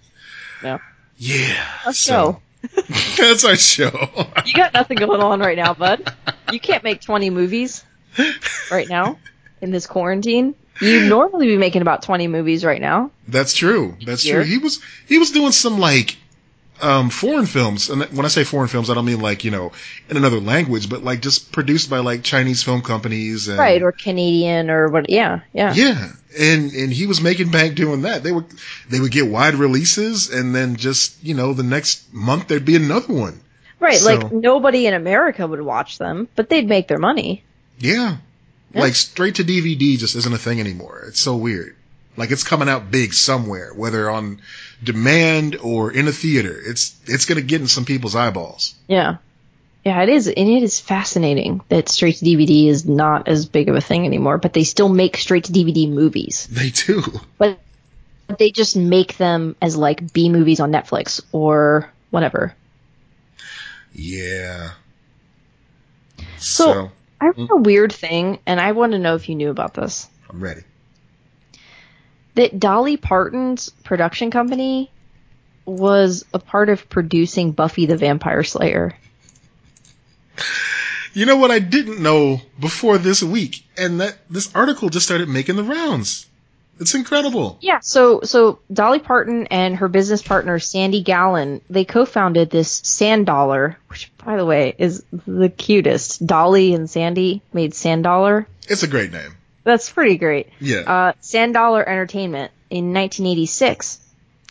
Yeah. 0.62 0.78
Yeah. 1.16 1.64
Let's 1.86 1.98
so, 1.98 2.40
that's 3.16 3.44
our 3.44 3.56
show. 3.56 3.90
You 4.44 4.54
got 4.54 4.74
nothing 4.74 4.98
going 4.98 5.20
on 5.20 5.40
right 5.40 5.56
now, 5.56 5.72
bud. 5.74 6.12
You 6.52 6.60
can't 6.60 6.82
make 6.84 7.00
20 7.00 7.30
movies 7.30 7.84
right 8.70 8.88
now 8.88 9.18
in 9.62 9.70
this 9.70 9.86
quarantine. 9.86 10.54
You'd 10.80 11.08
normally 11.08 11.46
be 11.46 11.56
making 11.58 11.82
about 11.82 12.02
20 12.02 12.26
movies 12.28 12.64
right 12.64 12.80
now. 12.80 13.10
That's 13.28 13.52
true. 13.54 13.96
That's 14.04 14.24
true. 14.24 14.42
He 14.44 14.56
was 14.58 14.80
he 15.06 15.18
was 15.18 15.30
doing 15.30 15.52
some 15.52 15.78
like 15.78 16.16
um 16.82 17.10
foreign 17.10 17.46
films, 17.46 17.90
and 17.90 18.02
when 18.04 18.24
I 18.24 18.28
say 18.28 18.44
foreign 18.44 18.68
films, 18.68 18.90
I 18.90 18.94
don't 18.94 19.04
mean 19.04 19.20
like 19.20 19.44
you 19.44 19.50
know 19.50 19.72
in 20.08 20.16
another 20.16 20.40
language, 20.40 20.88
but 20.88 21.02
like 21.04 21.20
just 21.22 21.52
produced 21.52 21.90
by 21.90 21.98
like 21.98 22.22
Chinese 22.22 22.62
film 22.62 22.82
companies, 22.82 23.48
and, 23.48 23.58
Right, 23.58 23.82
or 23.82 23.92
Canadian 23.92 24.70
or 24.70 24.88
what. 24.88 25.10
Yeah, 25.10 25.40
yeah. 25.52 25.74
yeah, 25.74 26.12
and 26.38 26.72
and 26.72 26.92
he 26.92 27.06
was 27.06 27.20
making 27.20 27.50
bank 27.50 27.74
doing 27.76 28.02
that. 28.02 28.22
They 28.22 28.32
would 28.32 28.46
they 28.88 29.00
would 29.00 29.12
get 29.12 29.26
wide 29.26 29.54
releases, 29.54 30.30
and 30.30 30.54
then 30.54 30.76
just 30.76 31.22
you 31.22 31.34
know 31.34 31.52
the 31.52 31.62
next 31.62 32.12
month 32.12 32.48
there'd 32.48 32.64
be 32.64 32.76
another 32.76 33.12
one. 33.12 33.40
Right, 33.78 33.98
So- 33.98 34.14
like 34.14 34.32
nobody 34.32 34.86
in 34.86 34.94
America 34.94 35.46
would 35.46 35.62
watch 35.62 35.98
them, 35.98 36.28
but 36.36 36.48
they'd 36.48 36.68
make 36.68 36.88
their 36.88 36.98
money. 36.98 37.42
Yeah. 37.78 38.18
Yeah. 38.72 38.82
Like 38.82 38.94
straight 38.94 39.36
to 39.36 39.44
DVD 39.44 39.98
just 39.98 40.14
isn't 40.14 40.32
a 40.32 40.38
thing 40.38 40.60
anymore. 40.60 41.04
It's 41.08 41.18
so 41.18 41.34
weird. 41.36 41.74
Like 42.16 42.30
it's 42.30 42.44
coming 42.44 42.68
out 42.68 42.90
big 42.90 43.14
somewhere, 43.14 43.72
whether 43.74 44.10
on 44.10 44.42
demand 44.82 45.56
or 45.56 45.92
in 45.92 46.08
a 46.08 46.12
theater. 46.12 46.58
It's 46.62 46.98
it's 47.06 47.24
gonna 47.24 47.40
get 47.40 47.60
in 47.60 47.68
some 47.68 47.84
people's 47.84 48.16
eyeballs. 48.16 48.74
Yeah. 48.88 49.16
Yeah, 49.84 50.02
it 50.02 50.10
is, 50.10 50.26
and 50.26 50.48
it 50.48 50.62
is 50.62 50.78
fascinating 50.78 51.62
that 51.70 51.88
straight 51.88 52.16
to 52.16 52.24
DVD 52.24 52.66
is 52.66 52.84
not 52.86 53.28
as 53.28 53.46
big 53.46 53.70
of 53.70 53.76
a 53.76 53.80
thing 53.80 54.04
anymore, 54.04 54.36
but 54.36 54.52
they 54.52 54.64
still 54.64 54.90
make 54.90 55.16
straight 55.16 55.44
to 55.44 55.52
DVD 55.52 55.90
movies. 55.90 56.46
They 56.50 56.68
do. 56.68 57.02
But 57.38 57.60
they 58.38 58.50
just 58.50 58.76
make 58.76 59.16
them 59.16 59.56
as 59.62 59.76
like 59.78 60.12
B 60.12 60.28
movies 60.28 60.60
on 60.60 60.70
Netflix 60.70 61.22
or 61.32 61.90
whatever. 62.10 62.54
Yeah. 63.94 64.72
So- 66.36 66.72
so 66.72 66.92
I 67.20 67.26
read 67.26 67.38
a 67.38 67.54
mm. 67.54 67.64
weird 67.64 67.92
thing, 67.92 68.38
and 68.46 68.60
I 68.60 68.72
want 68.72 68.92
to 68.92 68.98
know 68.98 69.14
if 69.14 69.28
you 69.28 69.34
knew 69.34 69.50
about 69.50 69.74
this. 69.74 70.08
I'm 70.28 70.40
ready. 70.40 70.62
That 72.40 72.58
Dolly 72.58 72.96
Parton's 72.96 73.68
production 73.84 74.30
company 74.30 74.90
was 75.66 76.24
a 76.32 76.38
part 76.38 76.70
of 76.70 76.88
producing 76.88 77.52
Buffy 77.52 77.84
the 77.84 77.98
Vampire 77.98 78.44
Slayer. 78.44 78.96
You 81.12 81.26
know 81.26 81.36
what 81.36 81.50
I 81.50 81.58
didn't 81.58 82.02
know 82.02 82.40
before 82.58 82.96
this 82.96 83.22
week, 83.22 83.62
and 83.76 84.00
that 84.00 84.16
this 84.30 84.54
article 84.54 84.88
just 84.88 85.04
started 85.04 85.28
making 85.28 85.56
the 85.56 85.64
rounds. 85.64 86.28
It's 86.78 86.94
incredible. 86.94 87.58
Yeah, 87.60 87.80
so 87.82 88.22
so 88.22 88.60
Dolly 88.72 89.00
Parton 89.00 89.46
and 89.48 89.76
her 89.76 89.88
business 89.88 90.22
partner 90.22 90.58
Sandy 90.58 91.02
Gallin, 91.02 91.60
they 91.68 91.84
co-founded 91.84 92.48
this 92.48 92.70
Sand 92.70 93.26
Dollar, 93.26 93.76
which 93.88 94.10
by 94.16 94.38
the 94.38 94.46
way 94.46 94.74
is 94.78 95.04
the 95.26 95.50
cutest. 95.50 96.26
Dolly 96.26 96.72
and 96.72 96.88
Sandy 96.88 97.42
made 97.52 97.74
Sand 97.74 98.04
Dollar. 98.04 98.48
It's 98.66 98.82
a 98.82 98.88
great 98.88 99.12
name. 99.12 99.36
That's 99.70 99.90
pretty 99.90 100.16
great. 100.16 100.48
Yeah. 100.60 100.80
Uh, 100.80 101.12
Sand 101.20 101.54
Dollar 101.54 101.88
Entertainment 101.88 102.50
in 102.70 102.92
1986. 102.92 103.98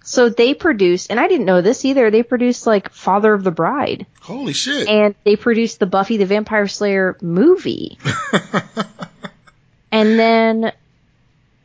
So 0.03 0.29
they 0.29 0.53
produced, 0.53 1.11
and 1.11 1.19
I 1.19 1.27
didn't 1.27 1.45
know 1.45 1.61
this 1.61 1.83
either. 1.83 2.09
They 2.09 2.23
produced 2.23 2.65
like 2.65 2.91
Father 2.93 3.33
of 3.33 3.43
the 3.43 3.51
Bride, 3.51 4.07
Holy 4.21 4.53
shit. 4.53 4.87
and 4.87 5.13
they 5.25 5.35
produced 5.35 5.79
the 5.79 5.85
Buffy 5.85 6.17
the 6.17 6.25
Vampire 6.25 6.67
Slayer 6.67 7.17
movie. 7.21 7.99
and 9.91 10.17
then 10.17 10.71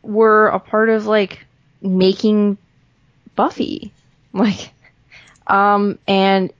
were 0.03 0.49
a 0.49 0.59
part 0.59 0.91
of 0.91 1.07
like 1.07 1.47
making 1.81 2.59
Buffy. 3.37 3.93
Like 4.33 4.71
um 5.47 5.99
and 6.09 6.53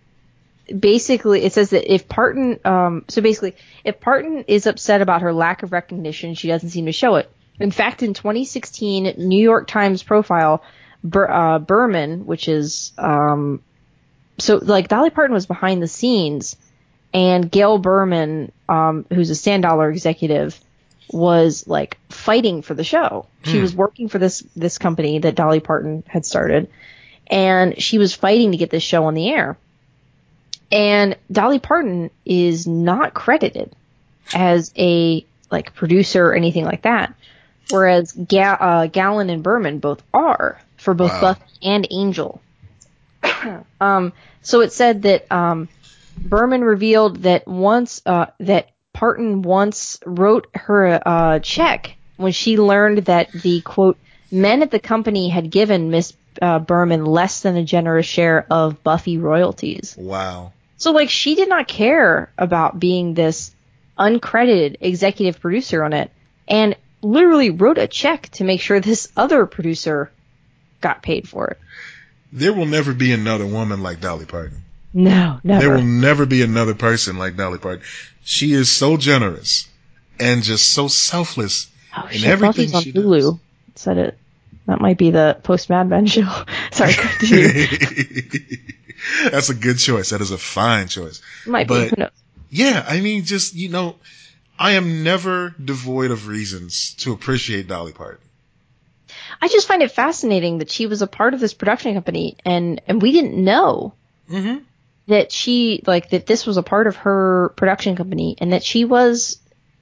basically 0.79 1.45
it 1.45 1.53
says 1.53 1.71
that 1.71 1.93
if 1.93 2.09
Parton 2.09 2.59
um 2.65 3.05
so 3.09 3.21
basically 3.23 3.55
if 3.85 4.01
Parton 4.01 4.45
is 4.49 4.67
upset 4.67 5.01
about 5.03 5.23
her 5.23 5.33
lack 5.33 5.63
of 5.63 5.73
recognition, 5.73 6.35
she 6.35 6.49
doesn't 6.49 6.71
seem 6.71 6.87
to 6.87 6.93
show 6.93 7.17
it. 7.17 7.31
In 7.61 7.71
fact, 7.71 8.03
in 8.03 8.15
2016 8.15 9.15
New 9.19 9.43
York 9.43 9.67
Times 9.69 10.03
profile 10.03 10.63
Bur- 11.03 11.31
uh, 11.31 11.59
Berman, 11.59 12.27
which 12.27 12.49
is 12.49 12.93
um 12.99 13.63
so 14.39 14.57
like 14.57 14.89
Dolly 14.89 15.11
Parton 15.11 15.35
was 15.35 15.47
behind 15.47 15.83
the 15.83 15.89
scenes 15.89 16.57
and 17.13 17.49
Gail 17.51 17.79
Berman, 17.79 18.51
um, 18.69 19.07
who's 19.13 19.31
a 19.31 19.37
Sand 19.37 19.63
Dollar 19.63 19.89
executive, 19.91 20.59
was 21.13 21.69
like 21.69 21.99
fighting 22.09 22.63
for 22.63 22.75
the 22.75 22.83
show. 22.83 23.27
She 23.45 23.57
Hmm. 23.59 23.63
was 23.63 23.75
working 23.77 24.09
for 24.09 24.19
this 24.19 24.41
this 24.57 24.79
company 24.79 25.21
that 25.21 25.37
Dolly 25.37 25.61
Parton 25.61 26.03
had 26.09 26.27
started, 26.27 26.71
and 27.29 27.81
she 27.81 27.99
was 27.99 28.15
fighting 28.15 28.51
to 28.51 28.57
get 28.57 28.71
this 28.71 28.83
show 28.83 29.05
on 29.05 29.15
the 29.15 29.29
air. 29.29 29.57
And 30.71 31.17
Dolly 31.31 31.59
Parton 31.59 32.11
is 32.25 32.67
not 32.67 33.15
credited 33.15 33.75
as 34.35 34.73
a 34.77 35.25
like 35.51 35.75
producer 35.75 36.27
or 36.27 36.35
anything 36.35 36.65
like 36.65 36.83
that, 36.83 37.15
whereas 37.71 38.13
Ga- 38.13 38.59
uh, 38.61 38.87
Gallin 38.87 39.31
and 39.31 39.43
Berman 39.43 39.79
both 39.79 40.03
are 40.13 40.61
for 40.77 40.95
both 40.95 41.13
Wow. 41.13 41.21
Buffy 41.21 41.43
and 41.63 41.87
Angel. 41.91 42.41
um, 43.81 44.13
so 44.43 44.61
it 44.61 44.73
said 44.73 45.03
that 45.03 45.31
um, 45.31 45.69
Berman 46.17 46.63
revealed 46.63 47.23
that 47.23 47.47
once 47.47 48.03
uh, 48.05 48.27
that 48.41 48.71
Parton 48.93 49.43
once 49.43 49.99
wrote 50.05 50.49
her 50.55 50.87
a 50.87 51.03
uh, 51.05 51.39
check 51.41 51.97
when 52.17 52.33
she 52.33 52.57
learned 52.57 53.07
that 53.07 53.31
the 53.33 53.61
quote 53.61 53.99
men 54.31 54.63
at 54.63 54.71
the 54.71 54.79
company 54.79 55.29
had 55.29 55.51
given 55.51 55.91
Miss 55.91 56.13
uh, 56.41 56.59
Berman 56.59 57.05
less 57.05 57.41
than 57.43 57.57
a 57.57 57.65
generous 57.65 58.07
share 58.07 58.47
of 58.51 58.83
Buffy 58.83 59.19
royalties. 59.19 59.95
wow. 59.99 60.53
So 60.77 60.91
like 60.91 61.09
she 61.09 61.35
did 61.35 61.49
not 61.49 61.69
care 61.69 62.33
about 62.37 62.79
being 62.79 63.15
this 63.15 63.55
uncredited 63.99 64.77
executive 64.81 65.41
producer 65.41 65.85
on 65.85 65.93
it 65.93 66.11
and 66.49 66.77
literally 67.01 67.51
wrote 67.51 67.79
a 67.79 67.87
check 67.87 68.29
to 68.31 68.45
make 68.45 68.61
sure 68.61 68.81
this 68.81 69.09
other 69.17 69.47
producer 69.47 70.11
got 70.81 71.03
paid 71.03 71.29
for 71.29 71.49
it. 71.49 71.59
There 72.33 72.53
will 72.53 72.67
never 72.67 72.93
be 72.93 73.13
another 73.13 73.47
woman 73.47 73.83
like 73.83 74.01
Dolly 74.01 74.27
Parton. 74.27 74.63
No, 74.93 75.41
never. 75.43 75.61
There 75.61 75.75
will 75.75 75.85
never 75.85 76.27
be 76.27 76.43
another 76.43 76.75
person 76.75 77.19
like 77.19 77.37
Dolly 77.37 77.59
Parton. 77.59 77.85
She 78.25 78.53
is 78.53 78.71
so 78.71 78.97
generous 78.97 79.69
and 80.19 80.43
just 80.43 80.71
so 80.73 80.89
selfless 80.89 81.69
oh, 81.97 82.09
in 82.13 82.25
everything 82.25 82.75
on 82.75 82.83
she 82.83 82.93
Hulu. 82.93 83.21
does. 83.21 83.39
Said 83.77 83.99
it. 83.99 84.19
That 84.67 84.81
might 84.81 84.99
be 84.99 85.11
the 85.11 85.39
post 85.43 85.69
Mad 85.71 85.89
Men 85.89 86.07
show. 86.07 86.23
Sorry. 86.73 86.93
That's 89.31 89.51
a 89.51 89.55
good 89.55 89.79
choice. 89.79 90.11
That 90.11 90.21
is 90.21 90.31
a 90.31 90.39
fine 90.39 90.89
choice. 90.89 91.21
might 91.47 91.69
be. 91.69 91.75
But- 91.75 91.89
Who 91.91 91.97
knows? 91.99 92.11
Yeah, 92.51 92.85
I 92.87 93.01
mean, 93.01 93.25
just, 93.25 93.55
you 93.55 93.69
know, 93.69 93.97
I 94.59 94.73
am 94.73 95.03
never 95.03 95.55
devoid 95.63 96.13
of 96.13 96.29
reasons 96.29 96.95
to 96.99 97.13
appreciate 97.13 97.67
Dolly 97.67 97.93
Parton. 97.93 98.21
I 99.43 99.49
just 99.49 99.67
find 99.67 99.83
it 99.83 99.91
fascinating 99.91 100.59
that 100.59 100.71
she 100.71 100.87
was 100.87 101.03
a 101.03 101.09
part 101.09 101.35
of 101.35 101.41
this 101.41 101.53
production 101.55 101.95
company 101.95 102.37
and 102.45 102.81
and 102.87 103.03
we 103.03 103.13
didn't 103.13 103.43
know 103.43 103.95
Mm-hmm. 104.31 104.59
that 105.09 105.33
she 105.33 105.83
like 105.87 106.09
that 106.11 106.25
this 106.27 106.47
was 106.47 106.57
a 106.57 106.63
part 106.63 106.87
of 106.87 106.97
her 106.97 107.53
production 107.57 107.95
company 107.97 108.37
and 108.39 108.53
that 108.55 108.63
she 108.65 108.85
was 108.87 109.39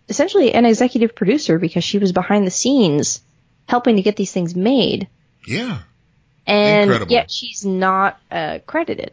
essentially 0.08 0.52
an 0.52 0.64
executive 0.66 1.14
producer 1.14 1.58
because 1.60 1.84
she 1.84 1.98
was 1.98 2.10
behind 2.12 2.44
the 2.46 2.50
scenes 2.50 3.20
helping 3.68 3.96
to 3.96 4.02
get 4.02 4.16
these 4.16 4.32
things 4.32 4.54
made 4.54 5.08
Yeah. 5.46 5.78
and 6.46 6.82
Incredible. 6.84 7.12
yet 7.12 7.30
she's 7.30 7.64
not 7.64 8.18
uh, 8.30 8.58
credited. 8.66 9.12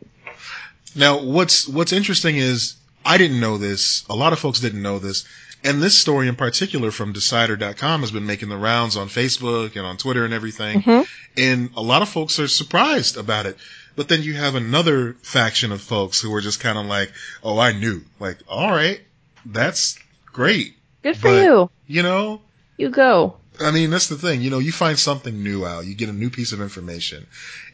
Now, 0.96 1.22
what's 1.24 1.68
what's 1.68 1.94
interesting 1.94 2.38
is 2.38 2.76
I 3.06 3.18
didn't 3.18 3.40
know 3.40 3.58
this. 3.58 4.04
A 4.10 4.16
lot 4.16 4.34
of 4.34 4.40
folks 4.40 4.60
didn't 4.60 4.82
know 4.82 5.00
this, 5.00 5.26
and 5.64 5.82
this 5.82 5.98
story 5.98 6.28
in 6.28 6.36
particular 6.36 6.92
from 6.92 7.14
Decider.com 7.14 8.02
has 8.02 8.12
been 8.12 8.26
making 8.26 8.50
the 8.50 8.58
rounds 8.58 8.98
on 8.98 9.08
Facebook 9.08 9.76
and 9.76 9.86
on 9.86 9.98
Twitter 9.98 10.26
and 10.26 10.34
everything. 10.34 10.82
Mhm. 10.82 11.08
And 11.38 11.70
a 11.78 11.82
lot 11.82 12.02
of 12.02 12.10
folks 12.10 12.40
are 12.40 12.48
surprised 12.48 13.18
about 13.18 13.46
it. 13.46 13.58
But 13.96 14.08
then 14.08 14.24
you 14.24 14.34
have 14.34 14.56
another 14.56 15.16
faction 15.22 15.72
of 15.72 15.82
folks 15.82 16.20
who 16.22 16.34
are 16.34 16.42
just 16.42 16.60
kind 16.60 16.78
of 16.78 16.86
like, 16.88 17.12
"Oh, 17.44 17.60
I 17.60 17.72
knew." 17.74 18.02
Like, 18.20 18.38
all 18.48 18.72
right, 18.72 19.00
that's 19.46 19.98
great. 20.26 20.74
Good 21.04 21.18
for 21.18 21.30
But- 21.30 21.44
you. 21.44 21.70
You 21.88 22.04
know, 22.04 22.42
You 22.78 22.90
go. 22.90 23.36
I 23.62 23.72
mean, 23.72 23.90
that's 23.90 24.08
the 24.08 24.18
thing. 24.18 24.42
You 24.42 24.50
know, 24.50 24.60
you 24.60 24.72
find 24.72 24.98
something 24.98 25.44
new 25.44 25.66
out, 25.66 25.86
you 25.86 25.96
get 25.96 26.10
a 26.10 26.14
new 26.14 26.30
piece 26.30 26.52
of 26.52 26.62
information. 26.62 27.26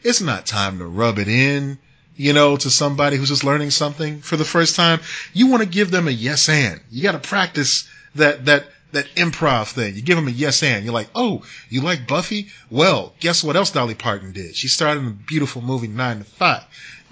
It's 0.02 0.20
not 0.20 0.46
time 0.46 0.78
to 0.78 0.86
rub 0.86 1.18
it 1.18 1.28
in, 1.28 1.78
you 2.16 2.32
know, 2.32 2.56
to 2.56 2.70
somebody 2.70 3.16
who's 3.16 3.28
just 3.28 3.44
learning 3.44 3.70
something 3.70 4.20
for 4.20 4.36
the 4.36 4.44
first 4.44 4.76
time. 4.76 5.00
You 5.32 5.48
want 5.48 5.62
to 5.62 5.68
give 5.68 5.90
them 5.90 6.08
a 6.08 6.12
yes 6.12 6.48
and. 6.48 6.80
You 6.90 7.02
got 7.02 7.12
to 7.12 7.28
practice 7.28 7.88
that, 8.14 8.46
that, 8.46 8.64
that 8.92 9.06
improv 9.16 9.68
thing. 9.72 9.94
You 9.94 10.02
give 10.02 10.16
them 10.16 10.28
a 10.28 10.32
yes 10.32 10.62
and. 10.62 10.84
You're 10.84 10.94
like, 10.94 11.10
oh, 11.14 11.42
you 11.68 11.80
like 11.82 12.06
Buffy? 12.08 12.48
Well, 12.70 13.12
guess 13.20 13.44
what 13.44 13.56
else 13.56 13.70
Dolly 13.70 13.94
Parton 13.94 14.32
did? 14.32 14.56
She 14.56 14.68
starred 14.68 14.98
in 14.98 15.04
the 15.04 15.10
beautiful 15.10 15.62
movie 15.62 15.88
Nine 15.88 16.18
to 16.18 16.24
Five. 16.24 16.64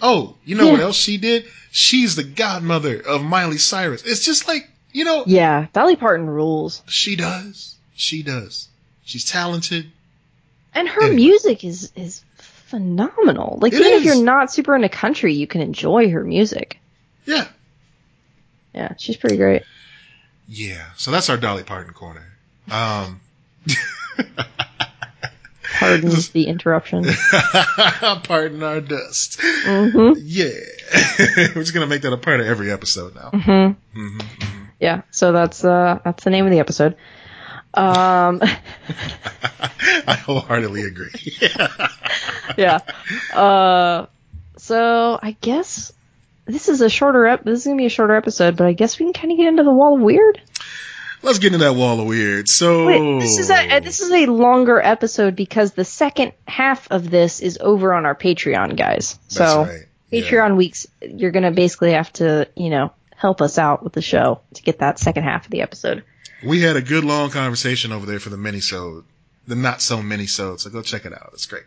Oh, 0.02 0.36
you 0.44 0.56
know 0.56 0.68
what 0.70 0.80
else 0.80 0.96
she 0.96 1.18
did? 1.18 1.44
She's 1.70 2.16
the 2.16 2.24
godmother 2.24 3.00
of 3.00 3.22
Miley 3.22 3.58
Cyrus. 3.58 4.02
It's 4.02 4.24
just 4.24 4.46
like, 4.48 4.68
you 4.92 5.04
know, 5.04 5.24
Yeah, 5.26 5.66
Dolly 5.72 5.96
Parton 5.96 6.26
rules. 6.28 6.82
she 6.86 7.16
does. 7.16 7.76
She 7.94 8.22
does. 8.22 8.68
She's 9.04 9.24
talented. 9.24 9.90
And 10.74 10.88
her 10.88 11.02
Anyway. 11.02 11.16
music 11.16 11.64
is 11.64 11.92
is 11.94 12.24
phenomenal. 12.36 13.58
Like 13.60 13.72
It 13.72 13.80
even 13.80 13.92
if 13.92 14.04
you're 14.04 14.22
not 14.22 14.52
super 14.52 14.74
into 14.74 14.88
country, 14.88 15.34
you 15.34 15.46
can 15.46 15.60
enjoy 15.60 16.10
her 16.10 16.24
music. 16.24 16.78
Yeah. 17.24 17.46
Yeah, 18.74 18.94
she's 18.98 19.16
pretty 19.16 19.36
great. 19.36 19.62
Yeah. 20.48 20.84
So 20.96 21.10
that's 21.10 21.30
our 21.30 21.36
Dolly 21.36 21.62
Parton 21.62 21.94
corner. 21.94 22.26
Um, 22.70 23.20
Pardon 25.78 26.10
the 26.32 26.46
interruption. 26.46 27.04
pardon 28.24 28.62
our 28.62 28.80
dust. 28.80 29.40
hmm 29.40 30.12
Yeah. 30.18 30.48
We're 31.18 31.62
just 31.62 31.74
going 31.74 31.84
to 31.84 31.86
make 31.86 32.02
that 32.02 32.12
a 32.12 32.16
part 32.16 32.40
of 32.40 32.46
every 32.46 32.70
episode 32.70 33.14
now. 33.14 33.30
hmm 33.30 33.72
hmm 33.92 34.18
Yeah, 34.80 35.02
so 35.10 35.32
that's 35.32 35.64
uh 35.64 35.98
that's 36.04 36.24
the 36.24 36.30
name 36.30 36.44
of 36.44 36.50
the 36.52 36.58
episode. 36.60 36.96
Um 37.76 38.40
I 40.06 40.14
wholeheartedly 40.14 40.82
agree. 40.82 41.36
yeah. 42.56 42.78
Uh 43.32 44.06
so 44.56 45.18
I 45.20 45.36
guess 45.40 45.92
this 46.46 46.68
is 46.68 46.80
a 46.80 46.88
shorter 46.88 47.26
ep- 47.26 47.44
this 47.44 47.60
is 47.60 47.64
going 47.64 47.76
to 47.76 47.82
be 47.82 47.86
a 47.86 47.90
shorter 47.90 48.14
episode, 48.14 48.56
but 48.56 48.66
I 48.66 48.72
guess 48.72 48.98
we 48.98 49.06
can 49.06 49.12
kind 49.12 49.32
of 49.32 49.38
get 49.38 49.46
into 49.46 49.62
the 49.62 49.72
wall 49.72 49.96
of 49.96 50.00
weird. 50.00 50.40
Let's 51.22 51.38
get 51.38 51.54
into 51.54 51.64
that 51.64 51.74
wall 51.74 52.00
of 52.00 52.06
weird. 52.06 52.48
So 52.48 52.86
Wait, 52.86 53.20
this 53.20 53.38
is 53.38 53.50
a 53.50 53.80
this 53.80 54.00
is 54.00 54.12
a 54.12 54.26
longer 54.26 54.80
episode 54.80 55.34
because 55.36 55.72
the 55.72 55.84
second 55.84 56.32
half 56.46 56.90
of 56.90 57.10
this 57.10 57.40
is 57.40 57.58
over 57.60 57.94
on 57.94 58.04
our 58.04 58.14
Patreon, 58.14 58.76
guys. 58.76 59.18
So 59.28 59.64
right. 59.64 59.86
Yeah. 60.10 60.20
Patreon 60.20 60.56
weeks, 60.56 60.86
you're 61.00 61.30
gonna 61.30 61.50
basically 61.50 61.92
have 61.92 62.12
to, 62.14 62.46
you 62.54 62.68
know, 62.68 62.92
help 63.16 63.40
us 63.40 63.56
out 63.58 63.82
with 63.82 63.94
the 63.94 64.02
show 64.02 64.40
to 64.54 64.62
get 64.62 64.80
that 64.80 64.98
second 64.98 65.24
half 65.24 65.46
of 65.46 65.50
the 65.50 65.62
episode. 65.62 66.04
We 66.44 66.60
had 66.60 66.76
a 66.76 66.82
good 66.82 67.04
long 67.04 67.30
conversation 67.30 67.92
over 67.92 68.06
there 68.06 68.20
for 68.20 68.30
the 68.30 68.36
mini-sode. 68.36 69.04
The 69.46 69.54
not 69.56 69.82
so 69.82 70.02
mini-sode. 70.02 70.60
So 70.60 70.70
go 70.70 70.82
check 70.82 71.04
it 71.04 71.12
out. 71.12 71.30
It's 71.34 71.46
great. 71.46 71.64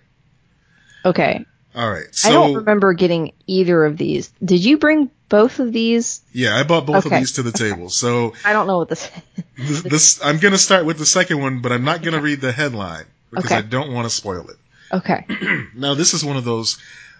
Okay. 1.06 1.46
All 1.76 1.90
right. 1.90 2.08
So 2.12 2.30
I 2.30 2.32
don't 2.32 2.56
remember 2.56 2.94
getting 2.94 3.34
either 3.46 3.86
of 3.86 3.98
these. 3.98 4.32
Did 4.44 4.64
you 4.66 4.78
bring 4.78 5.12
both 5.30 5.60
of 5.60 5.72
these? 5.74 6.22
yeah, 6.34 6.56
I 6.56 6.64
bought 6.64 6.86
both 6.86 7.06
Okay. 7.06 7.16
of 7.16 7.22
these 7.22 7.34
to 7.34 7.44
the 7.44 7.52
table. 7.52 7.90
So 7.90 8.34
I 8.46 8.54
don't 8.54 8.66
know 8.68 8.80
what 8.80 8.90
this. 8.90 9.10
This, 9.58 9.82
this 9.84 10.26
I'm 10.26 10.40
going 10.40 10.54
to 10.54 10.58
start 10.58 10.86
with 10.86 10.98
the 10.98 11.06
second 11.06 11.40
one, 11.42 11.62
but 11.62 11.72
I'm 11.72 11.84
not 11.84 12.02
going 12.02 12.14
to 12.16 12.22
read 12.22 12.42
the 12.42 12.52
headline 12.52 13.06
because. 13.32 13.52
I 13.52 13.62
don't 13.62 13.92
want 13.94 14.06
to 14.06 14.10
spoil 14.10 14.50
it. 14.50 14.58
okay. 14.92 15.26
Now, 15.76 15.94
this 15.94 16.14
is 16.14 16.24
one 16.26 16.38
of 16.38 16.46
those 16.46 16.78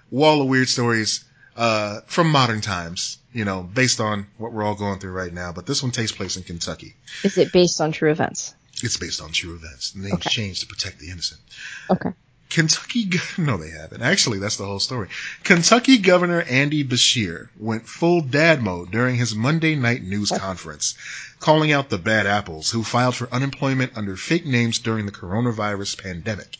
wall 0.10 0.42
of 0.42 0.48
weird 0.48 0.70
stories 0.70 1.24
uh, 1.58 2.02
from 2.06 2.30
modern 2.32 2.62
times, 2.62 3.18
you 3.34 3.44
know, 3.44 3.64
based 3.64 4.00
on 4.00 4.28
what 4.38 4.54
we're 4.54 4.64
all 4.64 4.76
going 4.76 5.00
through 5.00 5.12
right 5.12 5.34
now. 5.34 5.52
But 5.52 5.66
this 5.66 5.82
one 5.84 5.92
takes 5.92 6.12
place 6.12 6.38
in 6.38 6.44
Kentucky. 6.44 6.94
Is 7.24 7.38
it 7.38 7.52
based 7.52 7.82
on 7.82 7.92
true 7.92 8.12
events? 8.12 8.54
It's 8.84 8.98
based 8.98 9.22
on 9.22 9.32
true 9.32 9.56
events. 9.56 9.92
The 9.92 10.02
names 10.02 10.14
Okay. 10.14 10.30
changed 10.30 10.62
to 10.62 10.68
protect 10.68 11.00
the 11.00 11.10
innocent. 11.10 11.42
Okay. 11.90 12.12
Kentucky, 12.50 13.10
no, 13.38 13.58
they 13.58 13.72
haven't. 13.72 14.02
Actually, 14.04 14.40
that's 14.40 14.56
the 14.56 14.66
whole 14.66 14.80
story. 14.80 15.10
Kentucky 15.44 15.98
Governor 15.98 16.42
Andy 16.44 16.84
Beshear 16.84 17.50
went 17.60 17.88
full 17.88 18.22
dad 18.22 18.62
mode 18.62 18.92
during 18.92 19.16
his 19.18 19.36
Monday 19.36 19.76
night 19.76 20.02
news 20.04 20.30
conference, 20.32 20.96
calling 21.40 21.72
out 21.74 21.90
the 21.90 21.98
bad 21.98 22.26
apples 22.26 22.70
who 22.70 22.84
filed 22.84 23.16
for 23.16 23.28
unemployment 23.34 23.98
under 23.98 24.16
fake 24.16 24.46
names 24.46 24.80
during 24.80 25.06
the 25.06 25.12
coronavirus 25.12 26.02
pandemic. 26.02 26.58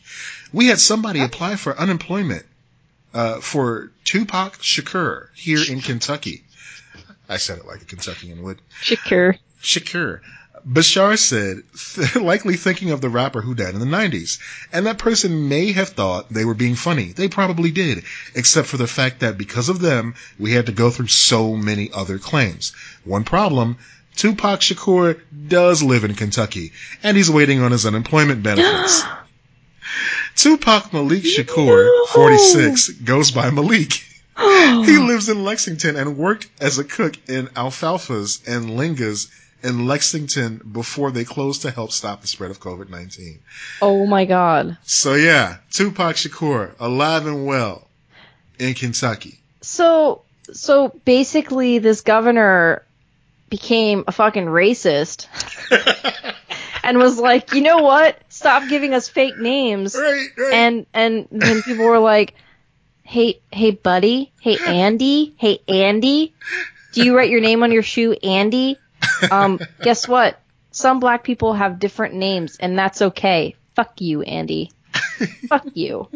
We 0.52 0.66
had 0.66 0.78
somebody 0.80 1.22
apply 1.22 1.56
for 1.56 1.78
unemployment 1.78 2.44
uh, 3.14 3.40
for 3.40 3.90
Tupac 4.04 4.58
Shakur 4.58 5.28
here 5.34 5.62
in 5.68 5.80
Kentucky. 5.80 6.44
I 7.28 7.36
said 7.36 7.58
it 7.58 7.66
like 7.66 7.82
a 7.82 7.84
Kentuckian 7.84 8.42
would. 8.42 8.60
Shakur. 8.82 9.38
Shakur. 9.62 10.20
Beshear 10.66 11.16
said, 11.18 11.62
likely 12.22 12.56
thinking 12.56 12.90
of 12.90 13.00
the 13.00 13.08
rapper 13.08 13.40
who 13.40 13.54
died 13.54 13.74
in 13.74 13.80
the 13.80 13.86
90s. 13.86 14.38
And 14.72 14.86
that 14.86 14.98
person 14.98 15.48
may 15.48 15.72
have 15.72 15.90
thought 15.90 16.32
they 16.32 16.44
were 16.44 16.54
being 16.54 16.74
funny. 16.74 17.12
They 17.12 17.28
probably 17.28 17.70
did. 17.70 18.04
Except 18.34 18.66
for 18.66 18.76
the 18.76 18.86
fact 18.86 19.20
that 19.20 19.38
because 19.38 19.68
of 19.68 19.80
them, 19.80 20.14
we 20.38 20.52
had 20.52 20.66
to 20.66 20.72
go 20.72 20.90
through 20.90 21.08
so 21.08 21.56
many 21.56 21.90
other 21.92 22.18
claims. 22.18 22.72
One 23.04 23.24
problem, 23.24 23.78
Tupac 24.16 24.60
Shakur 24.60 25.20
does 25.48 25.82
live 25.82 26.04
in 26.04 26.14
Kentucky, 26.14 26.72
and 27.02 27.16
he's 27.16 27.30
waiting 27.30 27.62
on 27.62 27.72
his 27.72 27.86
unemployment 27.86 28.42
benefits. 28.42 29.02
Tupac 30.38 30.92
Malik 30.92 31.24
Shakur, 31.24 32.06
46, 32.10 32.90
goes 33.00 33.32
by 33.32 33.50
Malik. 33.50 34.04
Oh. 34.36 34.84
He 34.86 34.96
lives 34.96 35.28
in 35.28 35.42
Lexington 35.42 35.96
and 35.96 36.16
worked 36.16 36.48
as 36.60 36.78
a 36.78 36.84
cook 36.84 37.16
in 37.28 37.48
Alfalfa's 37.56 38.40
and 38.46 38.76
Lynagh's 38.76 39.28
in 39.64 39.88
Lexington 39.88 40.60
before 40.70 41.10
they 41.10 41.24
closed 41.24 41.62
to 41.62 41.72
help 41.72 41.90
stop 41.90 42.20
the 42.20 42.28
spread 42.28 42.52
of 42.52 42.60
COVID-19. 42.60 43.38
oh 43.82 44.06
my 44.06 44.26
god. 44.26 44.78
So 44.84 45.14
yeah, 45.14 45.56
Tupac 45.72 46.14
Shakur, 46.14 46.70
alive 46.78 47.26
and 47.26 47.44
well 47.44 47.88
in 48.60 48.74
Kentucky. 48.74 49.40
So 49.62 50.22
so 50.52 50.90
basically 51.04 51.80
this 51.80 52.02
governor 52.02 52.84
became 53.50 54.04
a 54.06 54.12
fucking 54.12 54.46
racist 54.46 55.26
and 56.88 56.98
was 56.98 57.18
like, 57.18 57.52
"You 57.52 57.60
know 57.60 57.78
what? 57.82 58.18
Stop 58.28 58.68
giving 58.68 58.94
us 58.94 59.08
fake 59.08 59.38
names." 59.38 59.94
Right, 59.94 60.28
right. 60.36 60.54
And 60.54 60.86
and 60.94 61.28
then 61.30 61.62
people 61.62 61.84
were 61.84 61.98
like, 61.98 62.34
"Hey, 63.02 63.40
hey 63.52 63.70
buddy, 63.72 64.32
hey 64.40 64.58
Andy, 64.66 65.34
hey 65.36 65.60
Andy, 65.68 66.34
do 66.92 67.02
you 67.02 67.16
write 67.16 67.30
your 67.30 67.40
name 67.40 67.62
on 67.62 67.72
your 67.72 67.82
shoe, 67.82 68.12
Andy?" 68.12 68.80
Um, 69.30 69.60
guess 69.82 70.08
what? 70.08 70.40
Some 70.70 71.00
black 71.00 71.24
people 71.24 71.52
have 71.54 71.78
different 71.78 72.14
names 72.14 72.56
and 72.58 72.78
that's 72.78 73.02
okay. 73.02 73.56
Fuck 73.74 74.00
you, 74.00 74.22
Andy. 74.22 74.70
Fuck 75.48 75.66
you. 75.74 76.08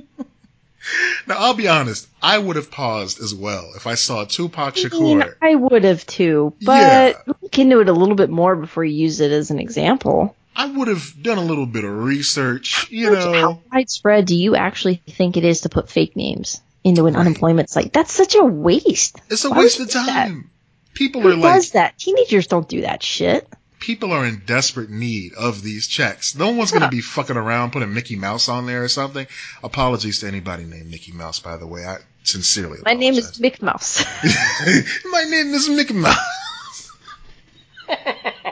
Now 1.27 1.37
I'll 1.39 1.55
be 1.55 1.68
honest, 1.68 2.09
I 2.23 2.39
would 2.39 2.57
have 2.57 2.70
paused 2.70 3.20
as 3.20 3.35
well 3.35 3.73
if 3.77 3.87
I 3.87 3.95
saw 3.95 4.25
Tupac 4.25 4.75
I 4.77 4.89
mean, 4.89 5.20
Shakur. 5.20 5.35
I 5.41 5.55
would 5.55 5.85
have 5.85 6.05
too, 6.07 6.55
but 6.64 6.79
Yeah. 6.79 7.14
look 7.27 7.59
into 7.59 7.81
it 7.81 7.89
a 7.89 7.93
little 7.93 8.16
bit 8.16 8.31
more 8.31 8.57
before 8.57 8.85
you 8.85 8.95
use 8.95 9.20
it 9.20 9.31
as 9.31 9.51
an 9.51 9.59
example. 9.61 10.35
I 10.55 10.66
would 10.66 10.88
have 10.88 11.14
done 11.22 11.38
a 11.38 11.42
little 11.44 11.66
bit 11.66 11.84
of 11.84 11.90
research, 12.05 12.90
you 12.90 13.11
Like, 13.11 13.18
know. 13.24 13.32
how 13.32 13.61
widespread 13.72 14.26
do 14.26 14.36
you 14.36 14.55
actually 14.57 14.96
think 15.09 15.36
it 15.36 15.44
is 15.44 15.62
to 15.62 15.68
put 15.68 15.90
fake 15.90 16.14
names 16.16 16.61
into 16.84 17.07
an 17.07 17.14
Right. 17.14 17.20
unemployment 17.20 17.70
site? 17.70 17.92
That's 17.92 18.12
such 18.12 18.34
a 18.34 18.44
waste. 18.44 19.20
It's 19.30 19.44
a 19.44 19.50
Why 19.50 19.59
waste 19.61 19.80
of 19.80 19.90
time. 19.90 20.50
People 20.94 21.22
Who 21.22 21.28
are 21.30 21.36
like 21.36 21.55
does 21.55 21.70
that? 21.70 21.98
Teenagers 21.98 22.46
don't 22.46 22.68
do 22.68 22.82
that 22.82 23.03
shit. 23.03 23.48
people 23.80 24.12
are 24.12 24.24
in 24.26 24.42
desperate 24.46 24.90
need 24.90 25.32
of 25.34 25.61
these 25.62 25.88
checks. 25.88 26.36
No 26.36 26.50
one's 26.50 26.70
going 26.70 26.82
to 26.82 26.88
be 26.88 27.00
fucking 27.00 27.36
around 27.36 27.72
putting 27.72 27.92
Mickey 27.92 28.14
Mouse 28.14 28.48
on 28.48 28.66
there 28.66 28.84
or 28.84 28.88
something. 28.88 29.26
Apologies 29.64 30.20
to 30.20 30.28
anybody 30.28 30.62
named 30.64 30.88
Mickey 30.90 31.11
Mouse, 31.12 31.40
by 31.40 31.57
the 31.57 31.66
way. 31.66 31.84
I 31.84 31.96
sincerely 32.24 32.78
My 32.84 32.92
name 32.94 33.14
is 33.14 33.26
apologize. 33.40 33.59
Mick 33.59 33.62
Mouse. 33.62 34.05
My 35.11 35.24
name 35.24 35.53
is 35.55 35.68
Mickey 35.68 35.94
Mouse. 35.94 36.16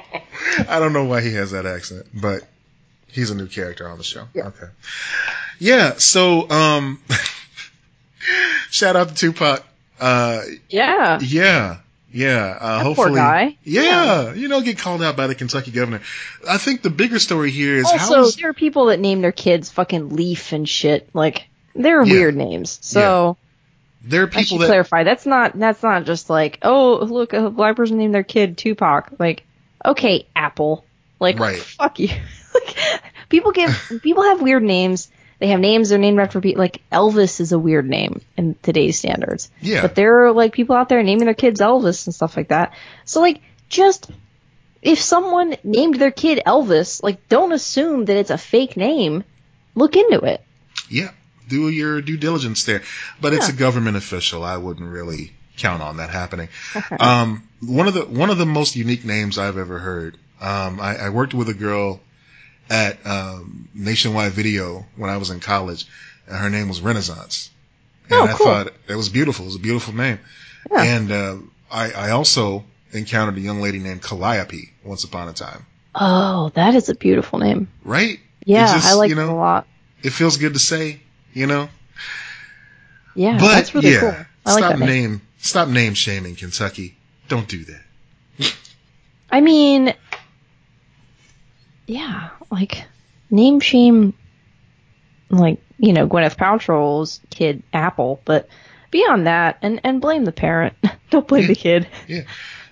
I 0.71 0.79
don't 0.81 0.93
know 0.93 1.05
why 1.05 1.21
he 1.21 1.35
has 1.35 1.51
that 1.51 1.67
accent, 1.67 2.07
but 2.15 2.43
he's 3.09 3.31
a 3.31 3.35
new 3.35 3.47
character 3.47 3.89
on 3.89 3.99
the 3.99 4.05
show. 4.05 4.27
Yeah. 4.35 4.49
Okay. 4.49 4.67
Yeah, 5.59 5.95
so 5.99 6.49
um 6.51 7.01
shout 8.71 8.97
out 8.97 9.09
to 9.09 9.15
Tupac. 9.15 9.65
Uh 10.01 10.43
yeah. 10.69 11.19
yeah. 11.21 11.79
Yeah, 12.13 12.59
uh, 12.61 12.79
That 12.79 12.83
hopefully, 12.87 13.09
poor 13.11 13.17
guy. 13.19 13.57
Yeah, 13.63 14.33
you 14.35 14.49
know, 14.49 14.61
get 14.63 14.79
called 14.79 15.01
out 15.01 15.17
by 15.17 15.29
the 15.29 15.37
Kentucky 15.37 15.71
governor. 15.71 16.01
I 16.49 16.59
think 16.59 16.83
the 16.83 16.91
bigger 16.91 17.21
story 17.21 17.53
here 17.53 17.77
is 17.77 17.87
how 17.89 17.99
Also, 17.99 18.23
is 18.23 18.35
there 18.35 18.51
are 18.51 18.53
people 18.53 18.87
that 18.87 18.99
name 18.99 19.21
their 19.21 19.31
kids 19.31 19.71
fucking 19.71 20.09
Leaf 20.09 20.53
and 20.53 20.69
shit. 20.69 21.09
Like, 21.15 21.47
they're 21.73 22.03
Yeah. 22.05 22.13
weird 22.13 22.35
names. 22.37 22.81
So 22.83 23.37
there 24.03 24.25
are 24.25 24.27
I 24.27 24.31
should 24.31 24.39
people 24.41 24.59
that 24.59 24.67
clarify. 24.67 25.05
That's 25.05 25.25
not 25.25 25.57
that's 25.57 25.85
not 25.85 26.05
just 26.05 26.29
like, 26.29 26.59
oh, 26.63 26.97
look, 27.05 27.33
a 27.33 27.49
black 27.49 27.77
person 27.77 27.99
named 27.99 28.13
their 28.13 28.25
kid 28.25 28.59
Tupac. 28.59 29.13
Like, 29.21 29.45
okay, 29.85 30.27
Apple. 30.35 30.85
Like, 31.19 31.39
Right. 31.39 31.59
fuck 31.59 31.99
you. 31.99 32.09
like, 32.55 32.77
people 33.29 33.53
give 33.53 34.01
people 34.03 34.23
have 34.25 34.41
weird 34.43 34.63
names. 34.63 35.11
They 35.39 35.49
have 35.49 35.61
names 35.61 35.89
they're 35.89 35.99
named 35.99 36.21
after 36.21 36.41
people. 36.41 36.61
Like 36.61 36.83
Elvis 36.93 37.41
is 37.41 37.53
a 37.53 37.59
weird 37.59 37.89
name 37.89 38.21
in 38.37 38.57
today's 38.63 38.99
standards. 38.99 39.51
Yeah. 39.63 39.81
But 39.81 39.95
there 39.95 40.27
are 40.27 40.33
like 40.33 40.53
people 40.53 40.77
out 40.77 40.91
there 40.91 41.03
naming 41.03 41.25
their 41.25 41.35
kids 41.35 41.61
Elvis 41.61 42.07
and 42.07 42.15
stuff 42.15 42.37
like 42.37 42.49
that. 42.49 42.75
So 43.07 43.21
like, 43.21 43.41
just 43.71 44.11
if 44.83 45.01
someone 45.01 45.57
named 45.65 45.97
their 45.97 46.11
kid 46.11 46.43
Elvis, 46.47 47.03
like, 47.03 47.29
don't 47.29 47.53
assume 47.53 48.07
that 48.07 48.17
it's 48.17 48.31
a 48.31 48.39
fake 48.39 48.77
name. 48.77 49.25
Look 49.75 49.97
into 49.97 50.21
it. 50.25 50.43
Yeah, 50.89 51.11
do 51.49 51.69
your 51.69 52.03
due 52.03 52.17
diligence 52.17 52.65
there. 52.65 52.83
But 53.21 53.33
it's 53.33 53.49
a 53.49 53.53
government 53.53 53.97
official. 53.97 54.43
I 54.43 54.57
wouldn't 54.57 54.91
really 54.91 55.33
count 55.57 55.83
on 55.83 55.99
that 55.99 56.11
happening. 56.11 56.49
um, 56.99 57.49
one 57.61 57.89
of 57.89 57.95
the 57.95 58.05
one 58.05 58.31
of 58.31 58.39
the 58.39 58.47
most 58.47 58.77
unique 58.77 59.05
names 59.05 59.39
I've 59.39 59.59
ever 59.59 59.79
heard. 59.79 60.17
Um, 60.41 60.81
I, 60.81 60.97
I 60.97 61.09
worked 61.11 61.35
with 61.35 61.49
a 61.49 61.55
girl 61.55 62.01
at 62.71 63.05
um, 63.07 63.69
Nationwide 63.75 64.33
Video 64.33 64.87
when 64.97 65.11
I 65.11 65.17
was 65.19 65.31
in 65.31 65.41
college, 65.41 65.87
and 66.27 66.37
her 66.37 66.49
name 66.49 66.69
was 66.69 66.81
Renaissance. 66.81 67.51
And 68.09 68.19
Oh, 68.21 68.25
I 68.25 68.33
thought 68.33 68.73
it 68.89 68.97
was 68.97 69.09
beautiful. 69.09 69.45
It 69.45 69.49
was 69.49 69.57
a 69.57 69.61
beautiful 69.61 69.95
name. 69.95 70.19
Yeah. 70.71 70.83
And 70.83 71.13
uh, 71.13 71.37
I, 71.71 71.93
I 71.93 72.11
also 72.11 72.65
encountered 72.93 73.37
a 73.37 73.41
young 73.41 73.61
lady 73.61 73.79
named 73.79 74.03
Calliope 74.03 74.71
once 74.85 75.05
upon 75.05 75.29
a 75.29 75.33
time. 75.33 75.67
Oh, 75.95 76.51
that 76.55 76.75
is 76.75 76.89
a 76.89 76.95
beautiful 76.95 77.39
name. 77.39 77.69
Right? 77.85 78.21
Yeah, 78.45 78.75
just, 78.75 78.89
I 78.89 78.95
like 78.95 79.11
you 79.11 79.21
it 79.21 79.29
a 79.29 79.33
lot. 79.33 79.67
It 80.03 80.11
feels 80.11 80.37
good 80.39 80.55
to 80.55 80.59
say, 80.59 81.01
you 81.35 81.47
know. 81.47 81.69
Yeah, 83.15 83.39
But 83.39 83.53
that's 83.55 83.75
really 83.75 83.93
yeah, 83.93 84.01
cool. 84.01 84.27
I 84.47 84.53
like 84.55 84.65
stop 84.65 84.73
that 84.73 84.79
name. 84.79 84.89
name 84.89 85.21
stop 85.39 85.69
name 85.69 85.95
shaming 85.95 86.37
Kentucky. 86.37 86.97
Don't 87.31 87.47
do 87.47 87.65
that. 87.65 88.53
I 89.31 89.41
mean, 89.41 89.95
yeah, 91.87 92.31
like 92.51 92.85
name 93.31 93.61
shame, 93.61 94.15
like 95.31 95.63
you 95.79 95.93
know 95.93 96.09
Gwyneth 96.09 96.37
Paltrow's 96.37 97.21
kid 97.31 97.63
Apple, 97.73 98.21
but 98.25 98.49
beyond 98.91 99.29
that, 99.29 99.59
and 99.63 99.81
and 99.85 100.01
blame 100.01 100.25
the 100.25 100.33
parent. 100.33 100.75
Don't 101.11 101.27
blame 101.27 101.47
the 101.47 101.55
kid. 101.55 101.87
Yeah. 102.09 102.23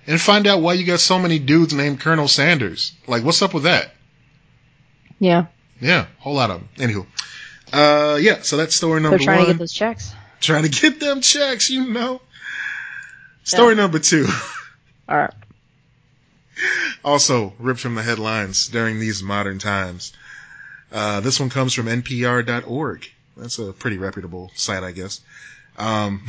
And 0.05 0.19
find 0.19 0.45
out 0.47 0.61
why 0.61 0.73
you 0.73 0.85
got 0.85 0.99
so 0.99 1.19
many 1.19 1.39
dudes 1.39 1.73
named 1.73 2.01
Colonel 2.01 2.27
Sanders. 2.27 2.93
Like, 3.07 3.23
what's 3.23 3.41
up 3.41 3.53
with 3.53 3.63
that? 3.63 3.91
Yeah, 5.19 5.45
Yeah, 5.79 6.07
whole 6.17 6.33
lot 6.33 6.49
of 6.49 6.59
them. 6.59 6.69
Anywho. 6.77 7.05
Uh, 7.71 8.17
yeah, 8.17 8.41
so 8.41 8.57
that's 8.57 8.75
story 8.75 9.01
number 9.01 9.17
they're 9.19 9.25
trying 9.25 9.37
one. 9.37 9.47
to 9.47 9.53
get 9.53 9.59
those 9.59 9.73
checks. 9.73 10.13
trying 10.41 10.63
to 10.63 10.69
get 10.69 10.99
them 10.99 11.21
checks, 11.21 11.69
you 11.69 11.91
know. 11.91 12.21
Story 13.49 13.75
number 13.75 13.99
two. 13.99 14.27
All 15.07 15.17
right. 15.17 15.33
also 17.03 17.53
ripped 17.59 17.79
from 17.79 17.95
the 17.95 18.03
headlines 18.03 18.67
during 18.67 18.99
these 18.99 19.23
modern 19.23 19.59
times. 19.59 20.13
Uh, 20.91 21.19
this 21.21 21.39
one 21.39 21.49
comes 21.49 21.73
from 21.73 21.87
NPR.org. 21.87 23.09
That's 23.37 23.59
a 23.59 23.73
pretty 23.73 23.97
reputable 23.97 24.51
site, 24.55 24.83
I 24.83 24.91
guess. 24.91 25.21
Um, 25.77 26.25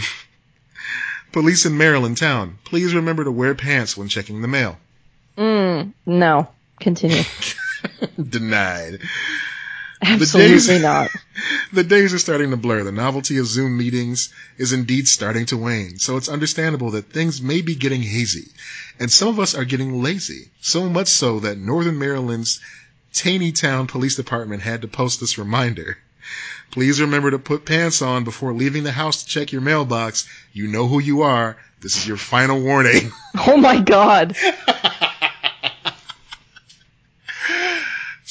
police 1.33 1.67
in 1.67 1.77
Maryland 1.77 2.17
town. 2.17 2.59
Please 2.65 2.95
remember 2.95 3.25
to 3.25 3.33
wear 3.33 3.55
pants 3.55 3.97
when 3.97 4.09
checking 4.09 4.43
the 4.43 4.49
mail. 4.49 4.79
Mm, 5.37 5.93
no. 6.07 6.49
Continue. 6.79 7.23
Denied. 8.29 9.01
Absolutely 10.03 10.57
days- 10.57 10.83
not. 10.83 11.11
The 11.73 11.85
days 11.85 12.13
are 12.13 12.19
starting 12.19 12.51
to 12.51 12.57
blur. 12.57 12.83
The 12.83 12.93
novelty 12.93 13.39
of 13.39 13.47
Zoom 13.47 13.77
meetings 13.79 14.33
is 14.59 14.73
indeed 14.73 15.09
starting 15.09 15.47
to 15.47 15.57
wane. 15.57 15.99
So 15.99 16.17
it's 16.17 16.29
understandable 16.29 16.91
that 16.93 17.13
things 17.13 17.41
may 17.41 17.61
be 17.61 17.75
getting 17.75 18.03
hazy. 18.03 18.49
And 18.99 19.11
some 19.11 19.29
of 19.29 19.39
us 19.39 19.55
are 19.55 19.65
getting 19.65 20.03
lazy. 20.03 20.51
So 20.61 20.89
much 20.89 21.09
so 21.09 21.41
that 21.41 21.59
Northern 21.59 21.99
Maryland's 21.99 22.61
Taneytown 23.15 23.89
Police 23.89 24.17
Department 24.17 24.63
had 24.63 24.83
to 24.83 24.89
post 24.89 25.21
this 25.21 25.39
reminder. 25.39 25.99
Please 26.71 27.01
remember 27.01 27.31
to 27.33 27.39
put 27.39 27.65
pants 27.65 28.03
on 28.03 28.25
before 28.25 28.53
leaving 28.53 28.85
the 28.85 28.93
house 28.93 29.23
to 29.25 29.29
check 29.29 29.51
your 29.53 29.63
mailbox. 29.63 30.29
You 30.53 30.69
know 30.69 30.87
who 30.87 31.01
you 31.01 31.23
are. 31.23 31.57
This 31.81 31.97
is 31.97 32.07
your 32.07 32.17
final 32.17 32.61
warning. 32.61 33.11
Oh 33.47 33.57
my 33.57 33.81
god. 33.81 34.37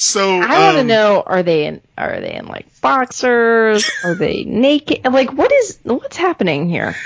So 0.00 0.40
I 0.40 0.64
want 0.64 0.76
to 0.76 0.80
um, 0.80 0.86
know: 0.86 1.22
Are 1.26 1.42
they 1.42 1.66
in? 1.66 1.82
Are 1.98 2.20
they 2.20 2.34
in 2.34 2.46
like 2.46 2.80
boxers? 2.80 3.90
Are 4.04 4.14
they 4.14 4.44
naked? 4.44 5.04
Like, 5.04 5.30
what 5.30 5.52
is? 5.52 5.78
What's 5.82 6.16
happening 6.16 6.70
here? 6.70 6.96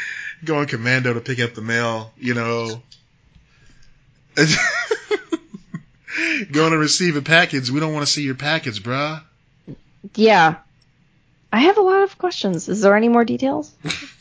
going 0.44 0.66
commando 0.66 1.14
to 1.14 1.20
pick 1.20 1.40
up 1.40 1.54
the 1.54 1.62
mail, 1.62 2.12
you 2.16 2.34
know. 2.34 2.82
going 6.52 6.70
to 6.72 6.78
receive 6.78 7.16
a 7.16 7.22
package. 7.22 7.70
We 7.70 7.80
don't 7.80 7.92
want 7.92 8.06
to 8.06 8.12
see 8.12 8.22
your 8.22 8.36
package, 8.36 8.82
bruh. 8.82 9.22
Yeah, 10.14 10.56
I 11.52 11.60
have 11.60 11.78
a 11.78 11.82
lot 11.82 12.02
of 12.02 12.16
questions. 12.18 12.68
Is 12.68 12.82
there 12.82 12.94
any 12.96 13.08
more 13.08 13.24
details? 13.24 13.72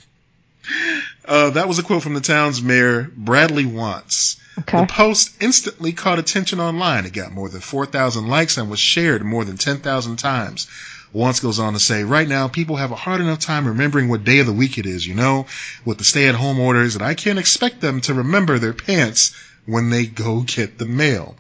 Uh, 1.33 1.49
that 1.49 1.67
was 1.67 1.79
a 1.79 1.83
quote 1.83 2.03
from 2.03 2.13
the 2.13 2.21
town's 2.21 2.61
mayor, 2.61 3.09
Bradley 3.17 3.65
Wantz. 3.65 4.37
Okay. 4.59 4.81
The 4.81 4.85
post 4.85 5.31
instantly 5.41 5.91
caught 5.91 6.19
attention 6.19 6.59
online. 6.59 7.07
It 7.07 7.13
got 7.13 7.31
more 7.31 7.49
than 7.49 7.59
4,000 7.59 8.27
likes 8.27 8.55
and 8.57 8.69
was 8.69 8.79
shared 8.79 9.23
more 9.23 9.43
than 9.43 9.57
10,000 9.57 10.17
times. 10.17 10.67
Wantz 11.11 11.41
goes 11.41 11.57
on 11.57 11.73
to 11.73 11.79
say, 11.79 12.03
right 12.03 12.27
now 12.27 12.49
people 12.49 12.75
have 12.75 12.91
a 12.91 12.95
hard 12.95 13.19
enough 13.19 13.39
time 13.39 13.67
remembering 13.67 14.09
what 14.09 14.23
day 14.23 14.37
of 14.41 14.45
the 14.45 14.53
week 14.53 14.77
it 14.77 14.85
is, 14.85 15.07
you 15.07 15.15
know, 15.15 15.47
with 15.85 15.97
the 15.97 16.03
stay 16.03 16.27
at 16.27 16.35
home 16.35 16.59
orders, 16.59 16.93
and 16.93 17.03
I 17.03 17.15
can't 17.15 17.39
expect 17.39 17.81
them 17.81 18.01
to 18.01 18.13
remember 18.13 18.59
their 18.59 18.73
pants 18.73 19.33
when 19.65 19.89
they 19.89 20.05
go 20.05 20.41
get 20.41 20.77
the 20.77 20.85
mail. 20.85 21.35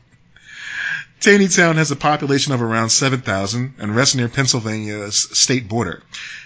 Taneytown 1.23 1.75
has 1.75 1.89
a 1.89 1.95
population 1.95 2.51
of 2.51 2.61
around 2.61 2.89
7,000 2.89 3.75
and 3.79 3.95
rests 3.95 4.13
near 4.13 4.27
Pennsylvania's 4.27 5.15
state 5.15 5.69
border. 5.69 6.03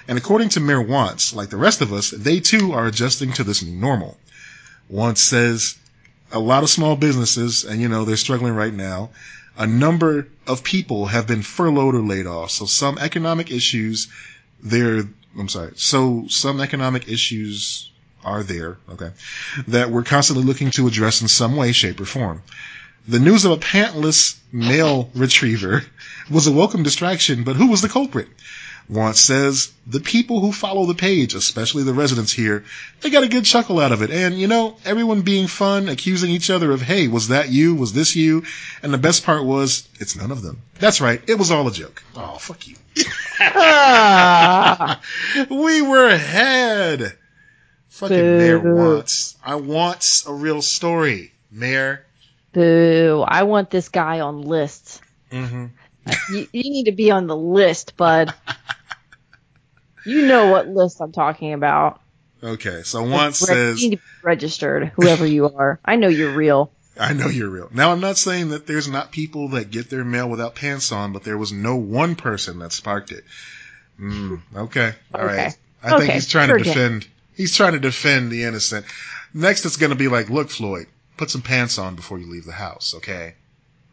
And 0.07 0.19
according 0.19 0.49
to 0.49 0.59
Mayor 0.59 0.83
Wantz, 0.83 1.33
like 1.33 1.49
the 1.49 1.57
rest 1.57 1.81
of 1.81 1.91
us, 1.91 2.11
they 2.11 2.39
too 2.41 2.73
are 2.73 2.85
adjusting 2.85 3.33
to 3.33 3.43
this 3.43 3.63
new 3.63 3.75
normal. 3.75 4.19
Wantz 4.93 5.17
says 5.17 5.79
a 6.31 6.37
lot 6.37 6.61
of 6.61 6.69
small 6.69 6.95
businesses, 6.95 7.63
and 7.63 7.81
you 7.81 7.89
know, 7.89 8.05
they're 8.05 8.17
struggling 8.17 8.53
right 8.53 8.71
now. 8.71 9.09
A 9.57 9.65
number 9.65 10.27
of 10.45 10.63
people 10.63 11.07
have 11.07 11.25
been 11.25 11.41
furloughed 11.41 11.95
or 11.95 12.03
laid 12.03 12.27
off. 12.27 12.51
So 12.51 12.67
some 12.67 12.99
economic 12.99 13.49
issues 13.49 14.09
there, 14.61 15.01
I'm 15.39 15.49
sorry. 15.49 15.71
So 15.75 16.27
some 16.27 16.61
economic 16.61 17.09
issues 17.09 17.89
are 18.23 18.43
there, 18.43 18.77
okay, 18.91 19.09
that 19.69 19.89
we're 19.89 20.03
constantly 20.03 20.45
looking 20.45 20.69
to 20.71 20.85
address 20.85 21.23
in 21.23 21.27
some 21.27 21.55
way, 21.55 21.71
shape, 21.71 21.99
or 21.99 22.05
form. 22.05 22.43
The 23.07 23.19
news 23.19 23.45
of 23.45 23.53
a 23.53 23.57
pantless 23.57 24.35
male 24.51 25.09
retriever 25.15 25.83
was 26.29 26.47
a 26.47 26.51
welcome 26.51 26.83
distraction, 26.83 27.43
but 27.43 27.55
who 27.55 27.67
was 27.67 27.81
the 27.81 27.87
culprit? 27.87 28.27
Want 28.89 29.15
says 29.15 29.71
the 29.85 29.99
people 29.99 30.39
who 30.39 30.51
follow 30.51 30.85
the 30.85 30.93
page, 30.93 31.33
especially 31.33 31.83
the 31.83 31.93
residents 31.93 32.31
here, 32.31 32.63
they 33.01 33.09
got 33.09 33.23
a 33.23 33.29
good 33.29 33.43
chuckle 33.43 33.79
out 33.79 33.91
of 33.91 34.01
it. 34.01 34.11
And 34.11 34.37
you 34.37 34.47
know, 34.47 34.77
everyone 34.85 35.21
being 35.21 35.47
fun, 35.47 35.89
accusing 35.89 36.31
each 36.31 36.49
other 36.49 36.71
of, 36.71 36.81
hey, 36.81 37.07
was 37.07 37.29
that 37.29 37.49
you? 37.49 37.75
Was 37.75 37.93
this 37.93 38.15
you? 38.15 38.43
And 38.83 38.93
the 38.93 38.97
best 38.97 39.25
part 39.25 39.43
was, 39.43 39.87
it's 39.99 40.15
none 40.15 40.31
of 40.31 40.41
them. 40.41 40.61
That's 40.79 41.01
right. 41.01 41.21
It 41.27 41.35
was 41.35 41.51
all 41.51 41.67
a 41.67 41.71
joke. 41.71 42.03
Oh, 42.15 42.37
fuck 42.37 42.67
you. 42.67 42.75
We 45.49 45.81
were 45.81 46.07
ahead. 46.07 47.17
Fucking 47.89 48.17
Boo. 48.17 48.37
Mayor 48.37 48.75
Watts. 48.75 49.35
I 49.43 49.55
want 49.55 50.23
a 50.27 50.33
real 50.33 50.61
story. 50.61 51.33
Mayor. 51.51 52.05
Boo. 52.57 53.23
I 53.27 53.43
want 53.43 53.69
this 53.69 53.89
guy 53.89 54.19
on 54.21 54.41
lists. 54.41 54.99
Mm-hmm. 55.31 55.65
You, 56.33 56.47
you 56.51 56.63
need 56.71 56.85
to 56.85 56.91
be 56.91 57.11
on 57.11 57.27
the 57.27 57.35
list, 57.35 57.95
bud. 57.95 58.33
You 60.03 60.25
know 60.25 60.49
what 60.49 60.67
list 60.67 60.99
I'm 60.99 61.11
talking 61.11 61.53
about. 61.53 62.01
Okay, 62.41 62.81
so 62.83 63.05
Reg- 63.05 63.33
says, 63.35 63.81
you 63.81 63.89
need 63.89 63.97
to 63.97 64.01
be 64.01 64.09
registered, 64.23 64.91
whoever 64.95 65.25
you 65.25 65.49
are. 65.49 65.79
I 65.85 65.97
know 65.97 66.07
you're 66.07 66.31
real. 66.31 66.71
I 66.99 67.13
know 67.13 67.27
you're 67.27 67.49
real. 67.49 67.69
Now, 67.71 67.91
I'm 67.91 67.99
not 67.99 68.17
saying 68.17 68.49
that 68.49 68.65
there's 68.65 68.87
not 68.87 69.11
people 69.11 69.49
that 69.49 69.69
get 69.69 69.91
their 69.91 70.03
mail 70.03 70.27
without 70.27 70.55
pants 70.55 70.91
on, 70.91 71.13
but 71.13 71.23
there 71.23 71.37
was 71.37 71.51
no 71.51 71.75
one 71.75 72.15
person 72.15 72.59
that 72.59 72.71
sparked 72.71 73.11
it. 73.11 73.23
Mm, 73.99 74.41
okay. 74.55 74.93
All 75.13 75.23
right. 75.25 75.47
Okay. 75.47 75.55
I 75.83 75.99
think 75.99 76.11
he's 76.13 76.27
trying 76.27 76.49
sure, 76.49 76.57
to 76.57 76.63
defend, 76.63 77.07
he's 77.35 77.55
trying 77.55 77.73
to 77.73 77.79
defend 77.79 78.31
the 78.31 78.45
innocent. 78.45 78.87
Next, 79.33 79.65
it's 79.65 79.77
going 79.77 79.91
to 79.91 79.95
be 79.95 80.07
like, 80.07 80.31
look, 80.31 80.49
Floyd, 80.49 80.87
put 81.17 81.29
some 81.29 81.41
pants 81.41 81.77
on 81.77 81.95
before 81.95 82.19
you 82.19 82.27
leave 82.27 82.45
the 82.45 82.51
house, 82.51 82.93
okay? 82.97 83.33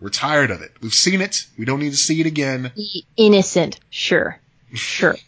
We're 0.01 0.11
tired 0.11 0.51
of 0.51 0.61
it. 0.63 0.73
We've 0.81 0.93
seen 0.93 1.21
it. 1.21 1.47
We 1.59 1.65
don't 1.65 1.81
need 1.81 1.91
to 1.93 1.97
see 1.97 2.21
it 2.21 2.27
again. 2.27 2.73
Be 2.77 3.07
innocent. 3.17 3.81
Sure. 3.91 4.39
Sure. 4.73 5.17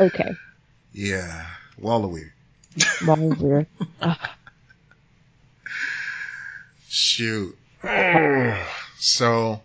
Okay. 0.00 0.34
Yeah. 0.94 1.46
Walloway. 1.78 2.32
Well. 3.06 3.66
Shoot. 6.88 7.56
so, 8.98 9.60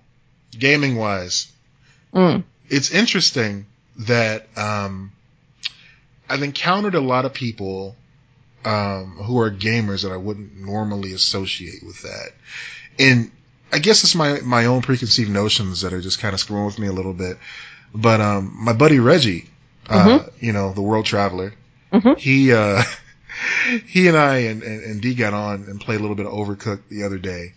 gaming 0.51 0.97
wise, 0.97 1.51
Mm. 2.13 2.43
it's 2.69 2.91
interesting 2.91 3.65
that 3.99 4.47
um, 4.57 5.11
I've 6.29 6.43
encountered 6.43 6.93
a 6.95 7.01
lot 7.01 7.25
of 7.25 7.33
people 7.33 7.95
um, 8.67 9.11
who 9.23 9.39
are 9.39 9.51
gamers 9.51 10.03
that 10.03 10.11
I 10.11 10.17
wouldn't 10.17 10.57
normally 10.57 11.13
associate 11.13 11.83
with 11.85 12.01
that, 12.03 12.29
and 12.99 13.31
I 13.71 13.79
guess 13.79 14.03
it's 14.03 14.15
my 14.15 14.39
my 14.41 14.65
own 14.65 14.81
preconceived 14.81 15.29
notions 15.31 15.81
that 15.81 15.93
are 15.93 16.01
just 16.01 16.19
kind 16.19 16.33
of 16.33 16.39
screwing 16.39 16.65
with 16.65 16.79
me 16.79 16.87
a 16.87 16.91
little 16.93 17.13
bit. 17.13 17.37
But 17.93 18.19
um, 18.21 18.53
my 18.59 18.73
buddy 18.73 18.99
Reggie, 18.99 19.45
uh, 19.89 20.25
you 20.39 20.51
know, 20.53 20.73
the 20.73 20.81
world 20.81 21.05
traveler, 21.05 21.53
Mhm. 21.93 22.17
he 22.17 22.51
uh, 22.53 22.83
he 23.87 24.07
and 24.07 24.17
I 24.17 24.37
and, 24.49 24.63
and, 24.63 24.83
and 24.83 25.01
D 25.01 25.13
got 25.15 25.33
on 25.33 25.63
and 25.63 25.79
played 25.79 25.99
a 25.99 26.01
little 26.01 26.15
bit 26.15 26.25
of 26.25 26.33
Overcooked 26.33 26.89
the 26.89 27.03
other 27.03 27.17
day, 27.17 27.53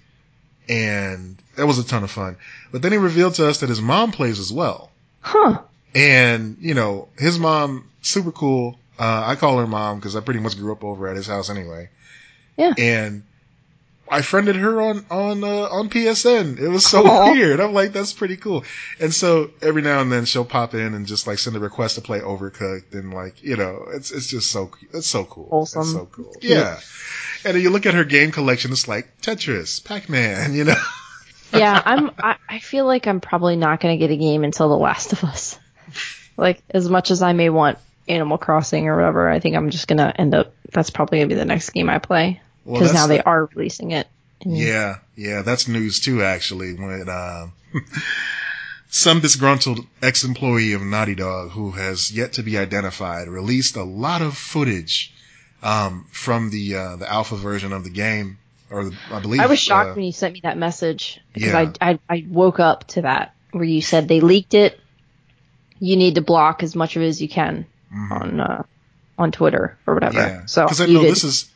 and 0.69 1.37
that 1.57 1.67
was 1.67 1.79
a 1.79 1.85
ton 1.85 2.05
of 2.05 2.11
fun. 2.11 2.37
But 2.73 2.83
then 2.83 2.93
he 2.93 2.99
revealed 2.99 3.35
to 3.35 3.49
us 3.49 3.61
that 3.61 3.69
his 3.69 3.81
mom 3.81 4.13
plays 4.13 4.39
as 4.39 4.53
well. 4.53 4.91
Huh. 5.21 5.61
And, 5.95 6.57
you 6.61 6.75
know, 6.75 7.09
his 7.19 7.39
mom, 7.39 7.89
super 8.03 8.31
cool. 8.31 8.79
Uh, 9.01 9.25
I 9.29 9.35
call 9.35 9.57
her 9.59 9.67
mom 9.67 9.99
because 9.99 10.15
I 10.15 10.21
pretty 10.21 10.41
much 10.41 10.59
grew 10.59 10.73
up 10.73 10.85
over 10.85 11.09
at 11.09 11.17
his 11.17 11.27
house 11.27 11.49
anyway. 11.49 11.89
Yeah. 12.59 12.75
And 12.77 13.23
I 14.07 14.21
friended 14.21 14.57
her 14.57 14.79
on, 14.83 15.07
on, 15.11 15.43
uh, 15.43 15.69
on 15.71 15.89
PSN. 15.89 16.61
It 16.61 16.69
was 16.69 16.85
so 16.85 17.03
weird. 17.33 17.61
I'm 17.61 17.73
like, 17.73 17.93
that's 17.93 18.13
pretty 18.13 18.37
cool. 18.37 18.63
And 19.01 19.15
so 19.15 19.53
every 19.63 19.81
now 19.81 20.03
and 20.03 20.13
then 20.13 20.27
she'll 20.27 20.45
pop 20.45 20.75
in 20.75 20.93
and 20.93 21.07
just 21.07 21.27
like 21.27 21.39
send 21.39 21.57
a 21.57 21.61
request 21.61 21.95
to 21.95 22.03
play 22.03 22.21
Overcooked 22.21 22.93
and 22.93 23.15
like, 23.15 23.43
you 23.43 23.57
know, 23.57 23.87
it's, 23.95 24.11
it's 24.11 24.27
just 24.27 24.51
so, 24.51 24.71
it's 24.93 25.07
so 25.07 25.25
cool. 25.25 25.49
Wholesome. 25.49 25.81
It's 25.81 25.93
so 25.93 26.07
cool. 26.13 26.35
Cute. 26.39 26.53
Yeah. 26.53 26.79
And 27.47 27.59
you 27.59 27.71
look 27.71 27.87
at 27.87 27.95
her 27.95 28.05
game 28.05 28.33
collection, 28.33 28.71
it's 28.71 28.87
like 28.87 29.23
Tetris, 29.23 29.83
Pac-Man, 29.83 30.53
you 30.57 30.65
know? 30.65 30.83
Yeah, 31.55 31.83
I'm. 31.85 32.11
I, 32.19 32.37
I 32.49 32.59
feel 32.61 32.87
like 32.87 33.09
I'm 33.09 33.21
probably 33.21 33.57
not 33.57 33.81
going 33.81 33.93
to 33.93 33.99
get 33.99 34.13
a 34.13 34.17
game 34.17 34.45
until 34.45 34.69
The 34.69 34.77
Last 34.77 35.13
of 35.13 35.25
Us. 35.25 35.59
Like 36.37 36.63
as 36.71 36.89
much 36.89 37.11
as 37.11 37.23
I 37.23 37.33
may 37.33 37.51
want 37.51 37.79
Animal 38.11 38.39
Crossing 38.39 38.89
or 38.89 38.97
whatever, 38.97 39.29
I 39.29 39.39
think 39.41 39.57
I'm 39.57 39.71
just 39.71 39.87
going 39.89 39.99
to 39.99 40.21
end 40.21 40.35
up. 40.35 40.53
That's 40.73 40.91
probably 40.91 41.19
going 41.19 41.29
to 41.29 41.35
be 41.35 41.39
the 41.39 41.45
next 41.45 41.71
game 41.71 41.89
I 41.89 41.99
play 41.99 42.41
because 42.65 42.81
that's 42.89 42.95
now 42.95 43.07
the- 43.07 43.15
they 43.15 43.23
are 43.23 43.47
releasing 43.55 43.93
it. 43.93 44.07
Yeah, 44.45 44.99
yeah, 45.17 45.43
that's 45.43 45.69
news 45.69 46.01
too. 46.01 46.23
Actually, 46.23 46.73
when 46.75 47.09
um, 47.11 47.53
some 48.89 49.21
disgruntled 49.21 49.81
ex-employee 50.03 50.73
of 50.73 50.83
Naughty 50.83 51.15
Dog, 51.15 51.51
who 51.51 51.73
has 51.73 52.11
yet 52.11 52.33
to 52.35 52.43
be 52.43 52.57
identified, 52.59 53.29
released 53.29 53.77
a 53.77 53.83
lot 53.85 54.23
of 54.23 54.37
footage 54.37 55.13
um, 55.63 56.07
from 56.11 56.51
the 56.51 56.75
uh, 56.75 56.97
the 56.97 57.11
alpha 57.11 57.37
version 57.37 57.73
of 57.75 57.85
the 57.85 57.91
game, 57.91 58.39
or 58.71 58.85
the, 58.85 58.97
I 59.13 59.21
believe 59.21 59.41
I 59.43 59.47
was 59.47 59.59
shocked 59.59 59.91
uh, 59.91 59.95
when 59.95 60.05
you 60.05 60.13
sent 60.13 60.33
me 60.35 60.41
that 60.43 60.57
message 60.57 61.21
because 61.35 61.53
Yeah. 61.53 61.73
I, 61.81 61.91
I 61.93 61.99
I 62.09 62.25
woke 62.29 62.61
up 62.61 62.87
to 62.89 63.03
that 63.03 63.35
where 63.53 63.65
you 63.65 63.83
said 63.83 64.09
they 64.09 64.21
leaked 64.21 64.55
it. 64.55 64.81
You 65.79 65.97
need 65.97 66.15
to 66.15 66.23
block 66.23 66.63
as 66.63 66.75
much 66.75 66.97
of 66.97 67.03
it 67.03 67.09
as 67.09 67.21
you 67.21 67.29
can 67.29 67.67
mhm. 67.95 68.11
on 68.11 68.41
uh, 68.41 68.63
on 69.19 69.33
Twitter 69.33 69.77
or 69.87 69.95
whatever. 69.95 70.19
Yeah, 70.19 70.47
So 70.47 70.65
because 70.65 70.81
I 70.81 70.87
know 70.87 71.03
did. 71.03 71.11
this 71.13 71.25
is 71.25 71.51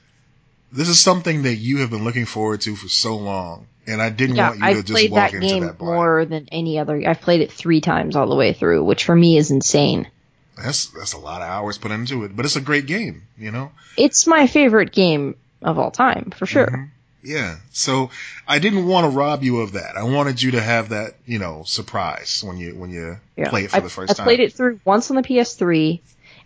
this 0.73 0.89
is 0.89 1.01
something 1.01 1.43
that 1.43 1.55
you 1.55 1.79
have 1.79 1.91
been 1.91 2.05
looking 2.05 2.27
forward 2.27 2.61
to 2.63 2.75
for 2.77 2.89
so 2.89 3.17
long, 3.17 3.67
and 3.87 4.03
I 4.03 4.11
didn't 4.11 4.37
yeah, 4.37 4.49
want 4.49 4.59
you 4.59 4.65
to 4.65 4.71
I've 4.71 4.85
just 4.85 4.93
played 4.93 5.11
walk 5.13 5.31
that 5.31 5.35
into 5.35 5.47
game 5.47 5.67
that 5.67 5.79
blind. 5.79 5.95
more 5.95 6.25
than 6.25 6.49
any 6.53 6.79
other. 6.79 7.01
I've 7.07 7.21
played 7.21 7.41
it 7.41 7.53
three 7.53 7.81
times 7.81 8.17
all 8.17 8.29
the 8.29 8.35
way 8.37 8.53
through, 8.53 8.85
which 8.85 9.05
for 9.05 9.15
me 9.15 9.37
is 9.39 9.51
insane. 9.51 10.09
That's 10.57 10.87
that's 10.87 11.13
a 11.15 11.19
lot 11.19 11.43
of 11.43 11.49
hours 11.49 11.79
put 11.79 11.91
into 11.91 12.25
it, 12.25 12.35
but 12.37 12.45
it's 12.45 12.57
a 12.57 12.61
great 12.61 12.87
game, 12.87 13.23
you 13.39 13.51
know. 13.51 13.73
It's 13.97 14.27
my 14.27 14.47
favorite 14.47 14.93
game 14.93 15.37
of 15.63 15.79
all 15.79 15.91
time 15.91 16.33
for 16.37 16.47
sure. 16.47 16.67
Mhm. 16.67 16.91
Yeah. 17.27 17.57
So 17.73 18.11
I 18.47 18.59
didn't 18.59 18.87
want 18.87 19.05
to 19.11 19.17
rob 19.17 19.43
you 19.43 19.61
of 19.61 19.73
that. 19.73 19.97
I 19.97 20.03
wanted 20.05 20.43
you 20.43 20.53
to 20.53 20.61
have 20.61 20.91
that, 20.91 21.15
you 21.27 21.39
know, 21.39 21.63
surprise 21.67 22.43
when 22.45 22.59
you 22.59 22.75
when 22.75 22.91
you 22.91 23.17
Yeah. 23.37 23.49
play 23.49 23.65
it 23.65 23.71
for 23.71 23.79
I, 23.79 23.81
the 23.81 23.89
first 23.89 24.11
I 24.11 24.15
time. 24.15 24.23
I 24.25 24.27
played 24.27 24.41
it 24.41 24.53
through 24.53 24.79
once 24.85 25.11
on 25.11 25.17
the 25.17 25.23
PS3, 25.23 26.01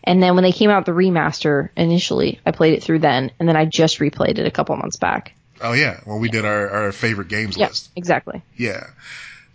and 0.09 0.21
then 0.23 0.35
when 0.35 0.43
they 0.43 0.51
came 0.53 0.71
out 0.71 0.87
the 0.87 0.93
remaster 0.93 1.69
initially, 1.77 2.41
I 2.45 2.51
played 2.51 2.75
it 2.75 2.83
through 2.83 2.99
then, 3.01 3.31
and 3.39 3.49
then 3.49 3.57
I 3.57 3.65
just 3.67 3.99
replayed 4.01 4.39
it 4.39 4.47
a 4.47 4.51
couple 4.51 4.75
months 4.77 4.97
back. 4.97 5.35
Oh 5.61 5.73
yeah, 5.75 6.01
well 6.07 6.19
we 6.19 6.29
did 6.29 6.45
our, 6.45 6.69
our 6.71 6.93
favorite 6.93 7.29
games 7.29 7.57
Yeah, 7.57 7.69
list. 7.69 7.91
exactly. 7.95 8.43
Yeah. 8.57 8.87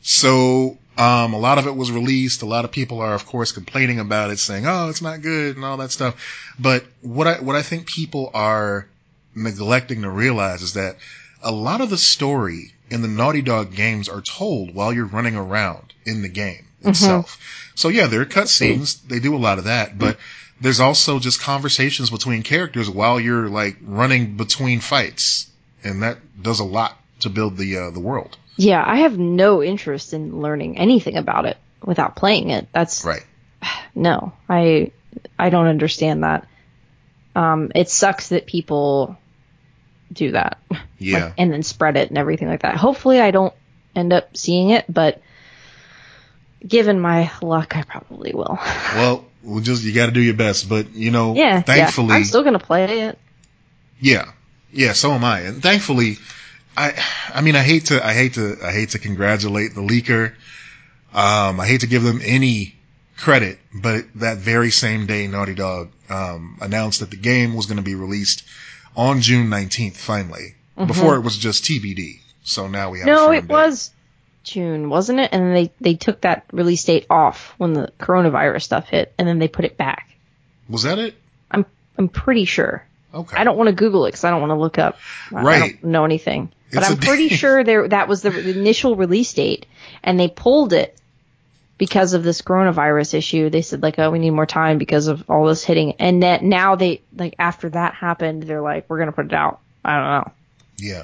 So 0.01 0.77
um, 0.97 1.33
a 1.33 1.39
lot 1.39 1.57
of 1.57 1.65
it 1.67 1.75
was 1.75 1.91
released. 1.91 2.41
A 2.41 2.45
lot 2.45 2.65
of 2.65 2.71
people 2.71 3.01
are, 3.01 3.13
of 3.13 3.25
course, 3.25 3.51
complaining 3.51 3.99
about 3.99 4.29
it, 4.31 4.39
saying, 4.39 4.65
"Oh, 4.67 4.89
it's 4.89 5.01
not 5.01 5.21
good" 5.21 5.55
and 5.55 5.65
all 5.65 5.77
that 5.77 5.91
stuff. 5.91 6.53
But 6.59 6.85
what 7.01 7.27
I 7.27 7.39
what 7.41 7.55
I 7.55 7.61
think 7.61 7.87
people 7.87 8.29
are 8.33 8.87
neglecting 9.35 10.03
to 10.03 10.09
realize 10.09 10.61
is 10.61 10.73
that 10.73 10.97
a 11.41 11.51
lot 11.51 11.81
of 11.81 11.89
the 11.89 11.97
story 11.97 12.73
in 12.89 13.01
the 13.01 13.07
Naughty 13.07 13.41
Dog 13.41 13.73
games 13.73 14.07
are 14.09 14.21
told 14.21 14.75
while 14.75 14.93
you're 14.93 15.05
running 15.05 15.35
around 15.35 15.93
in 16.05 16.21
the 16.21 16.29
game 16.29 16.67
itself. 16.83 17.39
So 17.75 17.87
yeah, 17.89 18.07
there 18.07 18.21
are 18.21 18.25
cutscenes. 18.25 19.01
They 19.07 19.19
do 19.19 19.35
a 19.35 19.37
lot 19.39 19.57
of 19.57 19.63
that, 19.63 19.97
but 19.97 20.17
there's 20.63 20.79
also 20.79 21.19
just 21.19 21.41
conversations 21.41 22.09
between 22.09 22.41
characters 22.41 22.89
while 22.89 23.19
you're 23.19 23.49
like 23.49 23.77
running 23.83 24.37
between 24.37 24.79
fights, 24.79 25.51
and 25.83 26.03
that 26.03 26.17
does 26.41 26.61
a 26.61 26.63
lot 26.63 26.97
to 27.19 27.29
build 27.29 27.57
the 27.57 27.77
uh, 27.77 27.89
the 27.91 27.99
world. 27.99 28.37
Yeah, 28.55 28.81
I 28.85 28.99
have 28.99 29.19
no 29.19 29.61
interest 29.61 30.13
in 30.13 30.39
learning 30.41 30.77
anything 30.77 31.17
about 31.17 31.45
it 31.45 31.57
without 31.83 32.15
playing 32.15 32.49
it. 32.49 32.67
That's 32.71 33.03
Right. 33.03 33.25
no, 33.95 34.31
I 34.47 34.91
I 35.37 35.49
don't 35.49 35.67
understand 35.67 36.23
that. 36.23 36.47
Um, 37.35 37.71
it 37.75 37.89
sucks 37.89 38.29
that 38.29 38.45
people 38.47 39.17
do 40.11 40.31
that. 40.31 40.57
Yeah. 40.99 41.25
Like, 41.25 41.33
and 41.37 41.51
then 41.51 41.63
spread 41.63 41.97
it 41.97 42.07
and 42.07 42.17
everything 42.17 42.47
like 42.47 42.61
that. 42.61 42.77
Hopefully, 42.77 43.19
I 43.19 43.31
don't 43.31 43.53
end 43.93 44.13
up 44.13 44.37
seeing 44.37 44.69
it, 44.69 44.85
but 44.87 45.21
given 46.65 46.97
my 46.97 47.29
luck, 47.41 47.75
I 47.75 47.83
probably 47.83 48.31
will. 48.31 48.57
Well, 48.95 49.25
we'll 49.43 49.61
just 49.61 49.83
you 49.83 49.93
got 49.93 50.07
to 50.07 50.11
do 50.11 50.21
your 50.21 50.33
best, 50.33 50.69
but 50.69 50.93
you 50.93 51.11
know, 51.11 51.35
yeah, 51.35 51.61
thankfully, 51.61 52.09
yeah. 52.09 52.15
I'm 52.15 52.23
still 52.23 52.43
gonna 52.43 52.59
play 52.59 53.01
it. 53.01 53.19
yeah, 53.99 54.31
yeah. 54.71 54.93
So 54.93 55.11
am 55.11 55.23
I, 55.23 55.41
and 55.41 55.61
thankfully, 55.61 56.17
I, 56.75 56.93
I 57.33 57.41
mean, 57.41 57.55
I 57.55 57.61
hate 57.61 57.85
to, 57.87 58.05
I 58.05 58.13
hate 58.13 58.35
to, 58.35 58.57
I 58.63 58.71
hate 58.71 58.89
to 58.91 58.99
congratulate 58.99 59.75
the 59.75 59.81
leaker. 59.81 60.33
Um, 61.13 61.59
I 61.59 61.67
hate 61.67 61.81
to 61.81 61.87
give 61.87 62.03
them 62.03 62.21
any 62.23 62.75
credit, 63.17 63.59
but 63.73 64.05
that 64.15 64.37
very 64.37 64.71
same 64.71 65.05
day, 65.05 65.27
Naughty 65.27 65.53
Dog 65.53 65.89
um, 66.09 66.57
announced 66.61 67.01
that 67.01 67.11
the 67.11 67.17
game 67.17 67.53
was 67.55 67.67
going 67.67 67.77
to 67.77 67.83
be 67.83 67.95
released 67.95 68.43
on 68.95 69.21
June 69.21 69.47
19th. 69.47 69.95
Finally, 69.95 70.55
before 70.75 71.15
it 71.15 71.21
was 71.21 71.37
just 71.37 71.63
TBD. 71.63 72.19
So 72.43 72.67
now 72.67 72.89
we 72.89 72.99
have. 72.99 73.07
Mm-hmm. 73.07 73.15
No, 73.15 73.31
it 73.31 73.41
date. 73.41 73.49
was 73.49 73.91
June, 74.43 74.89
wasn't 74.89 75.19
it? 75.19 75.29
And 75.31 75.43
then 75.43 75.53
they 75.53 75.71
they 75.81 75.95
took 75.95 76.21
that 76.21 76.45
release 76.51 76.83
date 76.83 77.05
off 77.09 77.53
when 77.57 77.73
the 77.73 77.91
coronavirus 77.99 78.63
stuff 78.63 78.87
hit, 78.89 79.13
and 79.17 79.27
then 79.27 79.39
they 79.39 79.47
put 79.47 79.65
it 79.65 79.77
back. 79.77 80.09
Was 80.69 80.83
that 80.83 80.99
it? 80.99 81.15
I'm 81.51 81.65
I'm 81.97 82.07
pretty 82.09 82.45
sure. 82.45 82.85
Okay. 83.13 83.37
I 83.37 83.43
don't 83.43 83.57
want 83.57 83.67
to 83.69 83.75
Google 83.75 84.05
it 84.05 84.09
because 84.09 84.23
I 84.23 84.31
don't 84.31 84.41
want 84.41 84.51
to 84.51 84.55
look 84.59 84.77
up. 84.79 84.97
I- 85.31 85.39
I 85.39 85.43
Right. 85.43 85.59
don't 85.59 85.83
know 85.91 86.03
anything. 86.05 86.51
But 86.73 86.79
It's 86.83 86.89
I'm 86.91 86.97
pretty 86.97 87.29
sure 87.41 87.63
there 87.63 87.87
that 87.87 88.07
was 88.07 88.21
the 88.23 88.49
initial 88.57 88.95
release 88.95 89.33
date, 89.33 89.65
and 90.03 90.19
they 90.19 90.27
pulled 90.27 90.73
it 90.73 90.97
because 91.77 92.13
of 92.13 92.23
this 92.23 92.41
coronavirus 92.41 93.13
issue. 93.13 93.49
They 93.49 93.61
said 93.61 93.83
like, 93.83 93.99
oh, 93.99 94.09
we 94.11 94.19
need 94.19 94.31
more 94.31 94.45
time 94.45 94.77
because 94.77 95.07
of 95.07 95.29
all 95.29 95.45
this 95.47 95.63
hitting, 95.63 95.93
and 95.99 96.23
that 96.23 96.43
now 96.43 96.75
they 96.75 97.01
like 97.15 97.35
after 97.39 97.69
that 97.69 97.93
happened, 97.93 98.43
they're 98.43 98.61
like, 98.61 98.89
we're 98.89 98.99
gonna 98.99 99.11
put 99.11 99.25
it 99.27 99.33
out. 99.33 99.59
I 99.85 99.93
don't 99.95 100.03
know. 100.25 100.31
Yeah. 100.77 101.03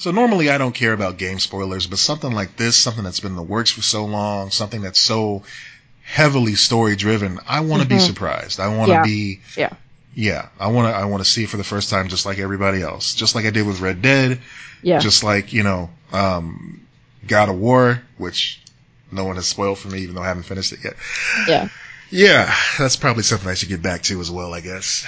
So 0.00 0.10
normally 0.12 0.48
I 0.48 0.56
don't 0.58 0.74
care 0.74 0.94
about 0.94 1.18
game 1.18 1.38
spoilers, 1.38 1.86
but 1.86 1.98
something 1.98 2.32
like 2.32 2.56
this, 2.56 2.74
something 2.76 3.04
that's 3.04 3.20
been 3.20 3.32
in 3.32 3.36
the 3.36 3.42
works 3.42 3.70
for 3.70 3.82
so 3.82 4.06
long, 4.06 4.50
something 4.50 4.80
that's 4.80 4.98
so 5.00 5.42
heavily 6.02 6.54
story 6.54 6.96
driven, 6.96 7.38
I 7.46 7.60
want 7.60 7.82
to 7.82 7.88
be 7.88 7.98
surprised. 7.98 8.60
I 8.60 8.74
want 8.76 8.90
to 8.90 8.94
Mm-hmm. 8.96 9.04
Yeah. 9.04 9.04
be, 9.04 9.40
Yeah. 9.56 9.72
yeah, 10.14 10.48
I 10.58 10.68
want 10.68 10.88
to, 10.88 10.98
I 10.98 11.04
want 11.04 11.22
to 11.22 11.28
see 11.30 11.44
it 11.44 11.50
for 11.50 11.58
the 11.58 11.64
first 11.64 11.90
time, 11.90 12.08
just 12.08 12.24
like 12.24 12.38
everybody 12.38 12.80
else, 12.82 13.14
just 13.14 13.34
like 13.34 13.44
I 13.44 13.50
did 13.50 13.66
with 13.66 13.80
Red 13.80 14.00
Dead, 14.00 14.40
Yeah. 14.82 15.00
just 15.00 15.22
like 15.22 15.52
you 15.52 15.62
know, 15.62 15.90
um, 16.12 16.80
God 17.26 17.50
of 17.50 17.56
War, 17.58 18.00
which 18.16 18.62
no 19.12 19.24
one 19.26 19.36
has 19.36 19.46
spoiled 19.46 19.78
for 19.78 19.88
me, 19.88 20.00
even 20.00 20.14
though 20.14 20.22
I 20.22 20.28
haven't 20.28 20.44
finished 20.44 20.72
it 20.72 20.80
yet. 20.82 20.94
yeah. 21.46 21.68
Yeah, 22.10 22.52
that's 22.78 22.96
probably 22.96 23.22
something 23.22 23.48
I 23.48 23.54
should 23.54 23.68
get 23.68 23.82
back 23.82 24.02
to 24.04 24.20
as 24.20 24.30
well, 24.30 24.52
I 24.54 24.60
guess. 24.60 25.06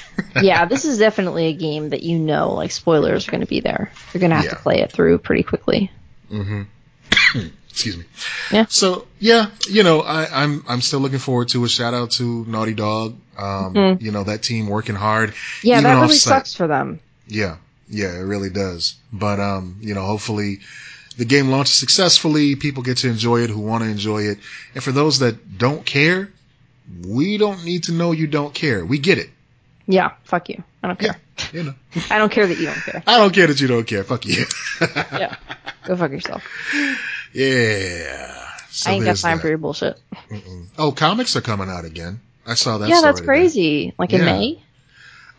yeah, 0.42 0.64
this 0.66 0.84
is 0.84 0.98
definitely 0.98 1.46
a 1.46 1.52
game 1.52 1.90
that 1.90 2.02
you 2.02 2.18
know, 2.18 2.54
like 2.54 2.70
spoilers 2.72 3.26
are 3.28 3.30
going 3.30 3.40
to 3.42 3.46
be 3.46 3.60
there. 3.60 3.90
You're 4.12 4.20
going 4.20 4.30
to 4.30 4.36
have 4.36 4.44
Yeah. 4.44 4.50
to 4.52 4.56
play 4.56 4.80
it 4.80 4.92
through 4.92 5.18
pretty 5.18 5.42
quickly. 5.42 5.90
hmm 6.28 6.62
Excuse 7.70 7.96
me. 7.96 8.04
Yeah. 8.50 8.66
So 8.68 9.06
yeah, 9.18 9.46
you 9.68 9.82
know, 9.82 10.00
I, 10.02 10.26
I'm 10.44 10.62
I'm 10.68 10.82
still 10.82 11.00
looking 11.00 11.18
forward 11.18 11.48
to 11.48 11.64
a 11.64 11.68
shout 11.70 11.94
out 11.94 12.10
to 12.12 12.44
Naughty 12.46 12.74
Dog. 12.74 13.16
Um, 13.38 13.74
Mhm. 13.74 14.02
you 14.02 14.12
know 14.12 14.24
that 14.24 14.42
team 14.42 14.66
working 14.66 14.94
hard. 14.94 15.32
Yeah, 15.62 15.80
that 15.80 15.94
really 15.94 16.16
sucks 16.16 16.54
for 16.54 16.66
them. 16.66 17.00
Yeah, 17.26 17.56
yeah, 17.88 18.12
it 18.14 18.20
really 18.24 18.50
does. 18.50 18.96
But 19.10 19.40
um, 19.40 19.78
you 19.80 19.94
know, 19.94 20.02
hopefully 20.04 20.60
the 21.16 21.24
game 21.24 21.48
launches 21.48 21.72
successfully. 21.74 22.56
People 22.56 22.82
get 22.82 22.98
to 22.98 23.08
enjoy 23.08 23.40
it 23.40 23.48
who 23.48 23.60
want 23.60 23.84
to 23.84 23.90
enjoy 23.90 24.24
it, 24.24 24.38
and 24.74 24.84
for 24.84 24.92
those 24.92 25.20
that 25.20 25.56
don't 25.56 25.84
care, 25.86 26.28
we 27.06 27.38
don't 27.38 27.64
need 27.64 27.84
to 27.84 27.92
know 27.92 28.12
you 28.12 28.26
don't 28.26 28.52
care. 28.52 28.84
We 28.84 28.98
get 28.98 29.16
it. 29.16 29.30
Yeah, 29.86 30.12
fuck 30.24 30.48
you. 30.48 30.62
I 30.82 30.88
don't 30.88 31.00
Yeah, 31.02 31.14
care. 31.36 31.50
you 31.52 31.62
know, 31.64 31.74
I 32.10 32.18
don't 32.18 32.30
care 32.32 32.46
that 32.46 32.58
you 32.58 32.66
don't 32.66 32.80
care. 32.82 33.02
I 33.06 33.18
don't 33.18 33.34
care 33.34 33.46
that 33.46 33.60
you 33.60 33.68
don't 33.68 33.86
care. 33.86 34.04
Fuck 34.04 34.26
you. 34.26 34.44
Yeah. 35.12 35.36
Go 35.84 35.96
fuck 35.96 36.10
yourself. 36.12 36.42
yeah. 37.32 38.48
So 38.70 38.90
I 38.90 38.94
ain't 38.94 39.04
got 39.04 39.16
time 39.16 39.36
that. 39.38 39.42
for 39.42 39.48
your 39.48 39.58
bullshit. 39.58 40.00
Mm-mm. 40.30 40.66
Oh, 40.78 40.92
comics 40.92 41.36
are 41.36 41.40
coming 41.40 41.68
out 41.68 41.84
again. 41.84 42.20
I 42.46 42.54
saw 42.54 42.78
that. 42.78 42.88
yeah, 42.88 43.00
that's 43.02 43.20
crazy. 43.20 43.92
Like 43.98 44.12
in 44.12 44.20
Yeah. 44.20 44.26
May? 44.26 44.62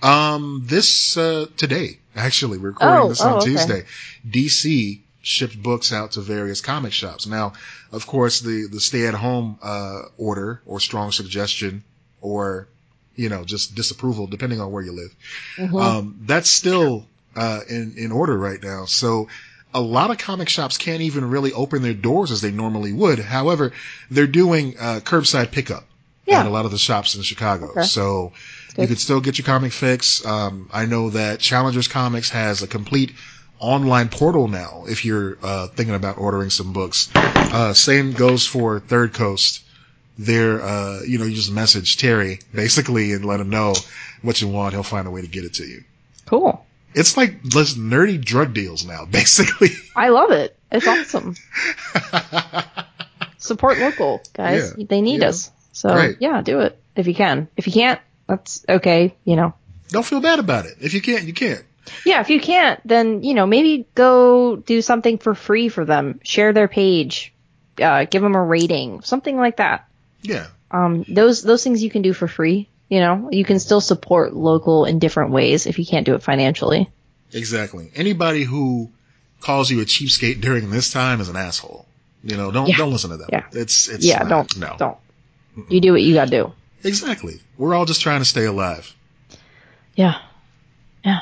Um, 0.01 0.63
this 0.65 1.17
uh, 1.17 1.47
today, 1.57 1.99
actually, 2.15 2.57
we're 2.57 2.69
recording 2.69 2.99
Oh, 3.05 3.09
this 3.09 3.21
on 3.21 3.33
oh, 3.33 3.37
okay. 3.37 3.45
Tuesday. 3.45 3.85
DC 4.29 4.99
shipped 5.21 5.61
books 5.63 5.93
out 5.93 6.11
to 6.11 6.21
various 6.21 6.59
comic 6.61 6.91
shops. 6.91 7.25
Now, 7.25 7.53
of 7.91 8.05
course, 8.05 8.41
the 8.41 8.67
the 8.69 8.81
stay 8.81 9.07
at 9.07 9.13
home 9.13 9.57
uh, 9.63 10.01
order 10.17 10.61
or 10.65 10.79
strong 10.81 11.11
suggestion 11.11 11.83
or 12.21 12.67
you 13.15 13.29
know 13.29 13.43
just 13.43 13.75
disapproval, 13.75 14.27
depending 14.27 14.59
on 14.61 14.71
where 14.71 14.83
you 14.83 14.91
live. 14.91 15.15
Mhm. 15.57 15.81
Um, 15.81 16.15
that's 16.25 16.49
still 16.49 17.05
uh, 17.35 17.61
in 17.69 17.93
in 17.97 18.11
order 18.11 18.37
right 18.37 18.61
now. 18.61 18.85
So. 18.85 19.27
A 19.75 19.81
lot 19.81 20.11
of 20.11 20.19
comic 20.19 20.49
shops 20.49 20.77
can't 20.77 21.01
even 21.01 21.27
really 21.31 21.51
open 21.51 21.81
their 21.81 21.95
doors 21.95 22.29
as 22.29 22.41
they 22.41 22.51
normally 22.51 22.93
would. 22.93 23.17
However, 23.17 23.71
they're 24.11 24.27
doing 24.27 24.75
uh, 24.79 24.99
curbside 25.03 25.49
pickup 25.49 25.87
Yeah. 26.27 26.41
at 26.41 26.45
a 26.45 26.51
lot 26.51 26.65
of 26.65 26.69
the 26.71 26.77
shops 26.77 27.15
in 27.15 27.23
Chicago. 27.23 27.69
Okay. 27.71 27.81
So 27.81 28.33
you 28.77 28.85
could 28.85 28.99
still 28.99 29.19
get 29.19 29.39
your 29.39 29.45
comic 29.47 29.71
fix. 29.71 30.23
Um, 30.23 30.69
I 30.71 30.85
know 30.85 31.09
that 31.09 31.39
Challengers 31.39 31.87
Comics 31.87 32.29
has 32.29 32.61
a 32.61 32.67
complete 32.67 33.13
online 33.57 34.09
portal 34.09 34.47
now 34.47 34.83
if 34.87 35.05
you're 35.05 35.39
uh, 35.41 35.69
thinking 35.69 35.95
about 35.95 36.19
ordering 36.19 36.51
some 36.51 36.71
books. 36.71 37.09
Uh, 37.15 37.73
same 37.73 38.11
goes 38.11 38.45
for 38.45 38.79
Third 38.79 39.11
Coast. 39.13 39.61
There, 40.17 40.61
uh, 40.61 41.01
you 41.01 41.17
know, 41.17 41.25
you 41.25 41.35
just 41.35 41.51
message 41.51 41.97
Terry 41.97 42.39
basically 42.53 43.13
and 43.13 43.25
let 43.25 43.39
him 43.39 43.49
know 43.49 43.73
what 44.21 44.39
you 44.41 44.47
want. 44.47 44.73
He'll 44.73 44.83
find 44.83 45.07
a 45.07 45.11
way 45.11 45.21
to 45.21 45.27
get 45.27 45.43
it 45.43 45.55
to 45.55 45.63
you. 45.65 45.83
Cool. 46.27 46.63
It's 46.93 47.17
like 47.17 47.37
less 47.55 47.73
nerdy 47.73 48.23
drug 48.23 48.53
deals 48.53 48.85
now, 48.85 49.05
basically. 49.09 49.69
I 49.95 50.09
love 50.09 50.31
it. 50.31 50.55
It's 50.71 50.87
awesome. 50.87 51.35
Support 53.37 53.79
local, 53.79 54.21
guys. 54.33 54.73
Yeah. 54.77 54.85
They 54.87 55.01
need 55.01 55.21
Yeah. 55.21 55.29
us. 55.29 55.51
So 55.71 55.89
Right. 55.89 56.15
yeah, 56.19 56.41
do 56.41 56.59
it 56.61 56.77
if 56.95 57.07
you 57.07 57.15
can. 57.15 57.47
If 57.57 57.67
you 57.67 57.73
can't, 57.73 57.99
that's 58.27 58.63
okay. 58.69 59.15
You 59.25 59.35
know. 59.35 59.53
Don't 59.89 60.05
feel 60.05 60.21
bad 60.21 60.39
about 60.39 60.65
it. 60.65 60.77
If 60.79 60.93
you 60.93 61.01
can't, 61.01 61.23
you 61.25 61.33
can't. 61.33 61.63
Yeah, 62.05 62.21
if 62.21 62.29
you 62.29 62.39
can't, 62.39 62.79
then 62.87 63.23
you 63.23 63.33
know 63.33 63.45
maybe 63.45 63.85
go 63.95 64.55
do 64.55 64.81
something 64.81 65.17
for 65.17 65.35
free 65.35 65.67
for 65.69 65.83
them. 65.83 66.19
Share 66.23 66.53
their 66.53 66.67
page, 66.69 67.33
uh, 67.81 68.05
give 68.05 68.21
them 68.21 68.35
a 68.35 68.41
rating, 68.43 69.01
something 69.01 69.35
like 69.35 69.57
that. 69.57 69.85
Yeah. 70.23 70.47
Um, 70.71 71.05
those 71.07 71.43
those 71.43 71.63
things 71.63 71.83
you 71.83 71.89
can 71.91 72.01
do 72.01 72.13
for 72.13 72.27
free. 72.27 72.67
You 72.89 72.99
know, 72.99 73.29
you 73.31 73.45
can 73.45 73.59
still 73.59 73.81
support 73.81 74.33
local 74.33 74.85
in 74.85 74.99
different 74.99 75.31
ways 75.31 75.65
if 75.67 75.79
you 75.79 75.85
can't 75.85 76.05
do 76.05 76.15
it 76.15 76.23
financially. 76.23 76.89
Exactly. 77.31 77.91
Anybody 77.95 78.43
who 78.43 78.91
calls 79.39 79.69
you 79.71 79.81
a 79.81 79.85
cheapskate 79.85 80.41
during 80.41 80.69
this 80.69 80.91
time 80.91 81.19
is 81.21 81.29
an 81.29 81.35
asshole. 81.35 81.85
You 82.23 82.37
know, 82.37 82.51
don't 82.51 82.67
Yeah. 82.67 82.77
don't 82.77 82.91
listen 82.91 83.09
to 83.11 83.17
them. 83.17 83.29
Yeah. 83.31 83.45
It's 83.51 83.87
it's 83.89 84.05
yeah, 84.05 84.19
not- 84.23 84.29
don't 84.29 84.57
no. 84.57 84.75
don't. 84.77 84.97
You 85.69 85.81
do 85.81 85.91
what 85.91 86.01
you 86.01 86.13
gotta 86.15 86.31
do. 86.31 86.51
Exactly. 86.83 87.39
We're 87.57 87.75
all 87.75 87.85
just 87.85 88.01
trying 88.01 88.19
to 88.21 88.25
stay 88.25 88.45
alive. 88.45 88.93
Yeah, 89.95 90.15
yeah. 91.05 91.19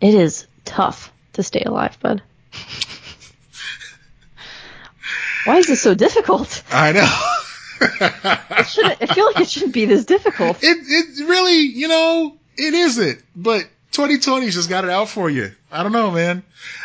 It 0.00 0.14
is 0.14 0.46
tough 0.64 1.12
to 1.34 1.42
stay 1.42 1.62
alive, 1.62 1.96
bud. 2.00 2.22
Why 5.44 5.56
is 5.58 5.66
this 5.66 5.80
so 5.80 5.94
difficult? 5.94 6.62
I 6.70 6.92
know. 6.92 7.08
It 7.80 8.66
shouldn't. 8.66 9.02
I 9.02 9.06
feel 9.06 9.26
like 9.26 9.40
it 9.40 9.48
shouldn't 9.50 9.72
be 9.74 9.84
this 9.86 10.04
difficult. 10.04 10.58
it 10.62 10.78
it 10.86 11.28
really, 11.28 11.60
you 11.60 11.88
know, 11.88 12.36
it 12.56 12.74
isn't. 12.74 13.22
But 13.34 13.66
2020's 13.92 14.54
just 14.54 14.68
got 14.68 14.84
it 14.84 14.90
out 14.90 15.08
for 15.08 15.30
you. 15.30 15.52
I 15.72 15.82
don't 15.82 15.92
know, 15.92 16.10
man. 16.10 16.42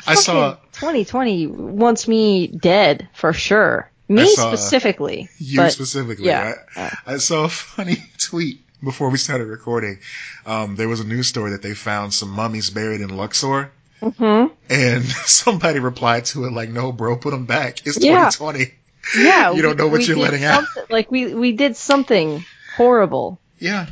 I 0.08 0.16
saw 0.16 0.56
2020 0.74 1.48
wants 1.48 2.08
me 2.08 2.48
dead 2.48 3.10
for 3.14 3.34
sure. 3.34 3.90
Me 4.08 4.26
saw, 4.36 4.50
uh, 4.52 4.56
specifically. 4.56 5.30
you 5.40 5.58
but, 5.62 5.72
specifically. 5.72 6.28
yeah. 6.28 6.54
I, 6.76 6.92
I 7.08 7.18
saw 7.18 7.46
a 7.46 7.50
funny 7.50 7.98
tweet 8.20 8.60
before 8.84 9.10
we 9.10 9.18
started 9.18 9.48
recording. 9.48 10.00
Um, 10.46 10.76
there 10.76 10.88
was 10.88 11.00
a 11.00 11.04
news 11.06 11.28
story 11.28 11.52
that 11.52 11.64
they 11.64 11.74
found 11.74 12.14
some 12.14 12.30
mummies 12.30 12.70
buried 12.70 13.02
in 13.02 13.10
Luxor. 13.18 13.72
Mhm. 14.02 14.52
And 14.70 15.04
somebody 15.26 15.80
replied 15.80 16.26
to 16.26 16.46
it 16.46 16.52
like, 16.54 16.70
"No, 16.70 16.92
bro, 16.92 17.18
put 17.18 17.32
them 17.32 17.46
back. 17.46 17.80
It's 17.86 17.98
Yeah. 18.00 18.30
2020. 18.30 18.74
Yeah, 19.16 19.52
You 19.52 19.62
don't 19.62 19.78
know 19.78 19.88
what 19.88 20.08
you're 20.08 20.18
letting 20.18 20.44
out. 20.44 20.64
Like 20.90 21.12
we 21.12 21.34
we 21.36 21.52
did 21.52 21.76
something 21.76 22.44
horrible, 22.76 23.40
Yeah, 23.60 23.88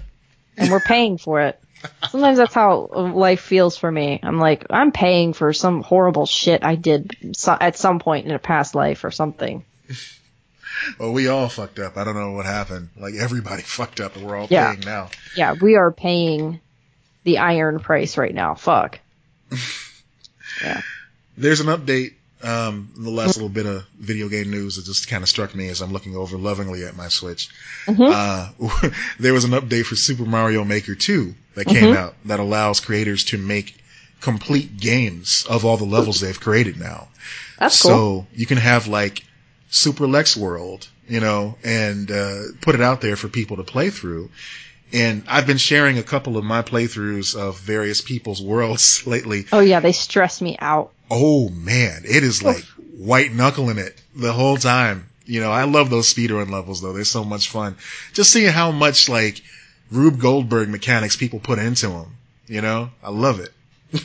and 0.58 0.72
we're 0.72 0.80
paying 0.80 1.18
for 1.18 1.42
it. 1.42 1.60
Sometimes 2.10 2.38
that's 2.38 2.54
how 2.54 2.88
life 3.14 3.42
feels 3.42 3.76
for 3.78 3.92
me. 3.92 4.20
I'm 4.24 4.40
like, 4.40 4.66
I'm 4.70 4.92
paying 4.94 5.34
for 5.34 5.52
some 5.52 5.82
horrible 5.84 6.26
shit 6.26 6.64
I 6.64 6.76
did 6.76 7.36
so, 7.36 7.56
at 7.60 7.76
some 7.78 8.00
point 8.00 8.26
in 8.26 8.32
a 8.32 8.40
past 8.40 8.74
life 8.74 9.04
or 9.04 9.12
something. 9.12 9.66
well, 10.98 11.12
we 11.12 11.28
all 11.28 11.50
fucked 11.50 11.80
up. 11.80 11.98
I 11.98 12.06
don't 12.06 12.16
know 12.16 12.32
what 12.32 12.46
happened. 12.46 12.88
Like 12.98 13.16
everybody 13.16 13.62
fucked 13.66 14.00
up, 14.00 14.16
and 14.16 14.26
we're 14.26 14.38
all 14.38 14.48
Yeah. 14.50 14.72
paying 14.72 14.86
now. 14.86 15.10
Yeah, 15.36 15.56
we 15.62 15.76
are 15.76 15.92
paying 15.92 16.62
the 17.26 17.40
iron 17.40 17.80
price 17.80 18.18
right 18.18 18.34
now. 18.34 18.56
Fuck. 18.56 19.00
Yeah. 20.62 20.82
There's 21.36 21.60
an 21.62 21.68
update. 21.68 22.14
Um, 22.44 22.92
the 22.98 23.10
last 23.10 23.38
little 23.38 23.50
bit 23.50 23.66
of 23.66 23.86
video 23.98 24.28
game 24.28 24.52
news 24.52 24.76
that 24.76 24.86
just 24.86 25.08
kind 25.08 25.24
of 25.24 25.30
struck 25.30 25.56
me 25.56 25.70
as 25.70 25.82
I'm 25.82 25.94
looking 25.94 26.16
over 26.16 26.38
lovingly 26.38 26.84
at 26.84 26.96
my 26.96 27.08
Switch. 27.08 27.50
Mhm. 27.88 28.12
Uh, 28.14 28.90
there 29.20 29.34
was 29.34 29.46
an 29.46 29.52
update 29.52 29.86
for 29.86 29.96
Super 29.96 30.26
Mario 30.26 30.64
Maker 30.66 30.94
2 30.96 31.34
that 31.56 31.66
came 31.66 31.94
out 31.94 32.16
that 32.26 32.40
allows 32.40 32.80
creators 32.80 33.24
to 33.26 33.38
make 33.38 33.78
complete 34.20 34.78
games 34.78 35.46
of 35.50 35.66
all 35.66 35.78
the 35.78 35.86
levels 35.86 36.20
they've 36.20 36.40
created 36.40 36.80
now. 36.80 37.08
That's 37.60 37.82
cool. 37.82 37.92
So 37.92 38.28
you 38.34 38.46
can 38.46 38.58
have 38.58 38.88
like 38.88 39.24
Super 39.70 40.08
Lex 40.08 40.36
World, 40.36 40.88
you 41.08 41.20
know, 41.20 41.56
and 41.64 42.10
uh, 42.12 42.42
put 42.62 42.76
it 42.76 42.82
out 42.82 43.02
there 43.02 43.16
for 43.16 43.28
people 43.28 43.58
to 43.58 43.64
play 43.64 43.90
through. 43.90 44.30
And 44.92 45.24
I've 45.28 45.48
been 45.48 45.58
sharing 45.58 45.98
a 45.98 46.04
couple 46.04 46.38
of 46.38 46.44
my 46.44 46.62
playthroughs 46.62 47.36
of 47.36 47.60
various 47.60 48.00
people's 48.02 48.42
worlds 48.42 49.06
lately. 49.08 49.46
oh 49.52 49.60
yeah, 49.62 49.80
they 49.80 49.92
stress 49.92 50.42
me 50.42 50.58
out. 50.60 50.92
Oh 51.16 51.50
man, 51.50 52.04
it 52.06 52.24
is 52.24 52.42
like 52.42 52.64
white 52.98 53.32
knuckling 53.32 53.78
it 53.78 54.02
the 54.16 54.34
whole 54.34 54.58
time. 54.58 55.08
You 55.26 55.40
know, 55.42 55.52
I 55.52 55.66
love 55.66 55.90
those 55.92 56.12
speedrun 56.12 56.50
levels 56.50 56.82
though. 56.82 56.92
They're 56.94 57.04
so 57.06 57.24
much 57.24 57.50
fun. 57.50 57.76
Just 58.14 58.32
seeing 58.32 58.52
how 58.52 58.72
much 58.72 59.08
like 59.10 59.42
Rube 59.92 60.20
Goldberg 60.20 60.70
mechanics 60.70 61.16
people 61.16 61.40
put 61.40 61.60
into 61.60 61.88
them. 61.90 62.16
You 62.48 62.62
know, 62.62 62.90
I 63.04 63.10
love 63.12 63.40
it. 63.40 63.54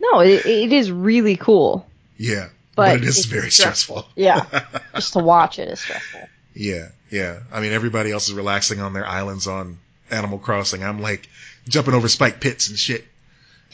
No, 0.00 0.20
it, 0.20 0.46
it 0.46 0.72
is 0.72 0.90
really 0.92 1.36
cool. 1.36 1.84
Yeah, 2.16 2.48
But 2.76 2.92
but, 2.92 2.96
it 2.98 3.04
is 3.04 3.26
very 3.26 3.50
stressful. 3.50 4.06
stressful. 4.12 4.12
Yeah. 4.16 4.46
Just 4.94 5.12
to 5.14 5.18
watch 5.18 5.58
it 5.58 5.68
is 5.68 5.80
stressful. 5.80 6.28
Yeah, 6.54 6.88
yeah. 7.10 7.40
I 7.52 7.60
mean, 7.60 7.72
everybody 7.72 8.12
else 8.12 8.28
is 8.28 8.34
relaxing 8.34 8.80
on 8.80 8.92
their 8.92 9.04
islands 9.06 9.46
on 9.48 9.78
Animal 10.10 10.38
Crossing. 10.38 10.82
I'm 10.84 11.00
like 11.02 11.28
jumping 11.68 11.94
over 11.94 12.08
spike 12.08 12.40
pits 12.40 12.68
and 12.68 12.78
shit. 12.78 13.04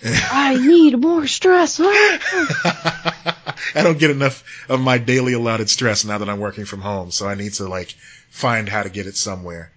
I 0.04 0.56
need 0.56 0.98
more 0.98 1.26
stress. 1.26 1.80
I 1.82 3.34
don't 3.74 3.98
get 3.98 4.10
enough 4.10 4.44
of 4.68 4.80
my 4.80 4.98
daily 4.98 5.32
allotted 5.32 5.70
stress 5.70 6.04
now 6.04 6.18
that 6.18 6.28
I'm 6.28 6.38
working 6.38 6.64
from 6.66 6.80
home. 6.80 7.10
So 7.10 7.26
I 7.26 7.34
need 7.34 7.54
to 7.54 7.68
like 7.68 7.94
find 8.30 8.68
how 8.68 8.82
to 8.82 8.90
get 8.90 9.06
it 9.06 9.16
somewhere. 9.16 9.70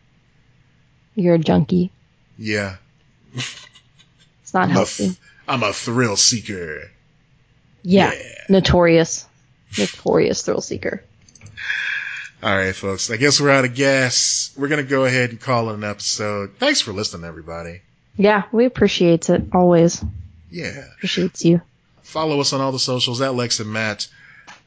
You're 1.16 1.36
a 1.36 1.40
junkie. 1.40 1.92
Yeah. 2.38 2.76
It's 3.34 4.54
not 4.54 4.64
I'm 4.64 4.70
a, 4.70 4.74
healthy. 4.74 5.06
th- 5.06 5.18
I'm 5.48 5.64
a 5.64 5.74
thrill 5.74 6.16
seeker. 6.18 6.92
yeah. 7.84 8.12
yeah. 8.14 8.22
Notorious. 8.50 9.26
Notorious 9.78 10.42
thrill 10.42 10.62
seeker. 10.62 11.04
All 12.44 12.56
right, 12.56 12.76
folks. 12.76 13.10
I 13.10 13.18
guess 13.18 13.42
we're 13.42 13.50
out 13.50 13.66
of 13.66 13.74
gas. 13.74 14.52
We're 14.56 14.68
going 14.68 14.84
to 14.84 14.90
go 14.90 15.06
ahead 15.06 15.32
and 15.32 15.40
call 15.42 15.70
it 15.70 15.74
an 15.74 15.84
episode. 15.84 16.52
Thanks 16.60 16.82
for 16.82 16.94
listening, 16.94 17.26
everybody. 17.26 17.82
Yeah, 18.18 18.44
we 18.52 18.66
appreciate 18.66 19.30
it. 19.30 19.44
Always 19.54 20.04
Yeah. 20.50 20.86
appreciates 20.96 21.46
you. 21.46 21.62
Follow 22.04 22.40
us 22.40 22.54
on 22.54 22.62
all 22.62 22.72
the 22.72 22.80
socials 22.80 23.22
at 23.22 23.36
Lex 23.36 23.60
and 23.60 23.72
Matt. 23.72 24.08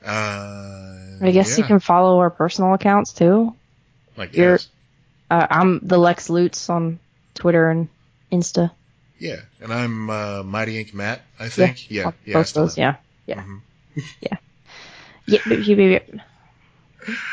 Uh, 0.05 1.19
I 1.23 1.31
guess 1.33 1.59
you 1.59 1.65
can 1.65 1.81
follow 1.81 2.19
our 2.21 2.31
personal 2.31 2.73
accounts 2.75 3.13
too. 3.13 3.55
Like 4.17 4.35
yes. 4.37 4.69
Uh, 5.31 5.47
I'm 5.51 5.81
the 5.83 5.99
Lex 5.99 6.29
Lutz 6.31 6.69
on 6.71 6.99
Twitter 7.35 7.71
and 7.71 7.89
Insta. 8.33 8.71
Yeah. 9.19 9.41
And 9.61 9.73
I'm 9.73 10.11
uh, 10.11 10.43
Mighty 10.43 10.79
Ink 10.79 10.95
Matt, 10.95 11.23
I 11.39 11.49
think. 11.49 11.91
Yeah. 11.91 12.13
Yeah. 12.25 12.43
Still 12.43 12.65
those. 12.65 12.79
Yeah. 12.79 12.97
Yeah. 13.27 13.43
Mhm. 13.43 13.61
Yeah. 14.21 14.37
Yeah. 15.27 15.41
yeah, 15.47 15.57
yeah, 15.77 15.99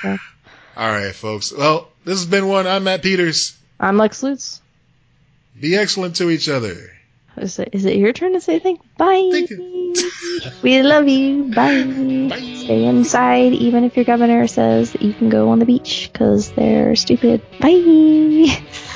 yeah. 0.03 0.17
All 0.75 0.91
right, 0.91 1.13
folks. 1.15 1.51
Well, 1.51 1.89
this 2.05 2.19
has 2.19 2.25
been 2.27 2.47
one. 2.47 2.67
I'm 2.67 2.83
Matt 2.83 3.01
Peters. 3.01 3.57
I'm 3.79 3.97
Lex 3.97 4.21
Lutz. 4.23 4.61
Be 5.59 5.75
excellent 5.75 6.15
to 6.17 6.29
each 6.29 6.49
other. 6.49 6.91
Is 7.37 7.59
it, 7.59 7.69
is 7.71 7.85
it 7.85 7.95
your 7.95 8.13
turn 8.13 8.33
to 8.33 8.41
say 8.41 8.59
things? 8.59 8.79
Bye. 8.97 9.29
Thank 9.31 9.51
you. 9.51 9.93
we 10.63 10.81
love 10.81 11.07
you. 11.07 11.43
Bye. 11.53 11.83
Bye. 12.29 12.55
Stay 12.55 12.83
inside, 12.85 13.53
even 13.53 13.83
if 13.83 13.95
your 13.95 14.05
governor 14.05 14.47
says 14.47 14.91
that 14.91 15.01
you 15.01 15.13
can 15.13 15.29
go 15.29 15.49
on 15.49 15.59
the 15.59 15.65
beach 15.65 16.09
because 16.11 16.51
they're 16.53 16.95
stupid. 16.95 17.41
Bye. 17.59 18.61